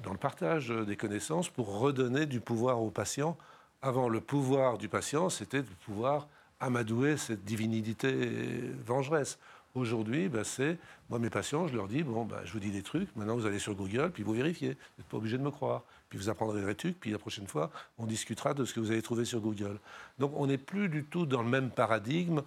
dans 0.04 0.12
le 0.12 0.18
partage 0.18 0.70
des 0.70 0.96
connaissances 0.96 1.50
pour 1.50 1.80
redonner 1.80 2.26
du 2.26 2.40
pouvoir 2.40 2.82
au 2.82 2.90
patient. 2.90 3.38
Avant, 3.82 4.10
le 4.10 4.22
pouvoir 4.22 4.78
du 4.78 4.90
patient, 4.90 5.30
c'était 5.30 5.62
de 5.62 5.70
pouvoir 5.86 6.28
amadouer 6.60 7.18
cette 7.18 7.44
divinité 7.44 8.72
vengeresse. 8.86 9.38
Aujourd'hui, 9.76 10.28
bah, 10.28 10.44
c'est, 10.44 10.80
moi, 11.10 11.20
mes 11.20 11.30
patients, 11.30 11.68
je 11.68 11.76
leur 11.76 11.88
dis, 11.88 12.02
bon, 12.02 12.26
bah, 12.26 12.42
je 12.46 12.54
vous 12.54 12.60
dis 12.60 12.72
des 12.72 12.82
trucs, 12.82 13.16
maintenant 13.16 13.36
vous 13.36 13.46
allez 13.46 13.60
sur 13.60 13.76
Google, 13.76 14.10
puis 14.12 14.24
vous 14.24 14.34
vérifiez. 14.34 14.70
Vous 14.70 14.74
n'êtes 14.98 15.08
pas 15.08 15.18
obligé 15.18 15.38
de 15.38 15.44
me 15.44 15.52
croire. 15.52 15.84
Puis 16.10 16.18
vous 16.18 16.30
apprendrez 16.30 16.66
des 16.66 16.74
trucs, 16.74 17.00
puis 17.00 17.12
la 17.12 17.20
prochaine 17.20 17.48
fois, 17.48 17.70
on 17.98 18.06
discutera 18.06 18.54
de 18.54 18.66
ce 18.66 18.74
que 18.74 18.80
vous 18.80 18.92
avez 18.92 19.02
trouvé 19.02 19.26
sur 19.26 19.40
Google. 19.40 19.78
Donc 20.18 20.32
on 20.36 20.48
n'est 20.48 20.58
plus 20.58 20.90
du 20.90 21.04
tout 21.04 21.26
dans 21.26 21.44
le 21.44 21.50
même 21.50 21.70
paradigme. 21.70 22.42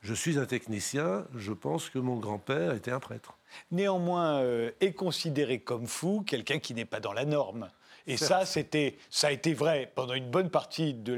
Je 0.00 0.14
suis 0.14 0.38
un 0.38 0.46
technicien, 0.46 1.26
je 1.34 1.52
pense 1.52 1.90
que 1.90 1.98
mon 1.98 2.16
grand-père 2.16 2.74
était 2.74 2.90
un 2.90 3.00
prêtre. 3.00 3.36
Néanmoins, 3.70 4.40
euh, 4.40 4.70
est 4.80 4.92
considéré 4.92 5.60
comme 5.60 5.86
fou 5.86 6.22
quelqu'un 6.26 6.58
qui 6.58 6.74
n'est 6.74 6.84
pas 6.84 7.00
dans 7.00 7.12
la 7.12 7.24
norme. 7.24 7.68
Et 8.06 8.16
ça, 8.16 8.46
c'était, 8.46 8.96
ça 9.10 9.26
a 9.26 9.32
été 9.32 9.52
vrai 9.52 9.92
pendant 9.94 10.14
une 10.14 10.30
bonne 10.30 10.48
partie 10.48 10.94
de, 10.94 11.16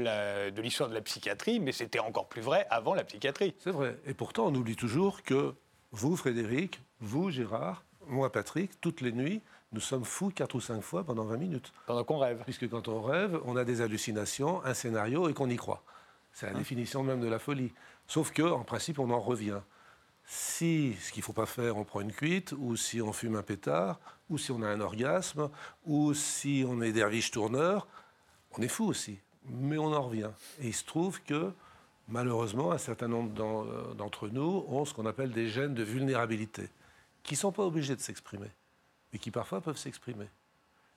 de 0.49 0.61
l'histoire 0.61 0.89
de 0.89 0.93
la 0.93 1.01
psychiatrie, 1.01 1.61
mais 1.61 1.71
c'était 1.71 1.99
encore 1.99 2.27
plus 2.27 2.41
vrai 2.41 2.67
avant 2.69 2.93
la 2.93 3.05
psychiatrie. 3.05 3.55
C'est 3.59 3.71
vrai. 3.71 3.97
Et 4.05 4.13
pourtant, 4.13 4.47
on 4.47 4.55
oublie 4.55 4.75
toujours 4.75 5.23
que 5.23 5.53
vous, 5.93 6.17
Frédéric, 6.17 6.81
vous, 6.99 7.31
Gérard, 7.31 7.85
moi, 8.07 8.29
Patrick, 8.29 8.81
toutes 8.81 8.99
les 8.99 9.13
nuits, 9.13 9.41
nous 9.71 9.79
sommes 9.79 10.03
fous 10.03 10.31
quatre 10.31 10.55
ou 10.55 10.59
cinq 10.59 10.81
fois 10.81 11.05
pendant 11.05 11.23
20 11.23 11.37
minutes. 11.37 11.71
Pendant 11.85 12.03
qu'on 12.03 12.17
rêve. 12.17 12.41
Puisque 12.43 12.69
quand 12.69 12.89
on 12.89 13.01
rêve, 13.01 13.39
on 13.45 13.55
a 13.55 13.63
des 13.63 13.81
hallucinations, 13.81 14.63
un 14.65 14.73
scénario 14.73 15.29
et 15.29 15.33
qu'on 15.33 15.49
y 15.49 15.55
croit. 15.55 15.83
C'est 16.33 16.47
la 16.47 16.51
hein 16.53 16.57
définition 16.57 17.03
même 17.03 17.21
de 17.21 17.27
la 17.27 17.39
folie. 17.39 17.71
Sauf 18.11 18.33
que, 18.33 18.41
en 18.41 18.65
principe, 18.65 18.99
on 18.99 19.09
en 19.09 19.21
revient. 19.21 19.61
Si, 20.25 20.97
ce 20.99 21.13
qu'il 21.13 21.21
ne 21.21 21.23
faut 21.23 21.31
pas 21.31 21.45
faire, 21.45 21.77
on 21.77 21.85
prend 21.85 22.01
une 22.01 22.11
cuite, 22.11 22.51
ou 22.51 22.75
si 22.75 23.01
on 23.01 23.13
fume 23.13 23.37
un 23.37 23.41
pétard, 23.41 24.01
ou 24.29 24.37
si 24.37 24.51
on 24.51 24.61
a 24.63 24.67
un 24.67 24.81
orgasme, 24.81 25.49
ou 25.85 26.13
si 26.13 26.65
on 26.67 26.81
est 26.81 26.91
derviche 26.91 27.31
tourneur, 27.31 27.87
on 28.57 28.61
est 28.61 28.67
fou 28.67 28.83
aussi. 28.83 29.17
Mais 29.45 29.77
on 29.77 29.93
en 29.93 30.01
revient. 30.01 30.31
Et 30.59 30.67
il 30.67 30.73
se 30.73 30.83
trouve 30.83 31.21
que, 31.21 31.53
malheureusement, 32.09 32.73
un 32.73 32.77
certain 32.77 33.07
nombre 33.07 33.31
euh, 33.41 33.93
d'entre 33.93 34.27
nous 34.27 34.65
ont 34.67 34.83
ce 34.83 34.93
qu'on 34.93 35.05
appelle 35.05 35.31
des 35.31 35.47
gènes 35.47 35.73
de 35.73 35.83
vulnérabilité, 35.83 36.67
qui 37.23 37.35
ne 37.35 37.39
sont 37.39 37.53
pas 37.53 37.63
obligés 37.63 37.95
de 37.95 38.01
s'exprimer, 38.01 38.51
mais 39.13 39.19
qui 39.19 39.31
parfois 39.31 39.61
peuvent 39.61 39.77
s'exprimer. 39.77 40.27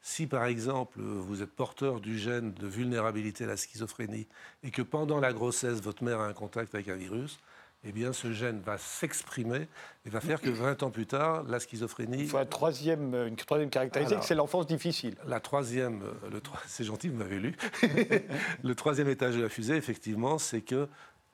Si 0.07 0.27
par 0.27 0.45
exemple 0.45 1.01
vous 1.01 1.43
êtes 1.43 1.51
porteur 1.51 1.99
du 1.99 2.19
gène 2.19 2.53
de 2.53 2.67
vulnérabilité 2.67 3.45
à 3.45 3.47
la 3.47 3.57
schizophrénie 3.57 4.29
et 4.63 4.71
que 4.71 4.83
pendant 4.83 5.19
la 5.19 5.33
grossesse 5.33 5.81
votre 5.81 6.05
mère 6.05 6.21
a 6.21 6.27
un 6.27 6.35
contact 6.35 6.75
avec 6.75 6.89
un 6.89 6.97
virus, 6.97 7.41
eh 7.87 7.93
bien, 7.93 8.13
ce 8.13 8.31
gène 8.31 8.61
va 8.61 8.77
s'exprimer 8.77 9.67
et 10.05 10.11
va 10.11 10.21
faire 10.21 10.43
que 10.43 10.51
20 10.51 10.83
ans 10.83 10.91
plus 10.91 11.07
tard, 11.07 11.45
la 11.45 11.59
schizophrénie. 11.59 12.21
Il 12.21 12.29
faut 12.29 12.39
une 12.39 12.47
troisième, 12.47 13.15
une 13.15 13.37
troisième 13.37 13.71
caractéristique, 13.71 14.19
c'est 14.23 14.35
l'enfance 14.35 14.67
difficile. 14.67 15.17
La 15.27 15.41
troisième, 15.41 16.03
euh, 16.03 16.31
le, 16.31 16.43
c'est 16.67 16.85
gentil, 16.85 17.09
vous 17.09 17.17
m'avez 17.17 17.39
lu. 17.39 17.57
le 18.63 18.75
troisième 18.75 19.09
étage 19.09 19.37
de 19.37 19.43
la 19.43 19.49
fusée, 19.49 19.77
effectivement, 19.77 20.37
c'est 20.37 20.61
que, 20.61 20.87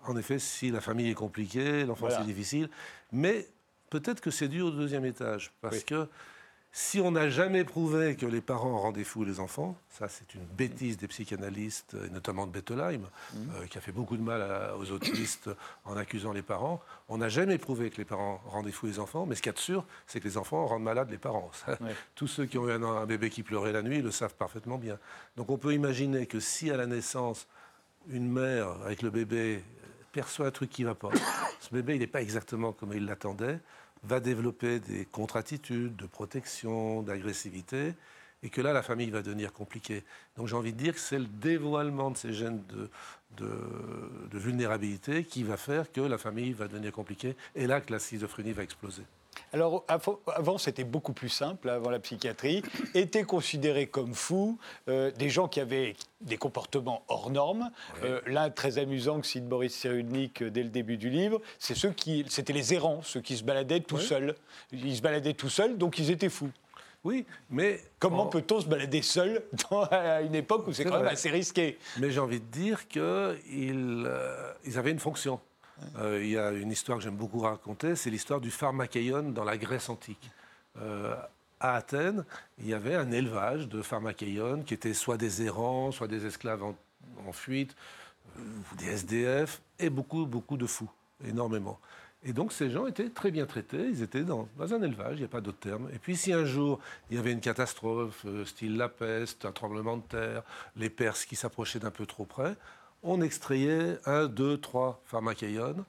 en 0.07 0.17
effet, 0.17 0.39
si 0.39 0.71
la 0.71 0.81
famille 0.81 1.11
est 1.11 1.15
compliquée, 1.15 1.85
l'enfance 1.85 2.15
est 2.21 2.25
difficile, 2.25 2.69
mais 3.11 3.49
peut-être 3.91 4.21
que 4.21 4.31
c'est 4.31 4.49
dû 4.49 4.61
au 4.61 4.71
deuxième 4.71 5.05
étage, 5.05 5.53
parce 5.61 5.83
que 5.83 6.09
si 6.73 7.01
on 7.01 7.11
n'a 7.11 7.29
jamais 7.29 7.65
prouvé 7.65 8.15
que 8.15 8.27
les 8.27 8.41
parents 8.41 8.79
rendaient 8.79 9.03
fous 9.03 9.25
les 9.25 9.41
enfants, 9.41 9.77
ça 9.89 10.09
c'est 10.09 10.35
une 10.35 10.45
bêtise 10.45 10.97
des 10.97 11.09
psychanalystes, 11.09 11.97
et 12.07 12.11
notamment 12.11 12.47
de 12.47 12.53
Bettelheim, 12.53 13.01
mmh. 13.01 13.37
euh, 13.57 13.67
qui 13.67 13.77
a 13.77 13.81
fait 13.81 13.91
beaucoup 13.91 14.17
de 14.17 14.23
mal 14.23 14.73
aux 14.79 14.93
autistes 14.93 15.51
en 15.85 15.97
accusant 15.97 16.33
les 16.33 16.43
parents, 16.43 16.81
on 17.09 17.19
n'a 17.19 17.29
jamais 17.29 17.59
prouvé 17.59 17.91
que 17.91 17.97
les 17.97 18.05
parents 18.05 18.41
rendaient 18.47 18.71
fous 18.71 18.87
les 18.87 19.01
enfants, 19.01 19.27
mais 19.27 19.35
ce 19.35 19.43
qu'il 19.43 19.51
y 19.51 19.55
a 19.55 19.55
de 19.55 19.59
sûr, 19.59 19.85
c'est 20.07 20.21
que 20.21 20.29
les 20.29 20.37
enfants 20.37 20.65
rendent 20.67 20.85
malades 20.85 21.11
les 21.11 21.19
parents. 21.19 21.51
Tous 22.15 22.29
ceux 22.29 22.47
qui 22.47 22.57
ont 22.57 22.69
eu 22.69 22.73
un, 22.73 23.07
bébé 23.07 23.31
qui 23.31 23.43
pleurait 23.43 23.73
la 23.73 23.83
nuit 23.83 24.01
le 24.01 24.13
savent 24.13 24.35
parfaitement 24.35 24.79
bien. 24.79 24.99
Donc 25.37 25.51
on 25.51 25.59
peut 25.59 25.75
imaginer 25.75 26.27
que 26.27 26.39
si 26.39 26.71
à 26.71 26.77
la 26.77 26.87
naissance, 26.87 27.49
une 28.09 28.31
mère 28.31 28.69
avec 28.85 29.03
le 29.03 29.11
bébé 29.11 29.65
perçoit 30.13 30.47
un 30.47 30.51
truc 30.51 30.71
qui 30.71 30.83
ne 30.83 30.89
va 30.89 30.95
pas, 30.95 31.11
ce 31.61 31.75
bébé 31.75 31.97
il 31.97 32.01
n'est 32.01 32.07
pas 32.07 32.23
exactement 32.23 32.73
comme 32.73 32.93
il 32.93 33.07
l'attendait, 33.07 33.59
va 34.05 34.21
développer 34.21 34.81
des 34.81 35.05
contre-attitudes 35.05 35.97
de 35.97 36.07
protection, 36.07 37.03
d'agressivité, 37.03 37.95
et 38.43 38.49
que 38.49 38.61
là, 38.61 38.73
la 38.73 38.83
famille 38.83 39.11
va 39.11 39.23
devenir 39.23 39.53
compliquée. 39.53 40.03
Donc 40.37 40.47
j'ai 40.47 40.57
envie 40.57 40.73
de 40.73 40.79
dire 40.79 40.95
que 40.95 41.01
c'est 41.01 41.19
le 41.19 41.27
dévoilement 41.27 42.11
de 42.11 42.17
ces 42.17 42.33
gènes 42.33 42.63
de, 42.69 42.89
de, 43.37 44.39
vulnérabilité 44.39 45.25
qui 45.25 45.43
va 45.43 45.57
faire 45.57 45.93
que 45.93 46.01
la 46.01 46.19
famille 46.19 46.53
va 46.53 46.67
devenir 46.67 46.93
compliquée, 46.93 47.37
et 47.55 47.67
là 47.67 47.81
que 47.81 47.93
la 47.93 47.99
schizophrénie 47.99 48.53
va 48.53 48.63
exploser. 48.63 49.03
Alors 49.53 49.85
avant, 49.89 50.59
c'était 50.59 50.85
beaucoup 50.85 51.13
plus 51.13 51.29
simple, 51.29 51.69
avant 51.69 51.91
la 51.91 51.99
psychiatrie. 51.99 52.63
Étaient 52.95 53.25
considérés 53.25 53.87
comme 53.87 54.15
fous 54.15 54.59
euh, 54.89 55.11
des 55.13 55.29
gens 55.29 55.49
qui 55.49 55.61
avaient 55.61 55.97
des 56.21 56.37
comportements 56.37 57.03
hors 57.09 57.31
normes. 57.31 57.71
Euh, 58.05 58.21
l'un 58.27 58.51
très 58.51 58.79
amusant 58.79 59.21
que 59.21 59.27
cite 59.27 59.49
Boris 59.49 59.75
Cyrulnik 59.75 60.43
euh, 60.43 60.51
dès 60.51 60.63
le 60.63 60.69
début 60.69 60.97
du 60.97 61.11
livre, 61.11 61.41
c'est 61.59 61.75
ceux 61.75 61.91
qui, 61.91 62.25
c'était 62.29 62.53
les 62.53 62.75
errants, 62.75 63.01
ceux 63.03 63.21
qui 63.21 63.37
se 63.37 63.45
baladaient 63.45 63.81
tout 63.81 63.99
seuls. 63.99 64.35
Ils 64.73 64.97
se 64.97 65.03
baladaient 65.03 65.35
tout 65.35 65.49
seuls, 65.49 65.79
donc 65.79 65.99
ils 65.99 66.11
étaient 66.11 66.29
fous. 66.29 66.51
Oui, 67.03 67.25
mais 67.49 67.81
comment 67.99 68.27
peut-on 68.27 68.61
se 68.61 68.67
balader 68.67 69.01
seul 69.01 69.43
à 69.91 70.21
une 70.21 70.35
époque 70.35 70.67
où 70.69 70.73
c'est 70.73 70.85
quand 70.85 70.99
même 70.99 71.07
assez 71.07 71.31
risqué? 71.31 71.79
Mais 71.99 72.11
j'ai 72.11 72.21
envie 72.21 72.41
de 72.41 72.47
dire 72.47 72.89
qu'ils 72.89 74.07
ils 74.65 74.79
avaient 74.79 74.91
une 74.91 74.99
fonction. 74.99 75.41
Euh, 75.99 76.21
il 76.23 76.31
y 76.31 76.39
a 76.39 76.51
une 76.53 76.71
histoire 76.71 76.99
que 76.99 77.05
j'aime 77.05 77.17
beaucoup 77.17 77.41
raconter, 77.41 77.97
c'est 77.97 78.11
l'histoire 78.11 78.41
du 78.41 78.51
pharmacaion 78.51 79.23
dans 79.31 79.45
la 79.45 79.57
Grèce 79.57 79.89
antique. 79.89 80.31
Euh, 80.79 81.15
à 81.59 81.75
Athènes, 81.75 82.25
il 82.59 82.69
y 82.69 82.75
avait 82.75 82.95
un 82.95 83.11
élevage 83.11 83.69
de 83.69 83.83
pharmacaion 83.83 84.63
qui 84.63 84.75
étaient 84.75 84.95
soit 84.95 85.17
des 85.17 85.43
errants, 85.43 85.93
soit 85.93 86.09
des 86.09 86.25
esclaves 86.25 86.63
en, 86.63 87.33
fuite, 87.33 87.77
euh, 88.39 88.41
des 88.79 88.87
SDF, 88.87 89.61
et 89.79 89.91
beaucoup, 89.91 90.27
beaucoup 90.27 90.57
de 90.57 90.67
fous, 90.67 90.91
énormément. 91.27 91.79
Et 92.23 92.33
donc 92.35 92.53
ces 92.53 92.71
gens 92.71 92.87
étaient 92.87 93.09
très 93.09 93.31
bien 93.31 93.47
traités, 93.47 93.89
ils 93.89 94.03
étaient 94.03 94.23
dans, 94.23 94.47
dans 94.59 94.75
un 94.75 94.83
élevage, 94.83 95.17
il 95.17 95.21
n'y 95.21 95.25
a 95.25 95.29
pas 95.29 95.41
d'autre 95.41 95.59
terme. 95.59 95.89
Et 95.95 95.99
puis 95.99 96.17
si 96.17 96.35
un 96.35 96.45
jour 96.45 96.79
il 97.11 97.17
y 97.17 97.19
avait 97.19 97.33
une 97.33 97.41
catastrophe, 97.41 98.27
style 98.45 98.77
la 98.77 98.91
peste, 98.91 99.47
un 99.47 99.53
tremblement 99.53 99.97
de 99.97 100.03
terre, 100.03 100.43
les 100.77 100.91
Perses 100.91 101.25
qui 101.25 101.35
s'approchaient 101.35 101.79
d'un 101.79 101.91
peu 101.91 102.05
trop 102.05 102.27
près, 102.27 102.57
on 103.03 103.21
extrayait 103.23 103.99
un, 104.07 104.27
deux, 104.27 104.59
trois 104.59 105.01
pharmacaïones, 105.07 105.85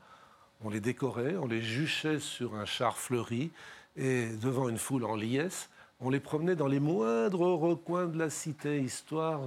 on 0.64 0.70
les 0.70 0.80
décorait, 0.80 1.36
on 1.36 1.48
les 1.48 1.62
juchait 1.62 2.20
sur 2.20 2.56
un 2.56 2.66
char 2.66 2.98
fleuri 2.98 3.52
et 3.98 4.30
devant 4.42 4.70
une 4.70 4.78
foule 4.78 5.06
en 5.06 5.16
liesse, 5.16 5.70
on 6.00 6.10
les 6.10 6.20
promenait 6.20 6.56
dans 6.56 6.68
les 6.68 6.80
moindres 6.80 7.42
recoins 7.42 8.08
de 8.08 8.18
la 8.18 8.30
cité, 8.30 8.80
histoire 8.80 9.42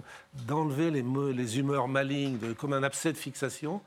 d'enlever 0.47 0.91
les, 0.91 1.05
les, 1.33 1.59
humeurs 1.59 1.89
malignes, 1.89 2.39
comme 2.55 2.73
un 2.73 2.83
abcès 2.83 3.13
de 3.13 3.19
fixation. 3.19 3.81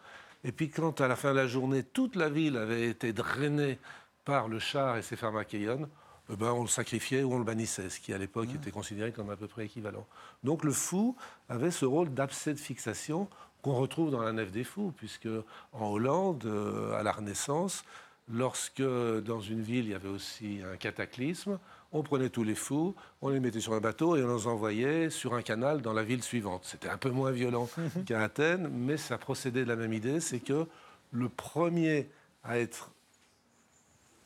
Et 0.43 0.51
puis 0.51 0.69
quand, 0.69 0.99
à 0.99 1.07
la 1.07 1.15
fin 1.15 1.32
de 1.32 1.38
la 1.38 1.47
journée, 1.47 1.84
toute 1.84 2.15
la 2.15 2.30
ville 2.30 2.57
avait 2.57 2.89
été 2.89 3.13
drainée 3.13 3.80
par 4.25 4.49
le 4.49 4.59
char 4.59 4.97
et 4.97 5.01
ses 5.01 5.15
pharmacaïones, 5.15 5.88
eh 6.30 6.36
ben, 6.36 6.51
on 6.51 6.63
le 6.63 6.67
sacrifiait 6.67 7.23
ou 7.23 7.34
on 7.34 7.38
le 7.38 7.45
bannissait, 7.45 7.89
ce 7.89 8.01
qui 8.01 8.13
à 8.13 8.17
l'époque 8.17 8.49
était 8.53 8.71
considéré 8.71 9.13
comme 9.13 9.30
à 9.30 9.38
peu 9.38 9.47
près 9.47 9.65
équivalent. 9.65 10.05
Donc 10.43 10.65
le 10.65 10.73
fou 10.73 11.15
avait 11.47 11.71
ce 11.71 11.86
rôle 11.86 12.13
d'abcès 12.13 12.53
de 12.53 12.59
fixation 12.59 13.30
qu'on 13.62 13.76
retrouve 13.76 14.12
dans 14.12 14.22
la 14.22 14.32
nef 14.32 14.51
des 14.51 14.64
fous, 14.64 14.93
puisque 14.95 15.30
en 15.74 15.88
Hollande, 15.88 16.45
euh, 16.45 16.97
à 16.99 17.03
la 17.03 17.12
Renaissance, 17.12 17.84
lorsque 18.32 18.82
dans 18.82 19.39
une 19.39 19.62
ville 19.62 19.86
il 19.86 19.91
y 19.91 19.93
avait 19.93 20.10
aussi 20.10 20.60
un 20.72 20.78
cataclysme, 20.78 21.60
on 21.93 22.03
prenait 22.03 22.30
tous 22.30 22.43
les 22.43 22.55
fous, 22.55 22.95
on 23.22 23.30
les 23.30 23.39
mettait 23.39 23.62
sur 23.62 23.74
un 23.74 23.80
bateau 23.80 24.16
et 24.16 24.24
on 24.24 24.36
les 24.36 24.47
envoyait 24.47 25.10
sur 25.10 25.34
un 25.34 25.41
canal 25.41 25.82
dans 25.82 25.93
la 25.93 26.03
ville 26.03 26.24
suivante. 26.24 26.64
C'était 26.66 26.89
un 26.89 26.97
peu 26.97 27.10
moins 27.10 27.32
violent 27.32 27.70
qu'à 28.05 28.22
Athènes, 28.22 28.70
mais 28.70 28.97
ça 28.97 29.18
procédait 29.18 29.64
de 29.64 29.70
la 29.70 29.78
même 29.78 29.93
idée, 29.93 30.20
c'est 30.20 30.39
que 30.39 30.68
le 31.12 31.30
premier 31.30 32.10
à 32.43 32.60
être 32.60 32.91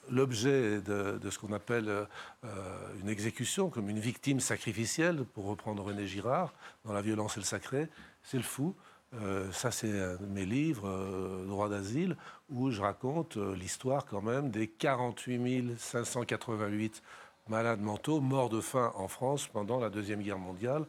l'objet 0.10 0.82
de, 0.82 1.30
ce 1.30 1.40
qu'on 1.40 1.54
appelle 1.54 1.88
euh, 1.88 2.94
une 3.02 3.10
exécution, 3.10 3.70
comme 3.70 3.90
une 3.90 4.00
victime 4.00 4.40
sacrificielle, 4.40 5.24
pour 5.34 5.46
reprendre 5.46 5.84
René 5.84 6.08
Girard, 6.08 6.54
dans 6.86 6.94
La 6.94 7.02
violence 7.02 7.38
et 7.38 7.40
le 7.40 7.46
sacré, 7.46 7.88
c'est 8.24 8.38
le 8.38 8.44
fou. 8.44 8.76
Euh, 9.14 9.51
ça, 9.51 9.72
c'est 9.72 9.91
mes 10.22 10.45
livres, 10.45 10.88
euh, 10.88 11.45
Droit 11.45 11.70
d'asile, 11.70 12.16
où 12.49 12.72
je 12.72 12.82
raconte 12.82 13.38
l'histoire 13.38 14.05
quand 14.05 14.22
même 14.22 14.49
des 14.49 14.68
48 14.68 15.78
588 15.78 17.01
malades 17.49 17.82
mentaux 17.82 18.22
morts 18.22 18.49
de 18.49 18.62
faim 18.62 18.93
en 18.95 19.07
France 19.07 19.47
pendant 19.47 19.80
la 19.80 19.89
Deuxième 19.89 20.22
Guerre 20.22 20.38
mondiale, 20.38 20.86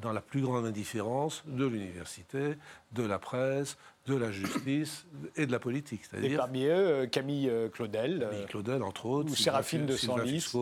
dans 0.00 0.12
la 0.12 0.20
plus 0.20 0.40
grande 0.40 0.64
indifférence 0.64 1.42
de 1.46 1.66
l'université, 1.66 2.54
de 2.92 3.02
la 3.02 3.18
presse, 3.18 3.76
de 4.06 4.14
la 4.14 4.30
justice 4.30 5.06
et 5.36 5.46
de 5.46 5.52
la 5.52 5.58
politique. 5.58 6.02
Et 6.22 6.36
parmi 6.36 6.64
eux, 6.64 6.70
euh, 6.70 7.06
Camille 7.06 7.48
euh, 7.48 7.68
Claudel. 7.68 8.20
Camille 8.20 8.46
Claudel, 8.46 8.82
entre 8.82 9.06
autres. 9.06 9.30
Ou 9.30 9.36
Séraphine 9.36 9.86
de 9.86 9.96
Senlis. 9.96 10.52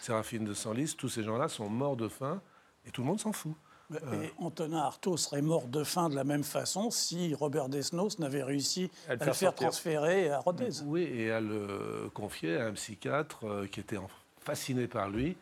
Séraphine 0.00 0.44
de 0.44 0.54
Senlis. 0.54 0.94
Tous 0.96 1.08
ces 1.08 1.22
gens-là 1.22 1.48
sont 1.48 1.68
morts 1.68 1.96
de 1.96 2.08
faim 2.08 2.40
et 2.86 2.90
tout 2.90 3.00
le 3.02 3.08
monde 3.08 3.20
s'en 3.20 3.32
fout. 3.32 3.54
Et 3.90 3.96
euh. 4.04 4.26
Antonin 4.38 4.78
Artaud 4.78 5.16
serait 5.16 5.42
mort 5.42 5.66
de 5.66 5.84
faim 5.84 6.08
de 6.08 6.14
la 6.14 6.24
même 6.24 6.44
façon 6.44 6.90
si 6.90 7.34
Robert 7.34 7.68
Desnos 7.68 8.18
n'avait 8.18 8.42
réussi 8.42 8.90
à 9.08 9.16
le 9.16 9.32
faire, 9.32 9.54
transférer 9.54 10.30
à 10.30 10.38
Rodez. 10.40 10.82
Oui, 10.84 11.02
et 11.02 11.30
à 11.30 11.40
le 11.40 12.10
confier 12.14 12.56
à 12.56 12.66
un 12.66 12.72
psychiatre 12.72 13.66
qui 13.70 13.80
était 13.80 13.98
fasciné 14.40 14.86
par 14.86 15.10
lui 15.10 15.36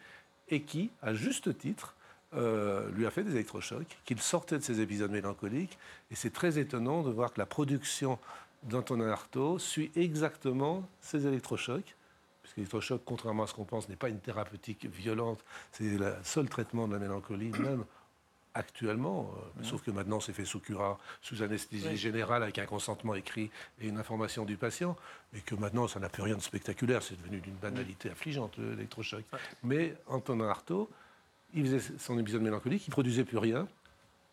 et 0.50 0.62
qui, 0.62 0.90
à 1.02 1.14
juste 1.14 1.56
titre, 1.58 1.94
euh, 2.34 2.90
lui 2.90 3.06
a 3.06 3.10
fait 3.10 3.22
des 3.22 3.32
électrochocs, 3.32 3.98
qu'il 4.04 4.20
sortait 4.20 4.58
de 4.58 4.62
ses 4.62 4.80
épisodes 4.80 5.10
mélancoliques. 5.10 5.78
Et 6.10 6.14
c'est 6.14 6.32
très 6.32 6.58
étonnant 6.58 7.02
de 7.02 7.10
voir 7.10 7.32
que 7.32 7.38
la 7.38 7.46
production 7.46 8.18
d'Antonin 8.64 9.10
Artaud 9.10 9.58
suit 9.58 9.90
exactement 9.96 10.82
ces 11.00 11.26
électrochocs. 11.26 11.94
Puisque 12.42 12.56
l'électrochoc, 12.56 13.02
contrairement 13.04 13.44
à 13.44 13.46
ce 13.46 13.54
qu'on 13.54 13.64
pense, 13.64 13.88
n'est 13.88 13.96
pas 13.96 14.08
une 14.08 14.20
thérapeutique 14.20 14.86
violente, 14.86 15.42
c'est 15.72 15.84
le 15.84 16.14
seul 16.22 16.48
traitement 16.48 16.86
de 16.86 16.94
la 16.94 16.98
mélancolie, 16.98 17.50
même 17.60 17.84
actuellement, 18.58 19.30
euh, 19.58 19.62
sauf 19.62 19.82
que 19.82 19.90
maintenant 19.90 20.20
c'est 20.20 20.32
fait 20.32 20.44
sous 20.44 20.60
cura, 20.60 20.98
sous 21.22 21.42
anesthésie 21.42 21.96
générale, 21.96 22.42
avec 22.42 22.58
un 22.58 22.66
consentement 22.66 23.14
écrit 23.14 23.50
et 23.80 23.88
une 23.88 23.98
information 23.98 24.44
du 24.44 24.56
patient, 24.56 24.96
et 25.34 25.40
que 25.40 25.54
maintenant 25.54 25.86
ça 25.86 26.00
n'a 26.00 26.08
plus 26.08 26.22
rien 26.22 26.36
de 26.36 26.42
spectaculaire, 26.42 27.02
c'est 27.02 27.16
devenu 27.16 27.40
d'une 27.40 27.54
banalité 27.54 28.10
affligeante, 28.10 28.58
l'électrochoc. 28.58 29.24
Mais 29.62 29.94
Antonin 30.06 30.48
Artaud, 30.48 30.90
il 31.54 31.64
faisait 31.64 31.98
son 31.98 32.18
épisode 32.18 32.42
mélancolique, 32.42 32.86
il 32.86 32.90
produisait 32.90 33.24
plus 33.24 33.38
rien, 33.38 33.68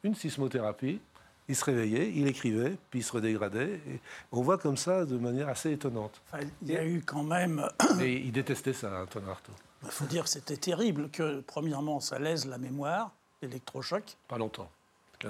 une 0.03 0.15
sismothérapie, 0.15 0.99
il 1.47 1.55
se 1.55 1.63
réveillait, 1.63 2.11
il 2.15 2.27
écrivait, 2.27 2.75
puis 2.89 3.01
il 3.01 3.03
se 3.03 3.11
redégradait. 3.11 3.79
Et 3.87 3.99
on 4.31 4.41
voit 4.41 4.57
comme 4.57 4.77
ça 4.77 5.05
de 5.05 5.17
manière 5.17 5.47
assez 5.47 5.71
étonnante. 5.71 6.19
il 6.63 6.71
y 6.71 6.75
a 6.75 6.83
eu 6.83 7.03
quand 7.05 7.23
même. 7.23 7.67
Et 8.01 8.17
il 8.17 8.31
détestait 8.31 8.73
ça, 8.73 9.03
Antonin 9.03 9.29
Artaud. 9.29 9.53
Il 9.83 9.91
faut 9.91 10.05
dire 10.05 10.23
que 10.23 10.29
c'était 10.29 10.57
terrible 10.57 11.09
que, 11.11 11.41
premièrement, 11.41 11.99
ça 11.99 12.17
lèse 12.17 12.47
la 12.47 12.57
mémoire, 12.57 13.11
l'électrochoc. 13.41 14.17
Pas 14.27 14.37
longtemps. 14.37 14.69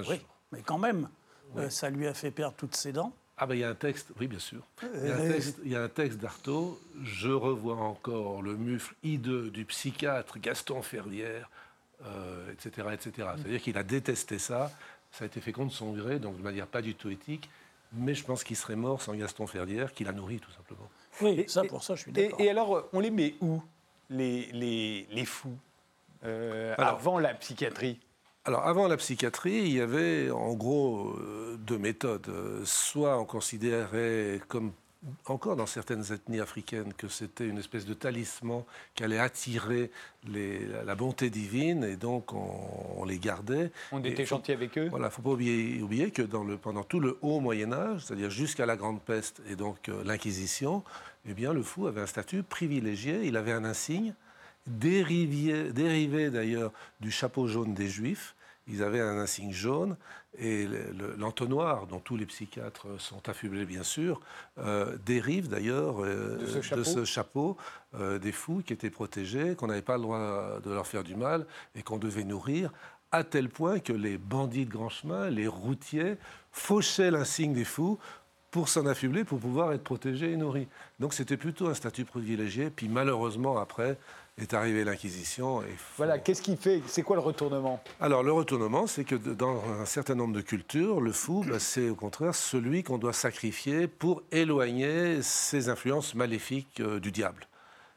oui, 0.07 0.21
mais 0.51 0.61
quand 0.61 0.77
même, 0.77 1.09
euh, 1.57 1.69
ça 1.69 1.89
lui 1.89 2.07
a 2.07 2.13
fait 2.13 2.31
perdre 2.31 2.55
toutes 2.55 2.75
ses 2.75 2.91
dents. 2.91 3.13
Ah 3.37 3.45
ben 3.45 3.55
il 3.55 3.59
y 3.59 3.63
a 3.65 3.69
un 3.69 3.75
texte, 3.75 4.13
oui 4.19 4.27
bien 4.27 4.39
sûr. 4.39 4.61
Il 4.81 5.07
y 5.07 5.11
a 5.11 5.17
un 5.17 5.27
texte, 5.29 5.57
il 5.65 5.71
y 5.71 5.75
a 5.75 5.83
un 5.83 5.89
texte 5.89 6.19
d'Artaud. 6.19 6.79
Je 7.03 7.29
revois 7.29 7.75
encore 7.75 8.41
le 8.41 8.55
mufle 8.55 8.95
hideux 9.03 9.49
du 9.49 9.65
psychiatre 9.65 10.39
Gaston 10.39 10.81
Ferrière 10.81 11.49
etc. 12.51 12.87
Euh, 12.87 12.91
etc. 12.93 13.27
C'est-à-dire 13.37 13.61
qu'il 13.61 13.77
a 13.77 13.83
détesté 13.83 14.39
ça. 14.39 14.71
Ça 15.11 15.23
a 15.23 15.27
été 15.27 15.39
fait 15.39 15.51
contre 15.51 15.73
son 15.73 15.93
gré, 15.93 16.19
donc 16.19 16.37
de 16.37 16.43
manière 16.43 16.67
pas 16.67 16.81
du 16.81 16.95
tout 16.95 17.09
éthique. 17.09 17.49
Mais 17.93 18.13
je 18.13 18.23
pense 18.25 18.43
qu'il 18.43 18.57
serait 18.57 18.75
mort 18.75 19.01
sans 19.01 19.13
Gaston 19.13 19.47
Ferrière, 19.47 19.93
qui 19.93 20.03
l'a 20.03 20.11
nourri 20.11 20.39
tout 20.39 20.51
simplement. 20.51 20.89
Oui, 21.21 21.45
ça, 21.47 21.63
pour 21.63 21.83
ça, 21.83 21.95
je 21.95 22.01
suis 22.01 22.11
d'accord. 22.11 22.41
Et, 22.41 22.49
alors, 22.49 22.89
on 22.91 22.99
les 22.99 23.11
met 23.11 23.35
où, 23.39 23.61
les, 24.09 24.51
les, 24.51 25.07
les 25.09 25.25
fous, 25.25 25.57
euh, 26.25 26.75
avant 26.77 27.19
la 27.19 27.33
psychiatrie 27.33 27.99
alors, 28.47 28.67
avant 28.67 28.87
la 28.87 28.95
psychiatrie, 28.95 29.55
il 29.55 29.73
y 29.73 29.81
avait 29.81 30.29
en 30.29 30.53
gros 30.53 31.15
euh, 31.17 31.57
deux 31.57 31.79
méthodes. 31.79 32.29
Soit 32.63 33.19
on 33.19 33.25
considérait 33.25 34.39
comme 34.47 34.71
encore 35.25 35.55
dans 35.55 35.65
certaines 35.65 36.11
ethnies 36.11 36.39
africaines 36.39 36.93
que 36.93 37.07
c'était 37.07 37.47
une 37.47 37.57
espèce 37.57 37.85
de 37.85 37.93
talisman 37.93 38.63
qui 38.95 39.03
allait 39.03 39.19
attirer 39.19 39.91
la 40.27 40.95
bonté 40.95 41.29
divine 41.29 41.83
et 41.83 41.95
donc 41.95 42.33
on, 42.33 43.05
les 43.05 43.19
gardait. 43.19 43.71
On 43.91 44.03
était 44.03 44.25
gentil 44.25 44.51
avec 44.51 44.77
eux 44.77 44.87
Voilà, 44.89 45.05
il 45.05 45.09
ne 45.09 45.13
faut 45.13 45.21
pas 45.21 45.29
oublier, 45.31 46.11
que 46.11 46.21
dans 46.21 46.43
le, 46.43 46.57
pendant 46.57 46.83
tout 46.83 46.99
le 46.99 47.17
haut 47.21 47.39
Moyen 47.39 47.71
Âge, 47.71 48.05
c'est-à-dire 48.05 48.29
jusqu'à 48.29 48.65
la 48.65 48.75
Grande 48.75 49.01
Peste 49.01 49.41
et 49.49 49.55
donc 49.55 49.89
euh, 49.89 50.03
l'Inquisition, 50.03 50.83
eh 51.27 51.33
bien 51.33 51.53
le 51.53 51.61
fou 51.61 51.87
avait 51.87 52.01
un 52.01 52.07
statut 52.07 52.43
privilégié, 52.43 53.21
il 53.25 53.37
avait 53.37 53.51
un 53.51 53.65
insigne 53.65 54.13
dérivé, 54.67 55.71
dérivé 55.71 56.29
d'ailleurs 56.29 56.71
du 56.99 57.11
chapeau 57.11 57.47
jaune 57.47 57.73
des 57.73 57.87
Juifs, 57.87 58.35
ils 58.67 58.81
avaient 58.81 59.01
un 59.01 59.19
insigne 59.19 59.51
jaune 59.51 59.95
et 60.39 60.67
l'entonnoir, 61.17 61.87
dont 61.87 61.99
tous 61.99 62.17
les 62.17 62.25
psychiatres 62.25 62.99
sont 62.99 63.29
affublés 63.29 63.65
bien 63.65 63.83
sûr, 63.83 64.19
euh, 64.57 64.97
dérive 65.05 65.47
d'ailleurs 65.47 66.03
euh, 66.03 66.39
de, 66.39 66.83
ce 66.83 67.05
chapeau 67.05 67.57
euh, 67.93 68.19
des 68.19 68.31
fous 68.31 68.63
qui 68.65 68.73
étaient 68.73 68.89
protégés, 68.89 69.55
qu'on 69.55 69.67
n'avait 69.67 69.81
pas 69.81 69.97
le 69.97 70.03
droit 70.03 70.59
de 70.63 70.71
leur 70.71 70.87
faire 70.87 71.03
du 71.03 71.15
mal 71.15 71.45
et 71.75 71.83
qu'on 71.83 71.97
devait 71.97 72.23
nourrir, 72.23 72.71
à 73.11 73.23
tel 73.23 73.49
point 73.49 73.79
que 73.79 73.93
les 73.93 74.17
bandits 74.17 74.65
de 74.65 74.71
grand 74.71 74.89
chemin, 74.89 75.29
les 75.29 75.47
routiers, 75.47 76.17
fauchaient 76.51 77.11
l'insigne 77.11 77.53
des 77.53 77.65
fous 77.65 77.99
pour 78.51 78.67
s'en 78.67 78.85
affubler, 78.85 79.23
pour 79.23 79.39
pouvoir 79.39 79.73
être 79.73 79.83
protégés 79.83 80.31
et 80.31 80.37
nourris. 80.37 80.67
Donc 80.99 81.13
c'était 81.13 81.37
plutôt 81.37 81.67
un 81.67 81.73
statut 81.73 82.05
privilégié. 82.05 82.69
Puis 82.69 82.89
malheureusement, 82.89 83.57
après, 83.57 83.97
est 84.37 84.53
arrivée 84.53 84.83
l'Inquisition. 84.83 85.61
Et 85.61 85.75
Voilà, 85.97 86.19
qu'est-ce 86.19 86.41
qui 86.41 86.57
fait 86.57 86.81
C'est 86.87 87.03
quoi 87.03 87.15
le 87.15 87.21
retournement? 87.21 87.81
Alors, 88.01 88.23
le 88.23 88.31
retournement, 88.31 88.85
c'est 88.87 89.05
que 89.05 89.15
dans 89.15 89.63
un 89.79 89.85
certain 89.85 90.15
nombre 90.15 90.33
de 90.33 90.41
cultures, 90.41 90.99
le 90.99 91.11
fou, 91.11 91.45
bah, 91.47 91.59
c'est 91.59 91.89
au 91.89 91.95
contraire 91.95 92.35
celui 92.35 92.83
qu'on 92.83 92.97
doit 92.97 93.13
sacrifier 93.13 93.87
pour 93.87 94.23
éloigner 94.31 95.21
ces 95.21 95.69
influences 95.69 96.15
maléfiques 96.15 96.81
euh, 96.81 96.99
du 96.99 97.11
diable. 97.11 97.47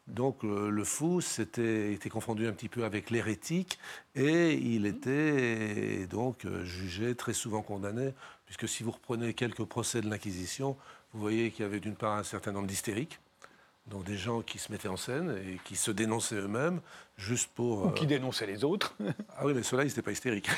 Donc 0.07 0.43
euh, 0.43 0.71
le 0.71 0.85
fou 0.85 1.21
c'était, 1.21 1.93
était 1.93 2.09
confondu 2.09 2.47
un 2.47 2.53
petit 2.53 2.71
peu 2.71 2.85
avec 2.85 3.11
l'hérétique 3.11 3.79
et 4.15 4.55
il 4.55 4.87
était 4.87 6.07
donc 6.07 6.47
euh, 6.47 6.65
jugé, 6.65 7.15
très 7.15 7.35
souvent 7.35 7.61
condamné, 7.61 8.15
puisque 8.47 8.67
si 8.67 8.83
vous 8.83 8.93
reprenez 8.93 9.35
quelques 9.35 9.65
procès 9.65 10.01
de 10.01 10.09
l'Inquisition, 10.09 10.79
vous 11.13 11.21
voyez 11.21 11.51
qu'il 11.51 11.63
y 11.63 11.67
avait 11.67 11.81
d'une 11.81 11.95
part 11.95 12.17
un 12.17 12.23
certain 12.23 12.53
nombre 12.53 12.67
d'hystériques, 12.67 13.21
donc 13.91 14.05
des 14.05 14.17
gens 14.17 14.43
qui 14.43 14.59
se 14.59 14.71
mettaient 14.71 14.89
en 14.89 14.97
scène 14.97 15.37
et 15.47 15.59
qui 15.65 15.77
se 15.77 15.91
dénonçaient 15.91 16.37
eux-mêmes 16.37 16.81
juste 17.17 17.51
pour... 17.55 17.87
Ou 17.87 17.91
qui 17.91 18.05
euh, 18.05 18.09
dénonçaient 18.09 18.47
les 18.47 18.65
autres. 18.65 18.95
ah 19.37 19.45
oui, 19.45 19.53
mais 19.55 19.63
ceux-là, 19.63 19.85
ils 19.85 19.89
n'étaient 19.89 20.03
pas 20.03 20.13
hystériques. 20.13 20.49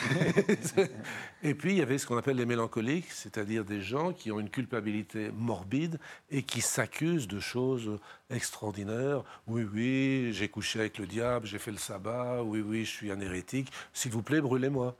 et 1.42 1.54
puis, 1.54 1.72
il 1.72 1.78
y 1.78 1.82
avait 1.82 1.98
ce 1.98 2.06
qu'on 2.06 2.16
appelle 2.16 2.36
les 2.36 2.46
mélancoliques, 2.46 3.10
c'est-à-dire 3.10 3.64
des 3.64 3.80
gens 3.80 4.12
qui 4.12 4.30
ont 4.30 4.40
une 4.40 4.50
culpabilité 4.50 5.30
morbide 5.32 5.98
et 6.30 6.42
qui 6.42 6.60
s'accusent 6.60 7.28
de 7.28 7.40
choses 7.40 7.98
extraordinaires. 8.30 9.22
Oui, 9.46 9.66
oui, 9.72 10.30
j'ai 10.32 10.48
couché 10.48 10.80
avec 10.80 10.98
le 10.98 11.06
diable, 11.06 11.46
j'ai 11.46 11.58
fait 11.58 11.72
le 11.72 11.78
sabbat, 11.78 12.42
oui, 12.42 12.60
oui, 12.60 12.84
je 12.84 12.90
suis 12.90 13.10
un 13.10 13.20
hérétique. 13.20 13.72
S'il 13.92 14.12
vous 14.12 14.22
plaît, 14.22 14.40
brûlez-moi. 14.40 14.96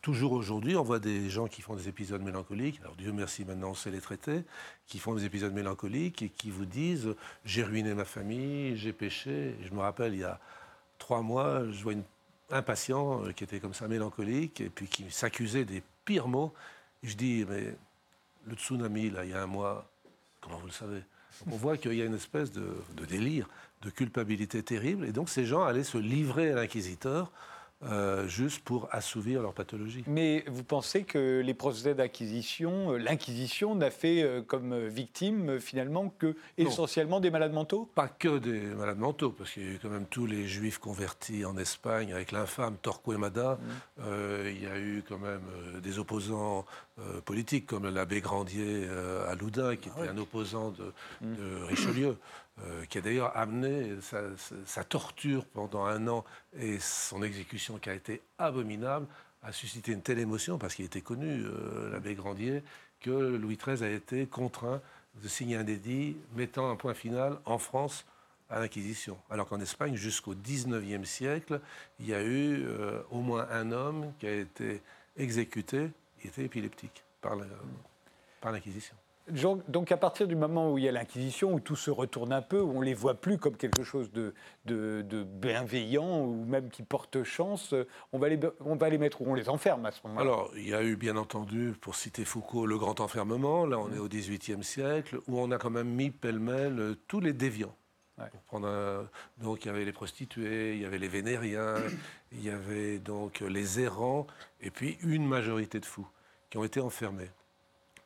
Toujours 0.00 0.32
aujourd'hui, 0.32 0.76
on 0.76 0.82
voit 0.82 1.00
des 1.00 1.28
gens 1.28 1.48
qui 1.48 1.60
font 1.60 1.74
des 1.74 1.88
épisodes 1.88 2.22
mélancoliques, 2.22 2.78
alors 2.82 2.94
Dieu 2.94 3.10
merci 3.10 3.44
maintenant 3.44 3.70
on 3.70 3.74
sait 3.74 3.90
les 3.90 4.00
traiter, 4.00 4.44
qui 4.86 5.00
font 5.00 5.14
des 5.14 5.24
épisodes 5.24 5.52
mélancoliques 5.52 6.22
et 6.22 6.28
qui 6.28 6.50
vous 6.50 6.66
disent 6.66 7.08
j'ai 7.44 7.64
ruiné 7.64 7.92
ma 7.94 8.04
famille, 8.04 8.76
j'ai 8.76 8.92
péché. 8.92 9.56
je 9.64 9.74
me 9.74 9.80
rappelle, 9.80 10.14
il 10.14 10.20
y 10.20 10.24
a 10.24 10.38
trois 10.98 11.20
mois, 11.20 11.64
je 11.70 11.82
vois 11.82 11.94
un 12.50 12.62
patient 12.62 13.24
euh, 13.24 13.32
qui 13.32 13.42
était 13.42 13.58
comme 13.58 13.74
ça 13.74 13.88
mélancolique 13.88 14.60
et 14.60 14.68
puis 14.68 14.86
qui 14.86 15.10
s'accusait 15.10 15.64
des 15.64 15.82
pires 16.04 16.28
mots. 16.28 16.54
Je 17.02 17.16
dis 17.16 17.44
mais 17.48 17.74
le 18.46 18.54
tsunami, 18.54 19.10
là, 19.10 19.24
il 19.24 19.32
y 19.32 19.34
a 19.34 19.42
un 19.42 19.48
mois, 19.48 19.90
comment 20.40 20.58
vous 20.58 20.66
le 20.66 20.72
savez? 20.72 21.02
On 21.50 21.56
voit 21.56 21.76
qu'il 21.76 21.94
y 21.94 22.02
a 22.02 22.04
une 22.04 22.14
espèce 22.14 22.52
de 22.52 22.76
délire, 23.08 23.48
de 23.82 23.90
culpabilité 23.90 24.62
terrible. 24.62 25.04
Et 25.04 25.12
donc 25.12 25.28
ces 25.28 25.44
gens 25.44 25.64
allaient 25.64 25.84
se 25.84 25.98
livrer 25.98 26.52
à 26.52 26.54
l'inquisiteur 26.54 27.32
euh, 27.82 28.26
juste 28.26 28.60
pour 28.60 28.88
assouvir 28.90 29.42
leur 29.42 29.52
pathologie. 29.52 30.02
Mais 30.06 30.44
vous 30.46 30.64
pensez 30.64 31.04
que 31.04 31.42
les 31.44 31.52
procédés 31.52 31.94
d'acquisition, 31.94 32.92
euh, 32.92 32.96
l'Inquisition 32.96 33.74
n'a 33.74 33.90
fait 33.90 34.22
euh, 34.22 34.40
comme 34.40 34.86
victime 34.86 35.60
finalement 35.60 36.08
que 36.08 36.36
essentiellement 36.56 37.20
des 37.20 37.30
malades 37.30 37.52
mentaux? 37.52 37.86
Pas 37.94 38.08
que 38.08 38.38
des 38.38 38.60
malades 38.60 38.98
mentaux, 38.98 39.28
parce 39.28 39.50
qu'il 39.50 39.62
y 39.64 39.68
a 39.68 39.72
eu 39.72 39.78
quand 39.80 39.90
même 39.90 40.06
tous 40.06 40.24
les 40.24 40.46
juifs 40.46 40.78
convertis 40.78 41.44
en 41.44 41.58
Espagne 41.58 42.14
avec 42.14 42.32
l'infâme 42.32 42.76
Torquemada. 42.80 43.58
Mmh. 43.98 44.02
il 44.46 44.62
y 44.62 44.66
a 44.66 44.78
eu 44.78 45.04
quand 45.06 45.18
même 45.18 45.42
des 45.82 45.98
opposants 45.98 46.64
politiques 47.26 47.66
comme 47.66 47.90
l'abbé 47.90 48.22
Grandier 48.22 48.88
à 49.28 49.34
Loudun, 49.34 49.76
qui 49.76 49.90
ah 49.94 50.00
était 50.00 50.08
un 50.08 50.16
opposant 50.16 50.70
de, 50.70 50.92
mmh. 51.20 51.34
de 51.34 51.64
Richelieu. 51.64 52.16
Euh, 52.64 52.86
qui 52.86 52.96
a 52.96 53.02
d'ailleurs 53.02 53.36
amené 53.36 53.96
sa, 54.64 54.82
torture 54.82 55.44
pendant 55.44 55.84
un 55.84 56.08
an 56.08 56.24
et 56.58 56.78
son 56.78 57.22
exécution 57.22 57.78
qui 57.78 57.90
a 57.90 57.94
été 57.94 58.22
abominable, 58.38 59.06
a 59.42 59.52
suscité 59.52 59.92
une 59.92 60.00
telle 60.00 60.18
émotion, 60.18 60.56
parce 60.56 60.74
qu'il 60.74 60.86
était 60.86 61.02
connu, 61.02 61.44
euh, 61.44 61.90
l'abbé 61.90 62.14
Grandier, 62.14 62.62
que 63.00 63.10
Louis 63.10 63.58
XIII 63.62 63.84
a 63.84 63.90
été 63.90 64.26
contraint 64.26 64.80
de 65.22 65.28
signer 65.28 65.56
un 65.56 65.66
édit 65.66 66.16
mettant 66.34 66.70
un 66.70 66.76
point 66.76 66.94
final 66.94 67.38
en 67.44 67.58
France 67.58 68.06
à 68.48 68.58
l'Inquisition. 68.58 69.18
Alors 69.28 69.48
qu'en 69.48 69.60
Espagne, 69.60 69.94
jusqu'au 69.94 70.34
XIXe 70.34 71.06
siècle, 71.06 71.60
il 72.00 72.06
y 72.06 72.14
a 72.14 72.22
eu 72.22 72.64
euh, 72.64 73.02
au 73.10 73.20
moins 73.20 73.46
un 73.50 73.70
homme 73.70 74.14
qui 74.18 74.26
a 74.26 74.32
été 74.34 74.80
exécuté, 75.18 75.90
il 76.22 76.28
était 76.28 76.44
épileptique 76.44 77.04
par 77.20 77.36
l'Inquisition. 78.50 78.96
Donc 79.28 79.90
à 79.90 79.96
partir 79.96 80.28
du 80.28 80.36
moment 80.36 80.72
où 80.72 80.78
il 80.78 80.84
y 80.84 80.88
a 80.88 80.92
l'Inquisition, 80.92 81.52
où 81.52 81.58
tout 81.58 81.74
se 81.74 81.90
retourne 81.90 82.32
un 82.32 82.42
peu, 82.42 82.60
où 82.60 82.70
on 82.70 82.80
ne 82.80 82.84
les 82.84 82.94
voit 82.94 83.14
plus 83.14 83.38
comme 83.38 83.56
quelque 83.56 83.82
chose 83.82 84.10
de, 84.12 84.34
bienveillant 85.24 86.20
ou 86.20 86.44
même 86.44 86.70
qui 86.70 86.84
porte 86.84 87.24
chance, 87.24 87.74
on 88.12 88.18
va, 88.18 88.28
les, 88.28 88.38
on 88.60 88.76
va 88.76 88.88
les 88.88 88.98
mettre 88.98 89.22
où 89.22 89.26
on 89.28 89.34
les 89.34 89.48
enferme 89.48 89.84
à 89.86 89.90
ce 89.90 90.00
moment-là. 90.04 90.20
Alors 90.20 90.52
il 90.56 90.68
y 90.68 90.74
a 90.74 90.82
eu 90.82 90.96
bien 90.96 91.16
entendu, 91.16 91.74
pour 91.80 91.96
citer 91.96 92.24
Foucault, 92.24 92.66
le 92.66 92.78
grand 92.78 93.00
enfermement, 93.00 93.66
là 93.66 93.78
on 93.80 93.92
est 93.92 93.98
au 93.98 94.08
XVIIIe 94.08 94.62
siècle, 94.62 95.18
où 95.26 95.40
on 95.40 95.50
a 95.50 95.58
quand 95.58 95.70
même 95.70 95.88
mis 95.88 96.10
pêle-mêle 96.10 96.78
euh, 96.78 96.94
tous 97.08 97.20
les 97.20 97.32
déviants. 97.32 97.74
Donc 99.38 99.64
il 99.64 99.66
y 99.66 99.70
avait 99.70 99.84
les 99.84 99.92
prostituées, 99.92 100.74
il 100.74 100.82
y 100.82 100.84
avait 100.84 100.98
les 100.98 101.08
vénériens, 101.08 101.74
il 102.32 102.44
y 102.44 102.50
avait 102.50 102.98
donc 102.98 103.40
les 103.40 103.80
errants, 103.80 104.26
et 104.60 104.70
puis 104.70 104.98
une 105.02 105.26
majorité 105.26 105.80
de 105.80 105.84
fous 105.84 106.06
qui 106.48 106.58
ont 106.58 106.64
été 106.64 106.80
enfermés 106.80 107.30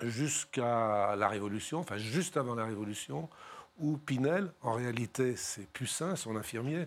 jusqu'à 0.03 1.14
la 1.16 1.28
Révolution, 1.28 1.78
enfin 1.78 1.98
juste 1.98 2.36
avant 2.36 2.55
la 2.55 2.64
Révolution, 2.64 3.28
où 3.78 3.96
Pinel, 3.96 4.53
en 4.62 4.74
réalité, 4.74 5.36
c'est 5.36 5.66
Pussin, 5.66 6.16
son 6.16 6.36
infirmier, 6.36 6.86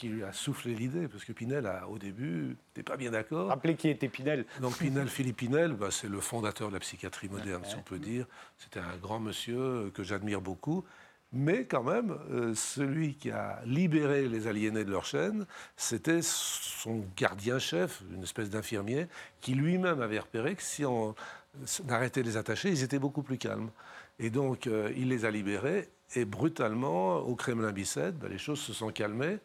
qui 0.00 0.08
lui 0.08 0.24
a 0.24 0.32
soufflé 0.32 0.74
l'idée, 0.74 1.08
parce 1.08 1.24
que 1.24 1.32
Pinel, 1.32 1.66
a, 1.66 1.86
au 1.86 1.98
début, 1.98 2.56
n'était 2.68 2.82
pas 2.82 2.96
bien 2.96 3.10
d'accord. 3.10 3.48
Rappelez 3.48 3.76
qui 3.76 3.88
était 3.88 4.08
Pinel. 4.08 4.46
Donc 4.60 4.78
Pinel, 4.78 5.08
Philippe 5.08 5.36
Pinel, 5.36 5.74
bah, 5.74 5.88
c'est 5.90 6.08
le 6.08 6.20
fondateur 6.20 6.68
de 6.68 6.74
la 6.74 6.80
psychiatrie 6.80 7.28
moderne, 7.28 7.62
si 7.66 7.76
on 7.76 7.82
peut 7.82 7.98
dire. 7.98 8.24
C'était 8.56 8.80
un 8.80 8.96
grand 8.96 9.20
monsieur 9.20 9.90
que 9.94 10.02
j'admire 10.02 10.40
beaucoup. 10.40 10.84
Mais 11.32 11.64
quand 11.64 11.84
même, 11.84 12.16
euh, 12.30 12.54
celui 12.56 13.14
qui 13.14 13.30
a 13.30 13.60
libéré 13.64 14.26
les 14.26 14.48
aliénés 14.48 14.84
de 14.84 14.90
leur 14.90 15.04
chaîne, 15.04 15.46
c'était 15.76 16.22
son 16.22 17.04
gardien-chef, 17.16 18.02
une 18.12 18.24
espèce 18.24 18.50
d'infirmier, 18.50 19.06
qui 19.40 19.54
lui-même 19.54 20.00
avait 20.00 20.18
repéré 20.18 20.56
que 20.56 20.62
si 20.62 20.84
on 20.84 21.14
d'arrêter 21.84 22.22
de 22.22 22.28
les 22.28 22.36
attacher, 22.36 22.70
ils 22.70 22.82
étaient 22.82 22.98
beaucoup 22.98 23.22
plus 23.22 23.38
calmes. 23.38 23.70
Et 24.18 24.30
donc, 24.30 24.66
euh, 24.66 24.92
il 24.96 25.08
les 25.08 25.24
a 25.24 25.30
libérés, 25.30 25.88
et 26.14 26.24
brutalement, 26.24 27.18
au 27.18 27.34
Kremlin-Bicêtre, 27.34 28.18
ben, 28.18 28.30
les 28.30 28.38
choses 28.38 28.60
se 28.60 28.72
sont 28.72 28.90
calmées. 28.90 29.38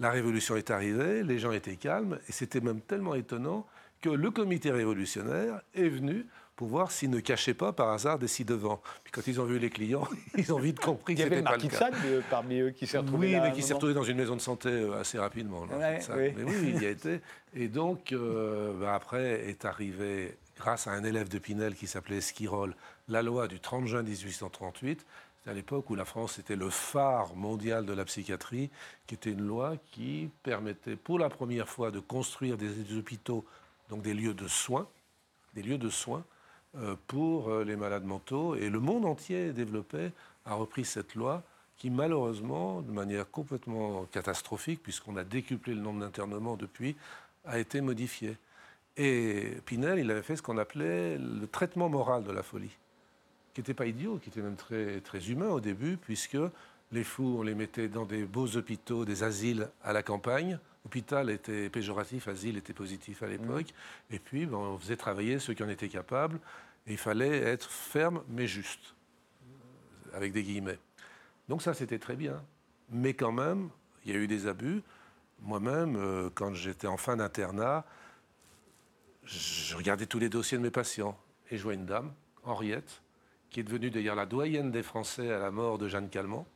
La 0.00 0.10
révolution 0.10 0.56
est 0.56 0.70
arrivée, 0.70 1.22
les 1.22 1.38
gens 1.38 1.52
étaient 1.52 1.76
calmes, 1.76 2.18
et 2.28 2.32
c'était 2.32 2.60
même 2.60 2.80
tellement 2.80 3.14
étonnant 3.14 3.66
que 4.00 4.10
le 4.10 4.30
comité 4.30 4.70
révolutionnaire 4.70 5.62
est 5.74 5.88
venu 5.88 6.26
pour 6.56 6.68
voir 6.68 6.90
s'ils 6.90 7.10
ne 7.10 7.20
cachaient 7.20 7.54
pas 7.54 7.72
par 7.72 7.88
hasard 7.90 8.18
des 8.18 8.28
ci-devant. 8.28 8.82
Puis 9.04 9.12
quand 9.12 9.26
ils 9.26 9.40
ont 9.40 9.44
vu 9.44 9.58
les 9.58 9.70
clients, 9.70 10.06
ils 10.36 10.52
ont 10.52 10.58
vite 10.58 10.80
compris 10.80 11.14
que 11.14 11.22
c'était 11.22 11.42
pas 11.42 11.56
le 11.56 11.68
cas. 11.68 11.90
Il 12.04 12.10
y 12.10 12.12
avait 12.14 12.22
parmi 12.28 12.60
eux 12.60 12.70
qui 12.70 12.86
s'est 12.86 12.98
retrouvé 12.98 13.34
Oui, 13.34 13.40
mais 13.40 13.52
qui 13.52 13.62
s'est 13.62 13.74
retrouvé 13.74 13.94
dans 13.94 14.02
une 14.02 14.16
maison 14.16 14.36
de 14.36 14.40
santé 14.40 14.68
euh, 14.68 15.00
assez 15.00 15.18
rapidement. 15.18 15.66
Mais 15.70 16.42
oui, 16.44 16.72
il 16.74 16.82
y 16.82 16.86
a 16.86 16.90
été. 16.90 17.20
Et 17.54 17.68
donc, 17.68 18.12
euh, 18.12 18.72
ben, 18.78 18.92
après 18.92 19.48
est 19.48 19.64
arrivé 19.64 20.36
grâce 20.56 20.86
à 20.86 20.92
un 20.92 21.04
élève 21.04 21.28
de 21.28 21.38
Pinel 21.38 21.74
qui 21.74 21.86
s'appelait 21.86 22.18
Esquirol, 22.18 22.74
la 23.08 23.22
loi 23.22 23.48
du 23.48 23.60
30 23.60 23.86
juin 23.86 24.02
1838. 24.02 25.04
C'était 25.38 25.50
à 25.50 25.54
l'époque 25.54 25.90
où 25.90 25.94
la 25.94 26.04
France 26.04 26.38
était 26.38 26.56
le 26.56 26.70
phare 26.70 27.34
mondial 27.34 27.84
de 27.84 27.92
la 27.92 28.04
psychiatrie, 28.04 28.70
qui 29.06 29.14
était 29.14 29.32
une 29.32 29.46
loi 29.46 29.76
qui 29.90 30.30
permettait 30.42 30.96
pour 30.96 31.18
la 31.18 31.28
première 31.28 31.68
fois 31.68 31.90
de 31.90 31.98
construire 31.98 32.56
des 32.56 32.96
hôpitaux, 32.96 33.44
donc 33.90 34.02
des 34.02 34.14
lieux 34.14 34.34
de 34.34 34.46
soins, 34.46 34.86
des 35.54 35.62
lieux 35.62 35.78
de 35.78 35.90
soins 35.90 36.24
euh, 36.76 36.94
pour 37.08 37.48
euh, 37.48 37.64
les 37.64 37.76
malades 37.76 38.04
mentaux. 38.04 38.54
Et 38.54 38.70
le 38.70 38.78
monde 38.78 39.04
entier 39.04 39.52
développé 39.52 40.12
a 40.46 40.54
repris 40.54 40.84
cette 40.84 41.14
loi 41.14 41.42
qui 41.82 41.90
malheureusement, 41.90 42.80
de 42.80 42.92
manière 42.92 43.28
complètement 43.28 44.04
catastrophique, 44.12 44.80
puisqu'on 44.80 45.16
a 45.16 45.24
décuplé 45.24 45.74
le 45.74 45.80
nombre 45.80 45.98
d'internements 45.98 46.56
depuis, 46.56 46.94
a 47.44 47.58
été 47.58 47.80
modifiée. 47.80 48.36
Et 48.96 49.56
Pinel, 49.64 49.98
il 49.98 50.10
avait 50.10 50.22
fait 50.22 50.36
ce 50.36 50.42
qu'on 50.42 50.58
appelait 50.58 51.18
le 51.18 51.46
traitement 51.46 51.88
moral 51.88 52.24
de 52.24 52.32
la 52.32 52.42
folie, 52.42 52.76
qui 53.54 53.60
n'était 53.60 53.74
pas 53.74 53.86
idiot, 53.86 54.18
qui 54.18 54.28
était 54.28 54.42
même 54.42 54.56
très, 54.56 55.00
très 55.00 55.30
humain 55.30 55.48
au 55.48 55.60
début, 55.60 55.96
puisque 55.96 56.36
les 56.92 57.04
fous, 57.04 57.36
on 57.38 57.42
les 57.42 57.54
mettait 57.54 57.88
dans 57.88 58.04
des 58.04 58.24
beaux 58.24 58.56
hôpitaux, 58.56 59.04
des 59.04 59.22
asiles 59.22 59.68
à 59.82 59.92
la 59.92 60.02
campagne. 60.02 60.58
Hôpital 60.84 61.30
était 61.30 61.70
péjoratif, 61.70 62.28
asile 62.28 62.58
était 62.58 62.74
positif 62.74 63.22
à 63.22 63.28
l'époque. 63.28 63.72
Mmh. 64.10 64.14
Et 64.14 64.18
puis, 64.18 64.46
on 64.52 64.78
faisait 64.78 64.96
travailler 64.96 65.38
ceux 65.38 65.54
qui 65.54 65.62
en 65.62 65.68
étaient 65.68 65.88
capables. 65.88 66.38
Et 66.86 66.92
il 66.92 66.98
fallait 66.98 67.38
être 67.38 67.70
ferme, 67.70 68.22
mais 68.28 68.46
juste, 68.46 68.94
avec 70.12 70.32
des 70.32 70.42
guillemets. 70.42 70.78
Donc 71.48 71.62
ça, 71.62 71.72
c'était 71.74 71.98
très 71.98 72.16
bien. 72.16 72.42
Mais 72.90 73.14
quand 73.14 73.32
même, 73.32 73.70
il 74.04 74.12
y 74.12 74.14
a 74.14 74.18
eu 74.18 74.26
des 74.26 74.46
abus. 74.46 74.82
Moi-même, 75.40 75.96
euh, 75.96 76.30
quand 76.34 76.52
j'étais 76.54 76.88
en 76.88 76.96
fin 76.96 77.16
d'internat, 77.16 77.84
je 79.24 79.76
regardais 79.76 80.06
tous 80.06 80.18
les 80.18 80.28
dossiers 80.28 80.58
de 80.58 80.62
mes 80.62 80.70
patients 80.70 81.16
et 81.50 81.56
je 81.56 81.62
vois 81.62 81.74
une 81.74 81.86
dame, 81.86 82.12
Henriette, 82.44 83.02
qui 83.50 83.60
est 83.60 83.62
devenue 83.62 83.90
d'ailleurs 83.90 84.16
la 84.16 84.26
doyenne 84.26 84.70
des 84.70 84.82
Français 84.82 85.30
à 85.30 85.38
la 85.38 85.50
mort 85.50 85.78
de 85.78 85.88
Jeanne 85.88 86.08
Calment. 86.08 86.46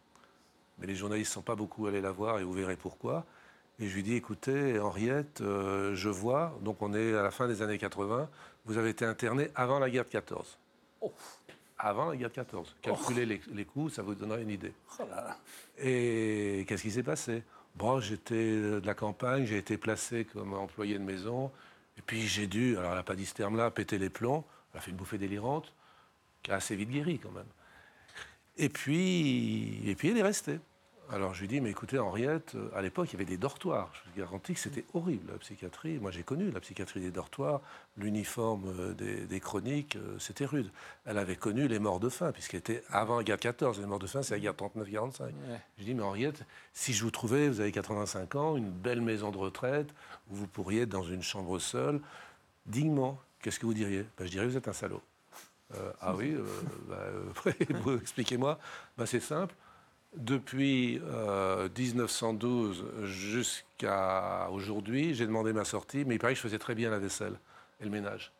Mais 0.79 0.87
les 0.87 0.95
journalistes 0.95 1.31
ne 1.31 1.35
sont 1.35 1.43
pas 1.43 1.55
beaucoup 1.55 1.87
allés 1.87 2.01
la 2.01 2.11
voir 2.11 2.39
et 2.39 2.45
vous 2.45 2.53
verrez 2.53 2.77
pourquoi. 2.77 3.25
Et 3.79 3.89
je 3.89 3.95
lui 3.95 4.03
dis 4.03 4.15
écoutez, 4.15 4.79
Henriette, 4.79 5.43
euh, 5.43 5.95
je 5.95 6.09
vois, 6.09 6.59
donc 6.63 6.81
on 6.81 6.95
est 6.95 7.15
à 7.15 7.23
la 7.23 7.31
fin 7.31 7.47
des 7.47 7.61
années 7.61 7.79
80, 7.79 8.29
vous 8.65 8.79
avez 8.79 8.91
été 8.91 9.05
internée 9.05 9.51
avant 9.55 9.79
la 9.79 9.91
guerre 9.91 10.05
de 10.05 10.11
14. 10.11 10.59
Avant 11.79 12.09
la 12.09 12.17
guerre 12.17 12.31
de 12.31 12.35
14. 12.35 12.75
Calculez 12.81 13.27
les, 13.27 13.41
les, 13.53 13.65
coûts, 13.67 13.91
ça 13.91 14.03
vous 14.03 14.15
donnera 14.15 14.39
une 14.39 14.49
idée. 14.49 14.73
Oh 14.99 15.05
et 15.79 16.65
qu'est-ce 16.67 16.83
qui 16.83 16.91
s'est 16.91 17.03
passé? 17.03 17.43
Bon, 17.75 18.01
j'étais 18.01 18.57
de 18.57 18.83
la 18.85 18.95
campagne, 18.95 19.45
j'ai 19.45 19.59
été 19.59 19.77
placé 19.77 20.25
comme 20.25 20.55
employé 20.55 20.99
de 20.99 21.05
maison. 21.05 21.53
Et 21.99 22.03
puis 22.03 22.27
j'ai 22.27 22.47
dû, 22.47 22.77
alors 22.77 22.91
elle 22.91 22.99
n'a 22.99 23.03
pas 23.03 23.17
dit 23.17 23.27
ce 23.27 23.35
terme-là, 23.35 23.71
péter 23.71 23.99
les 23.99 24.11
plombs. 24.11 24.45
Elle 24.73 24.79
a 24.79 24.81
fait 24.81 24.91
une 24.91 24.97
bouffée 24.97 25.19
délirante, 25.19 25.73
qui 26.43 26.51
a 26.53 26.57
assez 26.57 26.77
vite 26.77 26.91
guéri 26.91 27.19
quand 27.19 27.33
même. 27.33 27.47
Et 28.57 28.69
puis, 28.69 29.89
et 29.89 29.95
puis 29.95 30.09
elle 30.11 30.19
est 30.19 30.23
restée. 30.23 30.61
Alors 31.13 31.35
je 31.35 31.41
lui 31.41 31.49
dis, 31.49 31.61
mais 31.61 31.71
écoutez, 31.71 32.01
Henriette, 32.01 32.57
à 32.75 32.83
l'époque, 32.83 33.09
il 33.11 33.13
y 33.13 33.17
avait 33.17 33.25
des 33.25 33.37
dortoirs. 33.37 33.93
Je 33.95 34.11
vous 34.11 34.19
garantis 34.19 34.55
que 34.55 34.61
c'était 34.61 34.85
horrible, 34.93 35.31
la 35.31 35.39
psychiatrie. 35.39 35.99
Moi, 36.01 36.11
j'ai 36.11 36.25
connu 36.25 36.51
la 36.51 36.59
psychiatrie 36.59 37.01
des 37.01 37.13
dortoirs, 37.13 37.61
l'uniforme 37.97 38.65
euh, 39.01 39.27
des, 39.27 39.41
chroniques, 39.41 39.95
euh, 39.97 40.19
c'était 40.19 40.47
rude. 40.47 40.69
Elle 41.05 41.19
avait 41.19 41.37
connu 41.37 41.69
les 41.69 41.79
morts 41.79 42.01
de 42.01 42.09
faim, 42.09 42.33
puisqu'elle 42.33 42.59
était 42.59 42.83
avant 42.91 43.19
la 43.19 43.25
guerre 43.25 43.39
14. 43.39 43.79
Les 43.79 43.87
morts 43.87 44.01
de 44.01 44.09
faim, 44.09 44.23
c'est 44.23 44.35
la 44.35 44.41
guerre 44.41 44.55
39-45. 44.55 45.29
Je 45.29 45.79
lui 45.79 45.85
dis, 45.85 45.95
mais 45.95 46.03
Henriette, 46.03 46.43
si 46.73 46.93
je 46.93 47.05
vous 47.05 47.13
trouvais, 47.13 47.49
vous 47.49 47.61
avez 47.61 47.71
85 47.71 48.35
ans, 48.35 48.57
une 48.57 48.71
belle 48.71 49.01
maison 49.01 49.31
de 49.31 49.39
retraite, 49.39 49.89
où 50.31 50.35
vous 50.35 50.49
pourriez 50.49 50.83
être 50.83 50.89
dans 50.89 51.05
une 51.05 51.23
chambre 51.23 51.61
seule, 51.61 52.01
dignement, 52.67 53.21
qu'est-ce 53.41 53.61
que 53.61 53.67
vous 53.67 53.75
diriez? 53.75 54.05
Ben, 54.19 54.25
Je 54.25 54.31
dirais, 54.31 54.47
vous 54.47 54.57
êtes 54.57 54.67
un 54.67 54.73
salaud. 54.73 55.03
Euh, 55.77 55.93
ah 56.01 56.17
oui, 56.17 56.37
bah, 56.89 57.93
expliquez-moi. 58.03 58.59
Ben, 58.99 59.07
c'est 59.07 59.21
simple 59.21 59.55
depuis 60.17 61.01
1912 61.79 62.85
euh, 62.85 63.07
jusqu'à 63.07 64.49
aujourd'hui, 64.51 65.15
j'ai 65.15 65.27
demandé 65.27 65.53
ma 65.53 65.65
sortie, 65.65 66.05
mais 66.05 66.17
il 66.17 66.19
paraît 66.19 66.33
que 66.33 66.39
je 66.39 66.43
faisais 66.43 66.59
très 66.59 66.75
bien 66.75 66.91
la 66.91 66.99
vaisselle 66.99 67.39
et 67.81 67.85
le 67.85 67.91
ménage. 67.91 68.33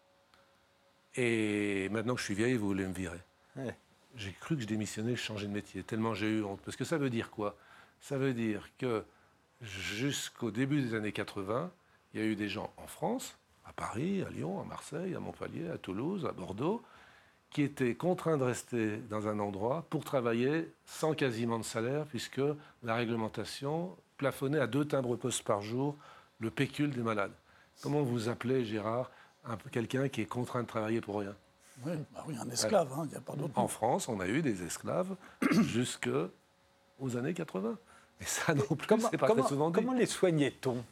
Et 1.17 1.89
maintenant 1.91 2.15
que 2.15 2.21
je 2.21 2.27
suis 2.27 2.35
vieille, 2.35 2.57
vous 2.57 2.67
voulez 2.67 2.87
me 2.87 2.93
virer. 2.93 3.21
J'ai 4.17 4.33
cru 4.33 4.57
que 4.57 4.63
je 4.63 4.67
démissionnais, 4.67 5.17
je 5.17 5.23
changeais 5.23 5.47
de 5.47 5.53
métier, 5.53 5.83
tellement 5.83 6.15
j'ai 6.15 6.29
eu 6.29 6.43
honte. 6.43 6.61
Parce 6.63 6.77
que 6.77 6.85
ça 6.85 6.99
veut 6.99 7.11
dire 7.11 7.31
quoi? 7.31 7.57
Ça 8.01 8.19
veut 8.19 8.35
dire 8.35 8.69
que 8.79 9.05
jusqu'au 9.63 10.51
début 10.51 10.81
des 10.81 10.95
années 10.95 11.13
80, 11.13 11.71
il 12.13 12.21
y 12.21 12.23
a 12.23 12.27
eu 12.27 12.37
des 12.37 12.49
gens 12.49 12.73
en 12.77 12.87
France, 12.87 13.37
à 13.67 13.73
Paris, 13.73 14.23
à 14.23 14.31
Lyon, 14.31 14.61
à 14.61 14.65
Marseille, 14.65 15.15
à 15.15 15.21
Montpellier, 15.21 15.69
à 15.71 15.79
Toulouse, 15.79 16.27
à 16.27 16.33
Bordeaux, 16.33 16.83
qui 17.57 17.63
étaient 17.63 17.95
contraints 17.95 18.37
de 18.37 18.43
rester 18.43 18.99
dans 19.09 19.29
un 19.29 19.39
endroit 19.39 19.87
pour 19.89 20.05
travailler 20.05 20.71
sans 20.85 21.15
quasiment 21.15 21.59
de 21.59 21.65
salaire, 21.65 22.05
puisque 22.05 22.43
la 22.83 22.95
réglementation 22.95 23.97
plafonnait 24.19 24.59
à 24.59 24.67
deux 24.67 24.85
timbres 24.85 25.17
poste 25.17 25.43
par 25.43 25.63
jour 25.63 25.97
le 26.39 26.51
pécule 26.51 26.91
des 26.91 27.01
malades. 27.01 27.33
Comment 27.81 28.03
vous 28.03 28.29
appelez, 28.29 28.67
Gérard, 28.67 29.11
quelqu'un 29.73 30.11
qui 30.11 30.21
est 30.21 30.27
contraint 30.27 30.65
de 30.65 30.67
travailler 30.67 31.01
pour 31.01 31.21
rien? 31.21 31.35
Oui, 31.87 31.93
bah 32.13 32.25
oui, 32.29 32.35
un 32.39 32.51
esclave, 32.51 32.91
il 32.95 33.01
hein, 33.01 33.07
n'y 33.07 33.17
a 33.17 33.21
pas 33.23 33.33
d'autre. 33.33 33.59
En 33.59 33.69
France, 33.69 34.07
on 34.11 34.21
a 34.21 34.29
eu 34.29 34.43
des 34.43 34.63
esclaves 34.63 35.17
jusqu'aux 35.51 36.29
années 37.17 37.33
80. 37.33 37.79
Et 38.21 38.25
ça 38.25 38.55
non 38.55 38.77
plus, 38.77 39.01
c'est 39.11 39.17
pas 39.17 39.31
très 39.31 39.43
souvent 39.45 39.71
dit. 39.71 39.81
Comment 39.81 39.95
les 39.95 40.05
soignait-on? 40.05 40.85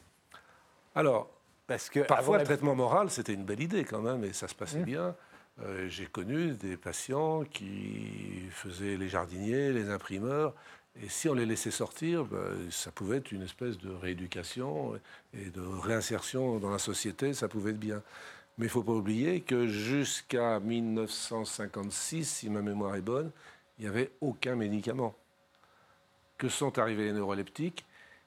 Alors, 0.95 1.29
Parce 1.67 1.91
que 1.91 1.99
parfois, 1.99 2.39
le 2.39 2.43
traitement 2.43 2.73
moral, 2.73 3.11
c'était 3.11 3.33
une 3.33 3.45
belle 3.45 3.61
idée 3.61 3.83
quand 3.85 4.01
même, 4.01 4.23
et 4.23 4.33
ça 4.33 4.47
se 4.47 4.55
passait 4.55 4.79
mmh. 4.79 4.85
bien. 4.85 5.15
Euh, 5.61 5.87
j'ai 5.87 6.05
connu 6.05 6.51
des 6.51 6.75
patients 6.75 7.43
qui 7.43 8.47
faisaient 8.51 8.97
les 8.97 9.07
jardiniers, 9.07 9.71
les 9.71 9.89
imprimeurs, 9.89 10.53
et 11.01 11.09
si 11.09 11.27
on 11.27 11.33
les 11.33 11.45
laissait 11.45 11.71
sortir, 11.71 12.25
bah, 12.25 12.51
ça 12.71 12.91
pouvait 12.91 13.17
être 13.17 13.31
une 13.31 13.41
espèce 13.41 13.77
de 13.77 13.91
rééducation 13.91 14.99
et 15.33 15.49
de 15.49 15.61
réinsertion 15.61 16.57
dans 16.59 16.69
la 16.69 16.79
société, 16.79 17.33
ça 17.33 17.47
pouvait 17.47 17.71
être 17.71 17.79
bien. 17.79 18.01
Mais 18.57 18.65
il 18.65 18.69
ne 18.69 18.71
faut 18.71 18.83
pas 18.83 18.93
oublier 18.93 19.41
que 19.41 19.67
jusqu'à 19.67 20.61
1956, 20.61 22.23
si 22.23 22.49
ma 22.49 22.61
mémoire 22.61 22.95
est 22.95 23.01
bonne, 23.01 23.31
il 23.77 23.83
n'y 23.83 23.89
avait 23.89 24.11
aucun 24.21 24.55
médicament. 24.55 25.15
Que 26.37 26.47
sont 26.47 26.79
arrivés 26.79 27.05
les 27.05 27.13
neuroleptiques 27.13 27.85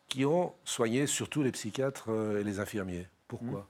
qui 0.09 0.27
ont 0.27 0.55
soigné 0.65 1.07
surtout 1.07 1.43
les 1.43 1.53
psychiatres 1.53 2.11
euh, 2.11 2.41
et 2.41 2.45
les 2.45 2.61
infirmiers. 2.61 3.07
Pourquoi? 3.29 3.61
Mmh. 3.61 3.67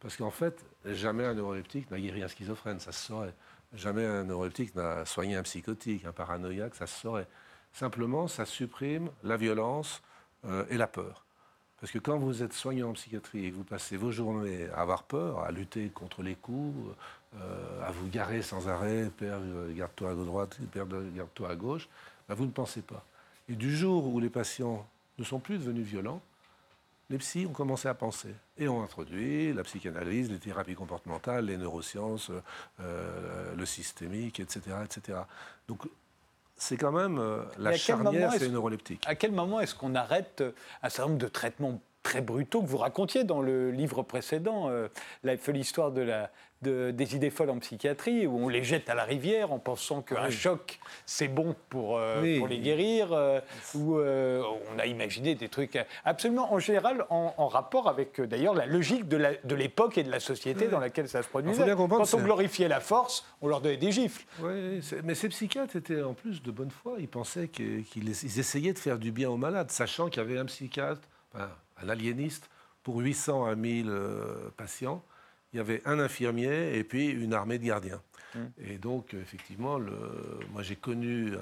Parce 0.00 0.16
qu'en 0.16 0.30
fait, 0.30 0.62
jamais 0.86 1.24
un 1.24 1.34
neuroleptique 1.34 1.90
n'a 1.90 2.00
guéri 2.00 2.22
un 2.22 2.28
schizophrène, 2.28 2.80
ça 2.80 2.92
se 2.92 3.06
saurait. 3.06 3.34
Jamais 3.74 4.04
un 4.04 4.24
neuroleptique 4.24 4.74
n'a 4.74 5.04
soigné 5.04 5.36
un 5.36 5.42
psychotique, 5.42 6.04
un 6.04 6.12
paranoïaque, 6.12 6.74
ça 6.74 6.86
se 6.86 7.00
saurait. 7.00 7.26
Simplement, 7.72 8.28
ça 8.28 8.44
supprime 8.44 9.10
la 9.24 9.36
violence 9.36 10.02
euh, 10.44 10.64
et 10.68 10.76
la 10.76 10.86
peur. 10.86 11.24
Parce 11.80 11.90
que 11.90 11.98
quand 11.98 12.18
vous 12.18 12.42
êtes 12.42 12.52
soignant 12.52 12.90
en 12.90 12.92
psychiatrie 12.92 13.46
et 13.46 13.50
que 13.50 13.56
vous 13.56 13.64
passez 13.64 13.96
vos 13.96 14.12
journées 14.12 14.68
à 14.74 14.82
avoir 14.82 15.02
peur, 15.02 15.40
à 15.40 15.50
lutter 15.50 15.88
contre 15.88 16.22
les 16.22 16.36
coups, 16.36 16.94
euh, 17.40 17.82
à 17.84 17.90
vous 17.90 18.08
garer 18.08 18.42
sans 18.42 18.68
arrêt, 18.68 19.10
père, 19.16 19.40
garde-toi 19.74 20.10
à 20.10 20.14
droite, 20.14 20.58
père, 20.70 20.86
garde-toi 20.86 21.48
à 21.48 21.56
gauche, 21.56 21.88
ben, 22.28 22.34
vous 22.34 22.44
ne 22.44 22.50
pensez 22.50 22.82
pas. 22.82 23.04
Et 23.48 23.54
du 23.54 23.74
jour 23.74 24.06
où 24.06 24.20
les 24.20 24.30
patients 24.30 24.86
ne 25.18 25.24
sont 25.24 25.40
plus 25.40 25.58
devenus 25.58 25.86
violents, 25.86 26.20
les 27.12 27.18
psys 27.18 27.46
ont 27.46 27.52
commencé 27.52 27.88
à 27.88 27.94
penser 27.94 28.34
et 28.56 28.68
ont 28.68 28.82
introduit 28.82 29.52
la 29.52 29.62
psychanalyse, 29.62 30.30
les 30.30 30.38
thérapies 30.38 30.74
comportementales, 30.74 31.44
les 31.44 31.58
neurosciences, 31.58 32.32
euh, 32.80 33.54
le 33.54 33.66
systémique, 33.66 34.40
etc., 34.40 34.76
etc. 34.84 35.18
Donc 35.68 35.82
c'est 36.56 36.78
quand 36.78 36.90
même 36.90 37.18
euh, 37.18 37.42
la 37.58 37.76
charnière, 37.76 38.32
c'est 38.32 38.48
neuroleptique. 38.48 39.02
À 39.06 39.14
quel 39.14 39.32
moment 39.32 39.60
est-ce 39.60 39.74
qu'on 39.74 39.94
arrête 39.94 40.42
un 40.82 40.88
certain 40.88 41.10
nombre 41.10 41.22
de 41.22 41.28
traitements 41.28 41.80
très 42.02 42.22
brutaux 42.22 42.62
que 42.62 42.66
vous 42.66 42.78
racontiez 42.78 43.24
dans 43.24 43.42
le 43.42 43.70
livre 43.70 44.02
précédent, 44.02 44.68
euh, 44.70 44.88
la 45.22 45.36
folle 45.36 45.58
histoire 45.58 45.92
de 46.62 46.90
des 46.90 47.16
idées 47.16 47.30
folles 47.30 47.50
en 47.50 47.58
psychiatrie, 47.58 48.26
où 48.26 48.38
on 48.38 48.48
les 48.48 48.62
jette 48.62 48.88
à 48.88 48.94
la 48.94 49.04
rivière 49.04 49.52
en 49.52 49.58
pensant 49.58 50.02
qu'un 50.02 50.30
choc, 50.30 50.78
c'est 51.06 51.28
bon 51.28 51.54
pour, 51.68 51.98
euh, 51.98 52.38
pour 52.38 52.48
les 52.48 52.58
guérir, 52.58 53.12
euh, 53.12 53.40
où 53.74 53.98
on 53.98 54.78
a 54.78 54.86
imaginé 54.86 55.34
des 55.34 55.48
trucs 55.48 55.78
absolument, 56.04 56.52
en 56.52 56.58
général, 56.58 57.04
en, 57.10 57.48
rapport 57.48 57.88
avec 57.88 58.20
d'ailleurs 58.20 58.54
la 58.54 58.66
logique 58.66 59.08
de 59.08 59.54
l'époque 59.54 59.98
et 59.98 60.04
de 60.04 60.10
la 60.10 60.20
société 60.20 60.68
dans 60.68 60.80
laquelle 60.80 61.08
ça 61.08 61.22
se 61.22 61.28
produisait. 61.28 61.74
Quand 61.76 62.14
on 62.14 62.22
glorifiait 62.22 62.68
la 62.68 62.80
force, 62.80 63.26
on 63.42 63.48
leur 63.48 63.60
donnait 63.60 63.76
des 63.76 63.92
gifles. 63.92 64.24
Mais 65.04 65.14
ces 65.14 65.28
psychiatres 65.28 65.76
étaient 65.76 66.02
en 66.02 66.14
plus 66.14 66.42
de 66.42 66.50
bonne 66.50 66.70
foi. 66.70 66.96
Ils 66.98 67.08
pensaient 67.08 67.48
qu'ils 67.48 68.38
essayaient 68.38 68.72
de 68.72 68.78
faire 68.78 68.98
du 68.98 69.12
bien 69.12 69.28
aux 69.28 69.36
malades, 69.36 69.70
sachant 69.70 70.08
qu'il 70.08 70.22
y 70.22 70.24
avait 70.24 70.38
un 70.38 70.46
psychiatre 70.46 71.02
un 71.82 71.88
aliéniste, 71.88 72.48
pour 72.82 72.98
800 72.98 73.46
à 73.46 73.54
1000 73.54 73.88
euh, 73.88 74.50
patients, 74.56 75.04
il 75.52 75.58
y 75.58 75.60
avait 75.60 75.82
un 75.84 75.98
infirmier 75.98 76.76
et 76.76 76.84
puis 76.84 77.08
une 77.08 77.34
armée 77.34 77.58
de 77.58 77.64
gardiens. 77.64 78.00
Mmh. 78.34 78.38
Et 78.66 78.78
donc, 78.78 79.14
effectivement, 79.14 79.78
le, 79.78 79.92
moi 80.52 80.62
j'ai 80.62 80.76
connu 80.76 81.32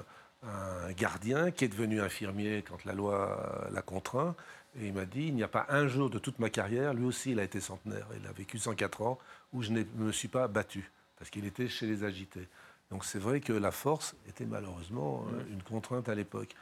un 0.43 0.91
gardien 0.93 1.51
qui 1.51 1.65
est 1.65 1.69
devenu 1.69 2.01
infirmier 2.01 2.63
quand 2.67 2.83
la 2.85 2.93
loi 2.93 3.69
l'a 3.71 3.81
contraint. 3.81 4.35
Et 4.79 4.87
il 4.87 4.93
m'a 4.93 5.05
dit, 5.05 5.27
il 5.27 5.35
n'y 5.35 5.43
a 5.43 5.49
pas 5.49 5.65
un 5.69 5.87
jour 5.87 6.09
de 6.09 6.17
toute 6.17 6.39
ma 6.39 6.49
carrière, 6.49 6.93
lui 6.93 7.03
aussi 7.03 7.31
il 7.31 7.39
a 7.39 7.43
été 7.43 7.59
centenaire, 7.59 8.07
il 8.19 8.25
a 8.25 8.31
vécu 8.31 8.57
104 8.57 9.01
ans, 9.01 9.19
où 9.51 9.61
je 9.63 9.71
ne 9.71 9.83
me 9.97 10.11
suis 10.13 10.29
pas 10.29 10.47
battu, 10.47 10.89
parce 11.17 11.29
qu'il 11.29 11.45
était 11.45 11.67
chez 11.67 11.87
les 11.87 12.05
agités. 12.05 12.47
Donc 12.89 13.03
c'est 13.03 13.19
vrai 13.19 13.41
que 13.41 13.51
la 13.51 13.71
force 13.71 14.15
était 14.29 14.45
malheureusement 14.45 15.23
mmh. 15.23 15.53
une 15.53 15.63
contrainte 15.63 16.07
à 16.07 16.15
l'époque. 16.15 16.55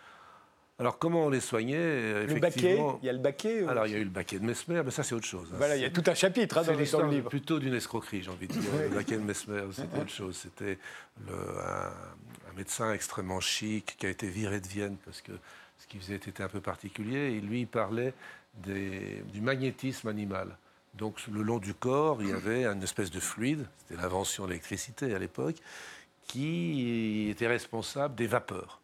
Alors, 0.80 0.97
comment 0.97 1.25
on 1.25 1.30
les 1.30 1.41
soignait 1.41 1.75
euh, 1.77 2.25
Le 2.25 2.39
baquet, 2.39 2.82
il 3.01 3.05
y 3.05 3.09
a 3.09 3.13
le 3.13 3.19
baquet. 3.19 3.67
Alors, 3.67 3.86
il 3.86 3.91
y 3.91 3.95
a 3.95 3.99
eu 3.99 4.05
le 4.05 4.09
baquet 4.09 4.39
de 4.39 4.45
Mesmer, 4.45 4.82
mais 4.86 4.91
ça, 4.91 5.03
c'est 5.03 5.13
autre 5.13 5.27
chose. 5.27 5.49
Hein. 5.51 5.57
Voilà, 5.57 5.75
il 5.75 5.82
y 5.82 5.86
a 5.86 5.89
tout 5.89 6.03
un 6.07 6.13
chapitre 6.13 6.57
hein, 6.57 6.63
dans, 6.63 7.01
le 7.01 7.09
livre. 7.09 7.30
plutôt 7.30 7.59
d'une 7.59 7.73
escroquerie, 7.73 8.23
j'ai 8.23 8.32
envie 8.32 8.47
de 8.47 8.53
dire. 8.53 8.71
le 8.84 8.95
baquet 8.95 9.17
de 9.17 9.21
Mesmer, 9.21 9.63
c'était 9.73 9.99
autre 9.99 10.09
chose. 10.09 10.38
C'était 10.38 10.80
un, 11.30 12.55
médecin 12.55 12.93
extrêmement 12.93 13.41
chic 13.41 13.95
qui 13.97 14.05
a 14.05 14.09
été 14.09 14.27
viré 14.27 14.59
de 14.61 14.67
Vienne 14.67 14.97
parce 15.05 15.21
que 15.21 15.32
ce 15.77 15.88
qu'il 15.88 15.99
faisait 15.99 16.15
était 16.15 16.41
un 16.41 16.47
peu 16.47 16.61
particulier. 16.61 17.34
Et 17.34 17.41
lui, 17.41 17.61
il 17.61 17.67
parlait 17.67 18.13
du 18.63 19.41
magnétisme 19.41 20.07
animal. 20.07 20.55
Donc, 20.93 21.19
le 21.30 21.41
long 21.41 21.59
du 21.59 21.73
corps, 21.73 22.21
il 22.21 22.30
y 22.30 22.34
avait 22.34 22.65
une 22.65 22.84
espèce 22.84 23.11
de 23.11 23.19
fluide, 23.19 23.65
c'était 23.80 24.01
l'invention 24.01 24.45
de 24.45 24.49
l'électricité 24.49 25.13
à 25.13 25.19
l'époque, 25.19 25.57
qui 26.25 27.30
était 27.30 27.47
responsable 27.47 28.15
des 28.15 28.27
vapeurs. 28.27 28.78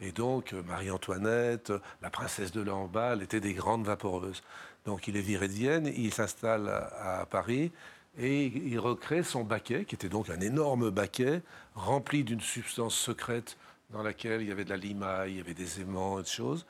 Et 0.00 0.12
donc, 0.12 0.52
euh, 0.52 0.62
Marie-Antoinette, 0.62 1.72
la 2.02 2.10
princesse 2.10 2.52
de 2.52 2.60
Lamballe 2.60 3.22
étaient 3.22 3.40
des 3.40 3.54
grandes 3.54 3.84
vaporeuses. 3.84 4.42
Donc, 4.84 5.08
il 5.08 5.16
est 5.16 5.22
viré 5.22 5.48
de 5.48 5.52
Vienne, 5.52 5.92
il 5.96 6.14
s'installe 6.14 6.68
à, 6.68 7.26
Paris 7.26 7.72
et 8.18 8.46
il 8.46 8.78
recrée 8.78 9.22
son 9.22 9.44
baquet, 9.44 9.84
qui 9.84 9.94
était 9.94 10.08
donc 10.08 10.30
un 10.30 10.40
énorme 10.40 10.90
baquet 10.90 11.42
rempli 11.74 12.24
d'une 12.24 12.40
substance 12.40 12.94
secrète 12.94 13.56
dans 13.90 14.02
laquelle 14.02 14.42
il 14.42 14.48
y 14.48 14.52
avait 14.52 14.64
de 14.64 14.70
la 14.70 14.76
limaille, 14.76 15.32
il 15.32 15.36
y 15.38 15.40
avait 15.40 15.54
des 15.54 15.80
aimants 15.80 16.18
et 16.18 16.22
des 16.22 16.28
choses. 16.28 16.66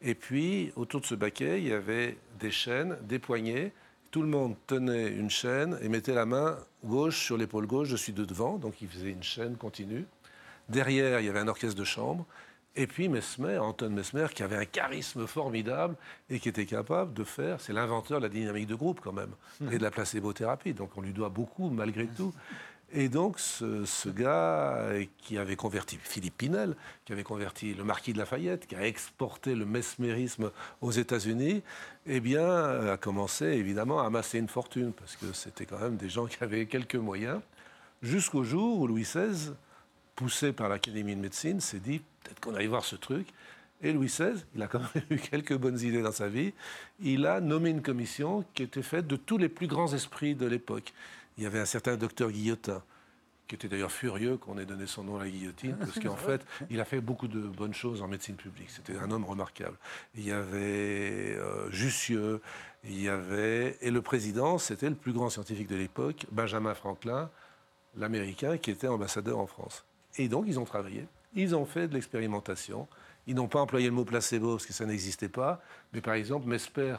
Et 0.00 0.14
puis, 0.14 0.72
autour 0.76 1.00
de 1.00 1.06
ce 1.06 1.14
baquet, 1.14 1.60
il 1.60 1.68
y 1.68 1.72
avait 1.72 2.16
des 2.38 2.50
chaînes, 2.50 2.96
des 3.02 3.18
poignées. 3.18 3.72
Tout 4.10 4.22
le 4.22 4.28
monde 4.28 4.54
tenait 4.66 5.08
une 5.08 5.30
chaîne 5.30 5.78
et 5.82 5.88
mettait 5.88 6.14
la 6.14 6.26
main 6.26 6.56
gauche 6.84 7.24
sur 7.24 7.36
l'épaule 7.36 7.66
gauche, 7.66 7.88
je 7.88 7.96
suis 7.96 8.12
de 8.12 8.24
devant, 8.24 8.56
donc 8.56 8.80
il 8.80 8.88
faisait 8.88 9.10
une 9.10 9.22
chaîne 9.22 9.56
continue. 9.56 10.06
Derrière, 10.68 11.20
il 11.20 11.26
y 11.26 11.28
avait 11.28 11.40
un 11.40 11.48
orchestre 11.48 11.78
de 11.78 11.84
chambre. 11.84 12.24
Et 12.78 12.86
puis 12.86 13.08
Mesmer, 13.08 13.58
Anton 13.58 13.90
Mesmer, 13.90 14.28
qui 14.32 14.44
avait 14.44 14.56
un 14.56 14.64
charisme 14.64 15.26
formidable 15.26 15.96
et 16.30 16.38
qui 16.38 16.48
était 16.48 16.64
capable 16.64 17.12
de 17.12 17.24
faire, 17.24 17.60
c'est 17.60 17.72
l'inventeur 17.72 18.20
de 18.20 18.26
la 18.26 18.28
dynamique 18.28 18.68
de 18.68 18.76
groupe 18.76 19.00
quand 19.02 19.12
même, 19.12 19.32
et 19.72 19.78
de 19.78 19.82
la 19.82 19.90
placebo-thérapie. 19.90 20.74
Donc 20.74 20.90
on 20.96 21.00
lui 21.00 21.12
doit 21.12 21.28
beaucoup 21.28 21.70
malgré 21.70 22.06
tout. 22.06 22.32
Et 22.92 23.08
donc 23.08 23.40
ce, 23.40 24.08
gars 24.08 24.90
qui 25.18 25.38
avait 25.38 25.56
converti 25.56 25.98
Philippe 26.00 26.36
Pinel, 26.38 26.76
qui 27.04 27.12
avait 27.12 27.24
converti 27.24 27.74
le 27.74 27.82
marquis 27.82 28.12
de 28.12 28.18
Lafayette, 28.18 28.68
qui 28.68 28.76
a 28.76 28.86
exporté 28.86 29.56
le 29.56 29.66
mesmérisme 29.66 30.52
aux 30.80 30.92
États-Unis, 30.92 31.64
eh 32.06 32.20
bien 32.20 32.48
a 32.92 32.96
commencé 32.96 33.46
évidemment 33.46 34.00
à 34.00 34.06
amasser 34.06 34.38
une 34.38 34.48
fortune, 34.48 34.92
parce 34.92 35.16
que 35.16 35.32
c'était 35.32 35.66
quand 35.66 35.80
même 35.80 35.96
des 35.96 36.08
gens 36.08 36.26
qui 36.26 36.42
avaient 36.44 36.66
quelques 36.66 36.94
moyens, 36.94 37.40
jusqu'au 38.02 38.44
jour 38.44 38.78
où 38.78 38.86
Louis 38.86 39.02
XVI 39.02 39.52
poussé 40.14 40.52
par 40.52 40.68
l'Académie 40.68 41.14
de 41.14 41.20
médecine, 41.20 41.60
s'est 41.60 41.78
dit 41.78 42.02
peut-être 42.28 42.40
qu'on 42.40 42.54
allait 42.54 42.66
voir 42.66 42.84
ce 42.84 42.96
truc. 42.96 43.28
Et 43.80 43.92
Louis 43.92 44.06
XVI, 44.06 44.44
il 44.54 44.62
a 44.62 44.66
quand 44.66 44.80
même 44.80 45.04
eu 45.10 45.18
quelques 45.18 45.56
bonnes 45.56 45.80
idées 45.80 46.02
dans 46.02 46.12
sa 46.12 46.28
vie. 46.28 46.52
Il 47.00 47.26
a 47.26 47.40
nommé 47.40 47.70
une 47.70 47.82
commission 47.82 48.44
qui 48.54 48.62
était 48.64 48.82
faite 48.82 49.06
de 49.06 49.16
tous 49.16 49.38
les 49.38 49.48
plus 49.48 49.66
grands 49.66 49.92
esprits 49.92 50.34
de 50.34 50.46
l'époque. 50.46 50.92
Il 51.36 51.44
y 51.44 51.46
avait 51.46 51.60
un 51.60 51.64
certain 51.64 51.96
docteur 51.96 52.32
Guillotin, 52.32 52.82
qui 53.46 53.54
était 53.54 53.68
d'ailleurs 53.68 53.92
furieux 53.92 54.36
qu'on 54.36 54.58
ait 54.58 54.66
donné 54.66 54.86
son 54.86 55.04
nom 55.04 55.16
à 55.16 55.24
la 55.24 55.30
guillotine, 55.30 55.76
parce 55.80 56.00
qu'en 56.00 56.16
fait, 56.16 56.44
il 56.70 56.80
a 56.80 56.84
fait 56.84 57.00
beaucoup 57.00 57.28
de 57.28 57.40
bonnes 57.40 57.74
choses 57.74 58.02
en 58.02 58.08
médecine 58.08 58.34
publique. 58.34 58.70
C'était 58.70 58.98
un 58.98 59.10
homme 59.12 59.24
remarquable. 59.24 59.76
Il 60.16 60.26
y 60.26 60.32
avait 60.32 61.36
euh, 61.36 61.70
Jussieu, 61.70 62.40
il 62.82 63.00
y 63.00 63.08
avait... 63.08 63.78
Et 63.80 63.92
le 63.92 64.02
président, 64.02 64.58
c'était 64.58 64.88
le 64.88 64.96
plus 64.96 65.12
grand 65.12 65.30
scientifique 65.30 65.68
de 65.68 65.76
l'époque, 65.76 66.26
Benjamin 66.32 66.74
Franklin, 66.74 67.30
l'Américain, 67.96 68.58
qui 68.58 68.72
était 68.72 68.88
ambassadeur 68.88 69.38
en 69.38 69.46
France. 69.46 69.84
Et 70.16 70.28
donc, 70.28 70.46
ils 70.48 70.58
ont 70.58 70.64
travaillé, 70.64 71.06
ils 71.38 71.54
ont 71.54 71.64
fait 71.64 71.88
de 71.88 71.94
l'expérimentation. 71.94 72.88
Ils 73.26 73.34
n'ont 73.34 73.48
pas 73.48 73.60
employé 73.60 73.86
le 73.86 73.92
mot 73.92 74.04
placebo 74.04 74.52
parce 74.52 74.66
que 74.66 74.72
ça 74.72 74.86
n'existait 74.86 75.28
pas. 75.28 75.62
Mais 75.92 76.00
par 76.00 76.14
exemple, 76.14 76.46
Mesper, 76.48 76.96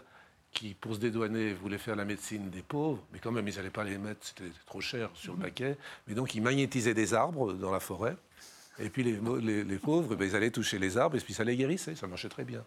qui, 0.52 0.74
pour 0.74 0.96
se 0.96 1.00
dédouaner, 1.00 1.54
voulait 1.54 1.78
faire 1.78 1.96
la 1.96 2.06
médecine 2.06 2.50
des 2.50 2.62
pauvres, 2.62 3.04
mais 3.14 3.20
quand 3.20 3.32
même, 3.32 3.48
ils 3.48 3.56
n'allaient 3.56 3.70
pas 3.70 3.84
les 3.84 3.98
mettre, 3.98 4.26
c'était 4.26 4.52
trop 4.66 4.82
cher 4.82 5.10
sur 5.14 5.34
le 5.36 5.42
paquet. 5.42 5.78
Mais 6.08 6.16
donc, 6.16 6.34
ils 6.36 6.42
magnétisaient 6.42 6.94
des 6.94 7.14
arbres 7.14 7.54
dans 7.54 7.72
la 7.72 7.80
forêt. 7.80 8.16
Et 8.80 8.90
puis, 8.90 9.04
les, 9.04 9.64
les, 9.64 9.78
pauvres, 9.78 10.16
ben, 10.16 10.26
ils 10.26 10.36
allaient 10.36 10.52
toucher 10.52 10.80
les 10.80 10.98
arbres 10.98 11.18
et 11.18 11.20
puis 11.20 11.34
ça 11.34 11.44
les 11.44 11.58
guérissait, 11.58 11.96
ça 11.96 12.08
marchait 12.08 12.30
très 12.30 12.46
bien. 12.46 12.64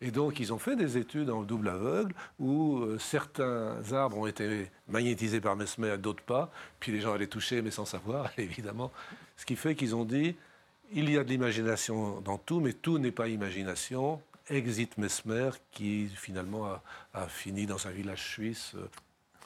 Et 0.00 0.10
donc, 0.10 0.40
ils 0.40 0.52
ont 0.52 0.58
fait 0.58 0.76
des 0.76 0.98
études 0.98 1.30
en 1.30 1.42
double 1.42 1.68
aveugle 1.68 2.14
où 2.38 2.78
euh, 2.78 2.98
certains 2.98 3.76
arbres 3.92 4.18
ont 4.18 4.26
été 4.26 4.70
magnétisés 4.88 5.40
par 5.40 5.56
Mesmer, 5.56 5.96
d'autres 5.98 6.22
pas. 6.22 6.50
Puis 6.78 6.92
les 6.92 7.00
gens 7.00 7.14
allaient 7.14 7.26
toucher, 7.26 7.62
mais 7.62 7.70
sans 7.70 7.86
savoir, 7.86 8.30
évidemment. 8.38 8.92
Ce 9.36 9.46
qui 9.46 9.56
fait 9.56 9.74
qu'ils 9.74 9.94
ont 9.96 10.04
dit 10.04 10.36
il 10.92 11.10
y 11.10 11.18
a 11.18 11.24
de 11.24 11.28
l'imagination 11.28 12.20
dans 12.20 12.38
tout, 12.38 12.60
mais 12.60 12.72
tout 12.72 12.98
n'est 12.98 13.12
pas 13.12 13.28
imagination. 13.28 14.20
exit 14.48 14.96
Mesmer, 14.98 15.50
qui 15.72 16.08
finalement 16.08 16.66
a, 16.66 16.82
a, 17.14 17.26
fini 17.28 17.66
dans 17.66 17.86
un 17.86 17.90
village 17.90 18.22
suisse. 18.22 18.74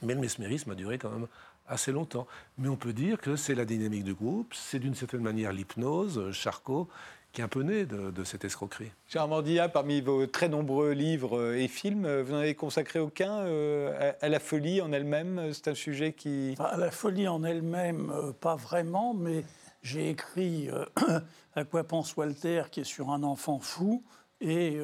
Mais 0.02 0.14
le 0.14 0.20
mesmérisme 0.20 0.70
a 0.70 0.74
duré 0.74 0.98
quand 0.98 1.10
même 1.10 1.26
assez 1.70 1.92
longtemps. 1.92 2.26
Mais 2.58 2.68
on 2.68 2.76
peut 2.76 2.92
dire 2.92 3.18
que 3.18 3.36
c'est 3.36 3.54
la 3.54 3.64
dynamique 3.64 4.04
du 4.04 4.14
groupe, 4.14 4.52
c'est 4.54 4.78
d'une 4.78 4.94
certaine 4.94 5.22
manière 5.22 5.52
l'hypnose, 5.52 6.32
Charcot, 6.32 6.88
qui 7.32 7.40
est 7.40 7.44
un 7.44 7.48
peu 7.48 7.62
né 7.62 7.86
de, 7.86 8.24
cette 8.24 8.44
escroquerie. 8.44 8.90
Gérard 9.08 9.28
Mordia, 9.28 9.68
parmi 9.68 10.00
vos 10.00 10.26
très 10.26 10.48
nombreux 10.48 10.92
livres 10.92 11.54
et 11.54 11.68
films, 11.68 12.22
vous 12.22 12.32
n'en 12.32 12.38
avez 12.38 12.56
consacré 12.56 12.98
aucun 12.98 13.40
euh, 13.40 14.12
à, 14.20 14.28
la 14.28 14.40
folie 14.40 14.80
en 14.80 14.92
elle-même? 14.92 15.52
C'est 15.52 15.68
un 15.68 15.74
sujet 15.74 16.12
qui... 16.12 16.56
à 16.58 16.76
la 16.76 16.90
folie 16.90 17.28
en 17.28 17.44
elle-même, 17.44 18.10
euh, 18.10 18.32
pas 18.32 18.56
vraiment, 18.56 19.14
mais 19.14 19.44
j'ai 19.82 20.10
écrit 20.10 20.70
euh, 20.70 20.84
À 21.54 21.64
quoi 21.64 21.84
pense 21.84 22.16
Walter, 22.16 22.64
qui 22.70 22.80
est 22.80 22.84
sur 22.84 23.10
un 23.10 23.22
enfant 23.22 23.58
fou. 23.58 24.04
Et 24.40 24.78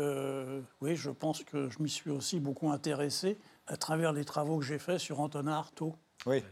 oui, 0.83 0.97
je 0.97 1.11
pense 1.11 1.43
que 1.43 1.71
je 1.71 1.83
m'y 1.83 1.89
suis 1.89 2.11
aussi 2.11 2.41
beaucoup 2.41 2.71
intéressé 2.71 3.39
à 3.67 3.77
travers 3.77 4.13
les 4.13 4.25
travaux 4.25 4.59
que 4.59 4.65
j'ai 4.65 4.79
faits 4.79 4.99
sur 4.99 5.21
Antonin 5.21 5.53
Artaud. 5.53 5.95
Oui. 6.27 6.43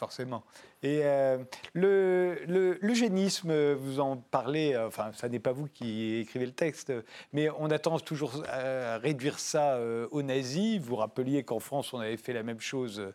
Forcément. 0.00 0.42
Et 0.82 1.00
euh, 1.02 1.36
le, 1.74 2.38
l'eugénisme, 2.80 3.52
vous 3.74 4.00
en 4.00 4.16
parlez, 4.16 4.72
euh, 4.72 4.86
enfin, 4.86 5.10
ça 5.12 5.28
n'est 5.28 5.38
pas 5.38 5.52
vous 5.52 5.66
qui 5.66 6.20
écrivez 6.20 6.46
le 6.46 6.52
texte, 6.52 6.90
mais 7.34 7.50
on 7.58 7.70
a 7.70 7.78
tendance 7.78 8.02
toujours 8.02 8.42
à 8.48 8.96
réduire 8.96 9.38
ça 9.38 9.74
euh, 9.74 10.08
aux 10.10 10.22
nazis. 10.22 10.80
Vous 10.80 10.96
rappeliez 10.96 11.42
qu'en 11.42 11.60
France, 11.60 11.92
on 11.92 11.98
avait 11.98 12.16
fait 12.16 12.32
la 12.32 12.42
même 12.42 12.60
chose 12.60 13.12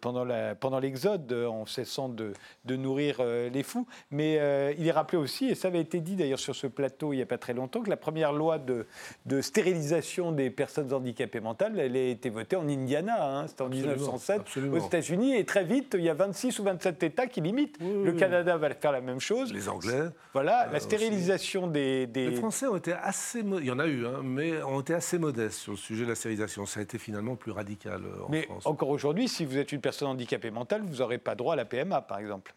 pendant, 0.00 0.24
la, 0.24 0.54
pendant 0.54 0.78
l'Exode, 0.78 1.32
en 1.32 1.66
cessant 1.66 2.08
de, 2.08 2.34
de 2.66 2.76
nourrir 2.76 3.20
les 3.24 3.62
fous. 3.64 3.88
Mais 4.12 4.34
il 4.78 4.86
est 4.86 4.92
rappelé 4.92 5.18
aussi, 5.18 5.46
et 5.46 5.56
ça 5.56 5.68
avait 5.68 5.80
été 5.80 6.00
dit 6.00 6.14
d'ailleurs 6.14 6.38
sur 6.38 6.54
ce 6.54 6.68
plateau 6.68 7.12
il 7.12 7.16
n'y 7.16 7.22
a 7.22 7.26
pas 7.26 7.38
très 7.38 7.52
longtemps, 7.54 7.82
que 7.82 7.90
la 7.90 7.96
première 7.96 8.32
loi 8.32 8.58
de, 8.58 8.86
de 9.26 9.40
stérilisation 9.40 10.30
des 10.30 10.50
personnes 10.50 10.92
handicapées 10.92 11.40
mentales, 11.40 11.78
elle 11.80 11.96
a 11.96 12.00
été 12.00 12.30
votée 12.30 12.54
en 12.54 12.68
Indiana, 12.68 13.40
hein, 13.40 13.46
c'était 13.48 13.62
en 13.62 13.68
1907, 13.68 14.42
aux 14.72 14.78
États-Unis, 14.78 15.34
et 15.34 15.44
très 15.44 15.64
vite, 15.64 15.96
il 15.98 16.04
y 16.04 16.08
a 16.08 16.11
26 16.14 16.58
ou 16.58 16.64
27 16.64 17.02
États 17.02 17.26
qui 17.26 17.40
limitent. 17.40 17.78
le 17.80 18.12
Canada 18.12 18.56
va 18.56 18.74
faire 18.74 18.92
la 18.92 19.00
même 19.00 19.20
chose. 19.20 19.52
Les 19.52 19.68
Anglais. 19.68 20.08
Voilà, 20.32 20.68
la 20.70 20.80
stérilisation 20.80 21.66
des, 21.66 22.06
Les 22.14 22.34
Français 22.36 22.66
ont 22.66 22.76
été 22.76 22.92
assez. 22.92 23.40
Il 23.40 23.64
y 23.64 23.70
en 23.70 23.78
a 23.78 23.86
eu, 23.86 24.06
hein, 24.06 24.20
mais 24.22 24.62
ont 24.62 24.80
été 24.80 24.94
assez 24.94 25.18
modestes 25.18 25.58
sur 25.58 25.72
le 25.72 25.78
sujet 25.78 26.04
de 26.04 26.10
la 26.10 26.14
stérilisation. 26.14 26.66
Ça 26.66 26.80
a 26.80 26.82
été 26.82 26.98
finalement 26.98 27.36
plus 27.36 27.52
radical 27.52 28.02
euh, 28.04 28.24
en 28.24 28.28
mais 28.28 28.48
encore 28.64 28.88
aujourd'hui, 28.88 29.28
si 29.28 29.44
vous 29.44 29.58
êtes 29.58 29.72
une 29.72 29.80
personne 29.80 30.08
handicapée 30.08 30.50
mentale, 30.50 30.82
vous 30.82 30.96
n'aurez 30.96 31.18
pas 31.18 31.34
droit 31.34 31.54
à 31.54 31.56
la 31.56 31.64
PMA, 31.64 32.02
par 32.02 32.18
exemple. 32.18 32.54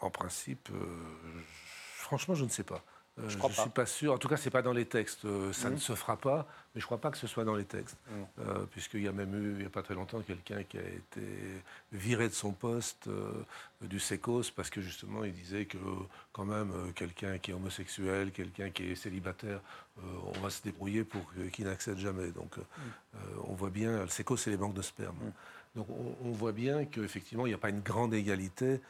En 0.00 0.10
principe, 0.10 0.68
euh, 0.70 0.84
franchement, 1.94 2.34
je 2.34 2.44
ne 2.44 2.50
sais 2.50 2.64
pas. 2.64 2.82
Euh, 3.18 3.28
je 3.28 3.38
ne 3.38 3.52
suis 3.52 3.70
pas 3.70 3.86
sûr. 3.86 4.12
En 4.12 4.18
tout 4.18 4.28
cas, 4.28 4.36
ce 4.36 4.44
n'est 4.44 4.50
pas 4.50 4.62
dans 4.62 4.72
les 4.72 4.84
textes. 4.84 5.24
Euh, 5.24 5.52
ça 5.52 5.70
ne 5.70 5.76
mmh. 5.76 5.78
se 5.78 5.94
fera 5.94 6.16
pas, 6.16 6.46
mais 6.76 6.80
je 6.80 6.84
ne 6.84 6.88
crois 6.88 7.00
pas 7.00 7.10
que 7.10 7.16
ce 7.16 7.26
soit 7.26 7.44
dans 7.44 7.54
les 7.54 7.64
textes. 7.64 7.96
Euh, 8.38 8.66
puisqu'il 8.70 9.00
y 9.00 9.08
a 9.08 9.12
même 9.12 9.34
eu, 9.34 9.52
il 9.52 9.58
n'y 9.60 9.64
a 9.64 9.70
pas 9.70 9.82
très 9.82 9.94
longtemps, 9.94 10.20
quelqu'un 10.20 10.62
qui 10.62 10.76
a 10.76 10.82
été 10.82 11.22
viré 11.90 12.28
de 12.28 12.34
son 12.34 12.52
poste 12.52 13.08
du 13.80 13.98
SECOS 13.98 14.50
parce 14.54 14.68
que 14.68 14.82
justement, 14.82 15.24
il 15.24 15.32
disait 15.32 15.64
que 15.64 15.78
quand 16.34 16.44
même, 16.44 16.70
quelqu'un 16.94 17.38
qui 17.38 17.50
est 17.50 17.54
homosexuel, 17.54 18.30
quelqu'un 18.30 18.68
qui 18.68 18.90
est 18.90 18.94
célibataire, 18.94 19.60
on 20.02 20.38
va 20.40 20.50
se 20.50 20.62
débrouiller 20.62 21.02
pour 21.02 21.22
qu'il 21.50 21.64
n'accède 21.64 21.96
jamais. 21.96 22.30
Donc, 22.32 22.58
mmh. 22.58 23.18
on 23.48 23.54
voit 23.54 23.70
bien, 23.70 24.02
le 24.02 24.08
SECOS, 24.08 24.36
c'est 24.36 24.50
les 24.50 24.58
banques 24.58 24.74
de 24.74 24.82
sperme. 24.82 25.16
Donc, 25.74 25.88
on, 25.88 26.28
on 26.28 26.32
voit 26.32 26.52
bien 26.52 26.84
qu'effectivement, 26.84 27.46
il 27.46 27.50
n'y 27.50 27.54
a 27.54 27.58
pas 27.58 27.70
une 27.70 27.80
grande 27.80 28.12
égalité 28.12 28.82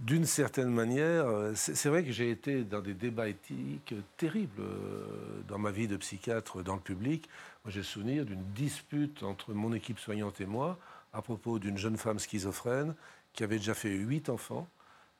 d'une 0.00 0.26
certaine 0.26 0.70
manière, 0.70 1.26
euh, 1.26 1.52
c'est 1.54 1.88
vrai 1.88 2.04
que 2.04 2.10
j'ai 2.10 2.30
été 2.30 2.64
dans 2.64 2.80
des 2.80 2.94
débats 2.94 3.28
éthiques 3.28 3.94
terribles 4.16 4.60
euh, 4.60 5.06
dans 5.46 5.58
ma 5.58 5.70
vie 5.70 5.86
de 5.86 5.96
psychiatre 5.96 6.62
dans 6.62 6.74
le 6.74 6.80
public. 6.80 7.28
Moi, 7.64 7.70
j'ai 7.70 7.82
souvenir 7.84 8.24
d'une 8.24 8.42
dispute 8.54 9.22
entre 9.22 9.54
mon 9.54 9.72
équipe 9.72 10.00
soignante 10.00 10.40
et 10.40 10.46
moi 10.46 10.78
à 11.12 11.22
propos 11.22 11.60
d'une 11.60 11.78
jeune 11.78 11.96
femme 11.96 12.18
schizophrène 12.18 12.94
qui 13.32 13.44
avait 13.44 13.58
déjà 13.58 13.74
fait 13.74 13.90
huit 13.90 14.28
enfants, 14.28 14.68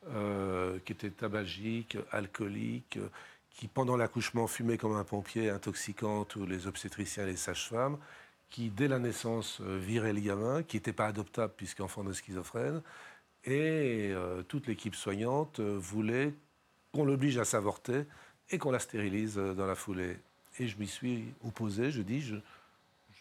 euh, 0.08 0.78
qui 0.84 0.92
était 0.92 1.10
tabagique, 1.10 1.96
alcoolique, 2.10 2.98
qui 3.50 3.68
pendant 3.68 3.96
l'accouchement 3.96 4.48
fumait 4.48 4.76
comme 4.76 4.96
un 4.96 5.04
pompier, 5.04 5.50
intoxicant 5.50 6.24
tous 6.24 6.46
les 6.46 6.66
obstétriciens 6.66 7.22
et 7.22 7.26
les 7.30 7.36
sages-femmes, 7.36 7.96
qui 8.50 8.70
dès 8.70 8.88
la 8.88 8.98
naissance 8.98 9.60
virait 9.60 10.12
le 10.12 10.20
gamin, 10.20 10.62
qui 10.64 10.76
n'était 10.76 10.92
pas 10.92 11.06
adoptable 11.06 11.52
puisqu'enfant 11.56 12.02
de 12.02 12.12
schizophrène, 12.12 12.82
et 13.46 14.10
euh, 14.12 14.42
toute 14.42 14.66
l'équipe 14.66 14.94
soignante 14.94 15.60
euh, 15.60 15.76
voulait 15.78 16.32
qu'on 16.92 17.04
l'oblige 17.04 17.38
à 17.38 17.44
s'avorter 17.44 18.04
et 18.50 18.58
qu'on 18.58 18.70
la 18.70 18.78
stérilise 18.78 19.38
euh, 19.38 19.54
dans 19.54 19.66
la 19.66 19.74
foulée. 19.74 20.18
Et 20.58 20.68
je 20.68 20.78
m'y 20.78 20.86
suis 20.86 21.24
opposé, 21.44 21.90
je 21.90 22.02
dis, 22.02 22.22
je, 22.22 22.36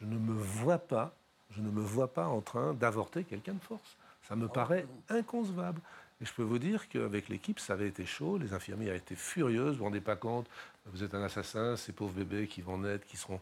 ne 0.01 0.17
me 0.17 0.33
vois 0.33 0.77
pas, 0.77 1.13
je 1.51 1.61
ne 1.61 1.69
me 1.69 1.81
vois 1.81 2.13
pas 2.13 2.27
en 2.27 2.41
train 2.41 2.73
d'avorter 2.73 3.23
quelqu'un 3.23 3.53
de 3.53 3.61
force. 3.61 3.97
Ça 4.27 4.35
me 4.35 4.47
paraît 4.47 4.85
inconcevable. 5.09 5.81
Et 6.21 6.25
je 6.25 6.33
peux 6.33 6.43
vous 6.43 6.59
dire 6.59 6.87
qu'avec 6.87 7.27
l'équipe, 7.27 7.59
ça 7.59 7.73
avait 7.73 7.87
été 7.87 8.05
chaud. 8.05 8.37
Les 8.37 8.53
infirmières 8.53 8.93
étaient 8.93 9.15
furieuses. 9.15 9.73
Vous 9.73 9.79
vous 9.79 9.85
rendez 9.85 9.99
pas 9.99 10.15
compte 10.15 10.47
Vous 10.85 11.03
êtes 11.03 11.15
un 11.15 11.23
assassin, 11.23 11.75
ces 11.75 11.91
pauvres 11.91 12.13
bébés 12.13 12.47
qui 12.47 12.61
vont 12.61 12.77
naître, 12.77 13.05
qui 13.05 13.17
seront 13.17 13.41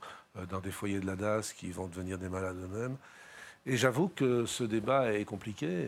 dans 0.49 0.59
des 0.59 0.71
foyers 0.71 0.99
de 0.99 1.05
la 1.05 1.15
DAS, 1.15 1.53
qui 1.53 1.69
vont 1.71 1.87
devenir 1.87 2.17
des 2.17 2.29
malades 2.29 2.57
eux-mêmes. 2.57 2.97
Et 3.65 3.77
j'avoue 3.77 4.07
que 4.07 4.45
ce 4.45 4.63
débat 4.63 5.13
est 5.13 5.25
compliqué 5.25 5.87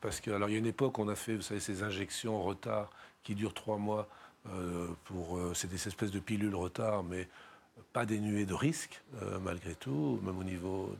parce 0.00 0.20
que, 0.20 0.30
alors, 0.30 0.48
il 0.48 0.52
y 0.52 0.54
a 0.54 0.58
une 0.58 0.66
époque, 0.66 0.98
on 0.98 1.08
a 1.08 1.16
fait, 1.16 1.34
vous 1.34 1.42
savez, 1.42 1.60
ces 1.60 1.82
injections 1.82 2.36
en 2.36 2.42
retard 2.42 2.90
qui 3.24 3.34
durent 3.34 3.54
trois 3.54 3.78
mois. 3.78 4.08
Euh, 4.54 4.88
euh, 5.12 5.54
c'est 5.54 5.68
des 5.68 5.88
espèces 5.88 6.10
de 6.10 6.20
pilules 6.20 6.54
retard, 6.54 7.02
mais 7.02 7.28
pas 7.92 8.06
dénuées 8.06 8.46
de 8.46 8.54
risques, 8.54 9.02
euh, 9.22 9.38
malgré 9.40 9.74
tout, 9.74 10.20
même 10.22 10.38
au 10.38 10.44
niveau 10.44 10.94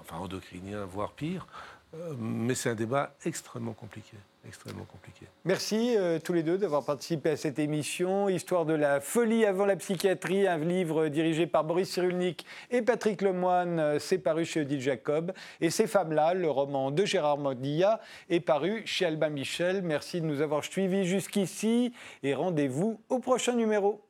enfin, 0.00 0.16
endocrinien, 0.16 0.84
voire 0.84 1.12
pire. 1.12 1.46
Euh, 1.94 2.14
mais 2.18 2.54
c'est 2.54 2.70
un 2.70 2.74
débat 2.74 3.14
extrêmement 3.24 3.72
compliqué. 3.72 4.16
Extrêmement 4.46 4.84
compliqué. 4.84 5.26
Merci 5.44 5.94
euh, 5.96 6.18
tous 6.18 6.32
les 6.32 6.42
deux 6.42 6.58
d'avoir 6.58 6.84
participé 6.84 7.30
à 7.30 7.36
cette 7.36 7.58
émission. 7.58 8.28
Histoire 8.28 8.64
de 8.64 8.72
la 8.72 9.00
folie 9.00 9.44
avant 9.44 9.66
la 9.66 9.76
psychiatrie, 9.76 10.46
un 10.46 10.58
livre 10.58 11.08
dirigé 11.08 11.46
par 11.46 11.64
Boris 11.64 11.90
Cyrulnik 11.90 12.46
et 12.70 12.82
Patrick 12.82 13.20
Lemoine, 13.20 13.78
euh, 13.78 13.98
c'est 13.98 14.18
paru 14.18 14.44
chez 14.44 14.60
Odile 14.60 14.80
Jacob. 14.80 15.32
Et 15.60 15.70
Ces 15.70 15.86
femmes-là, 15.86 16.34
le 16.34 16.50
roman 16.50 16.90
de 16.90 17.04
Gérard 17.04 17.38
Modilla, 17.38 18.00
est 18.30 18.40
paru 18.40 18.82
chez 18.86 19.04
Albin 19.06 19.30
Michel. 19.30 19.82
Merci 19.82 20.20
de 20.20 20.26
nous 20.26 20.40
avoir 20.40 20.64
suivis 20.64 21.04
jusqu'ici 21.04 21.92
et 22.22 22.34
rendez-vous 22.34 23.00
au 23.08 23.18
prochain 23.18 23.54
numéro. 23.54 24.07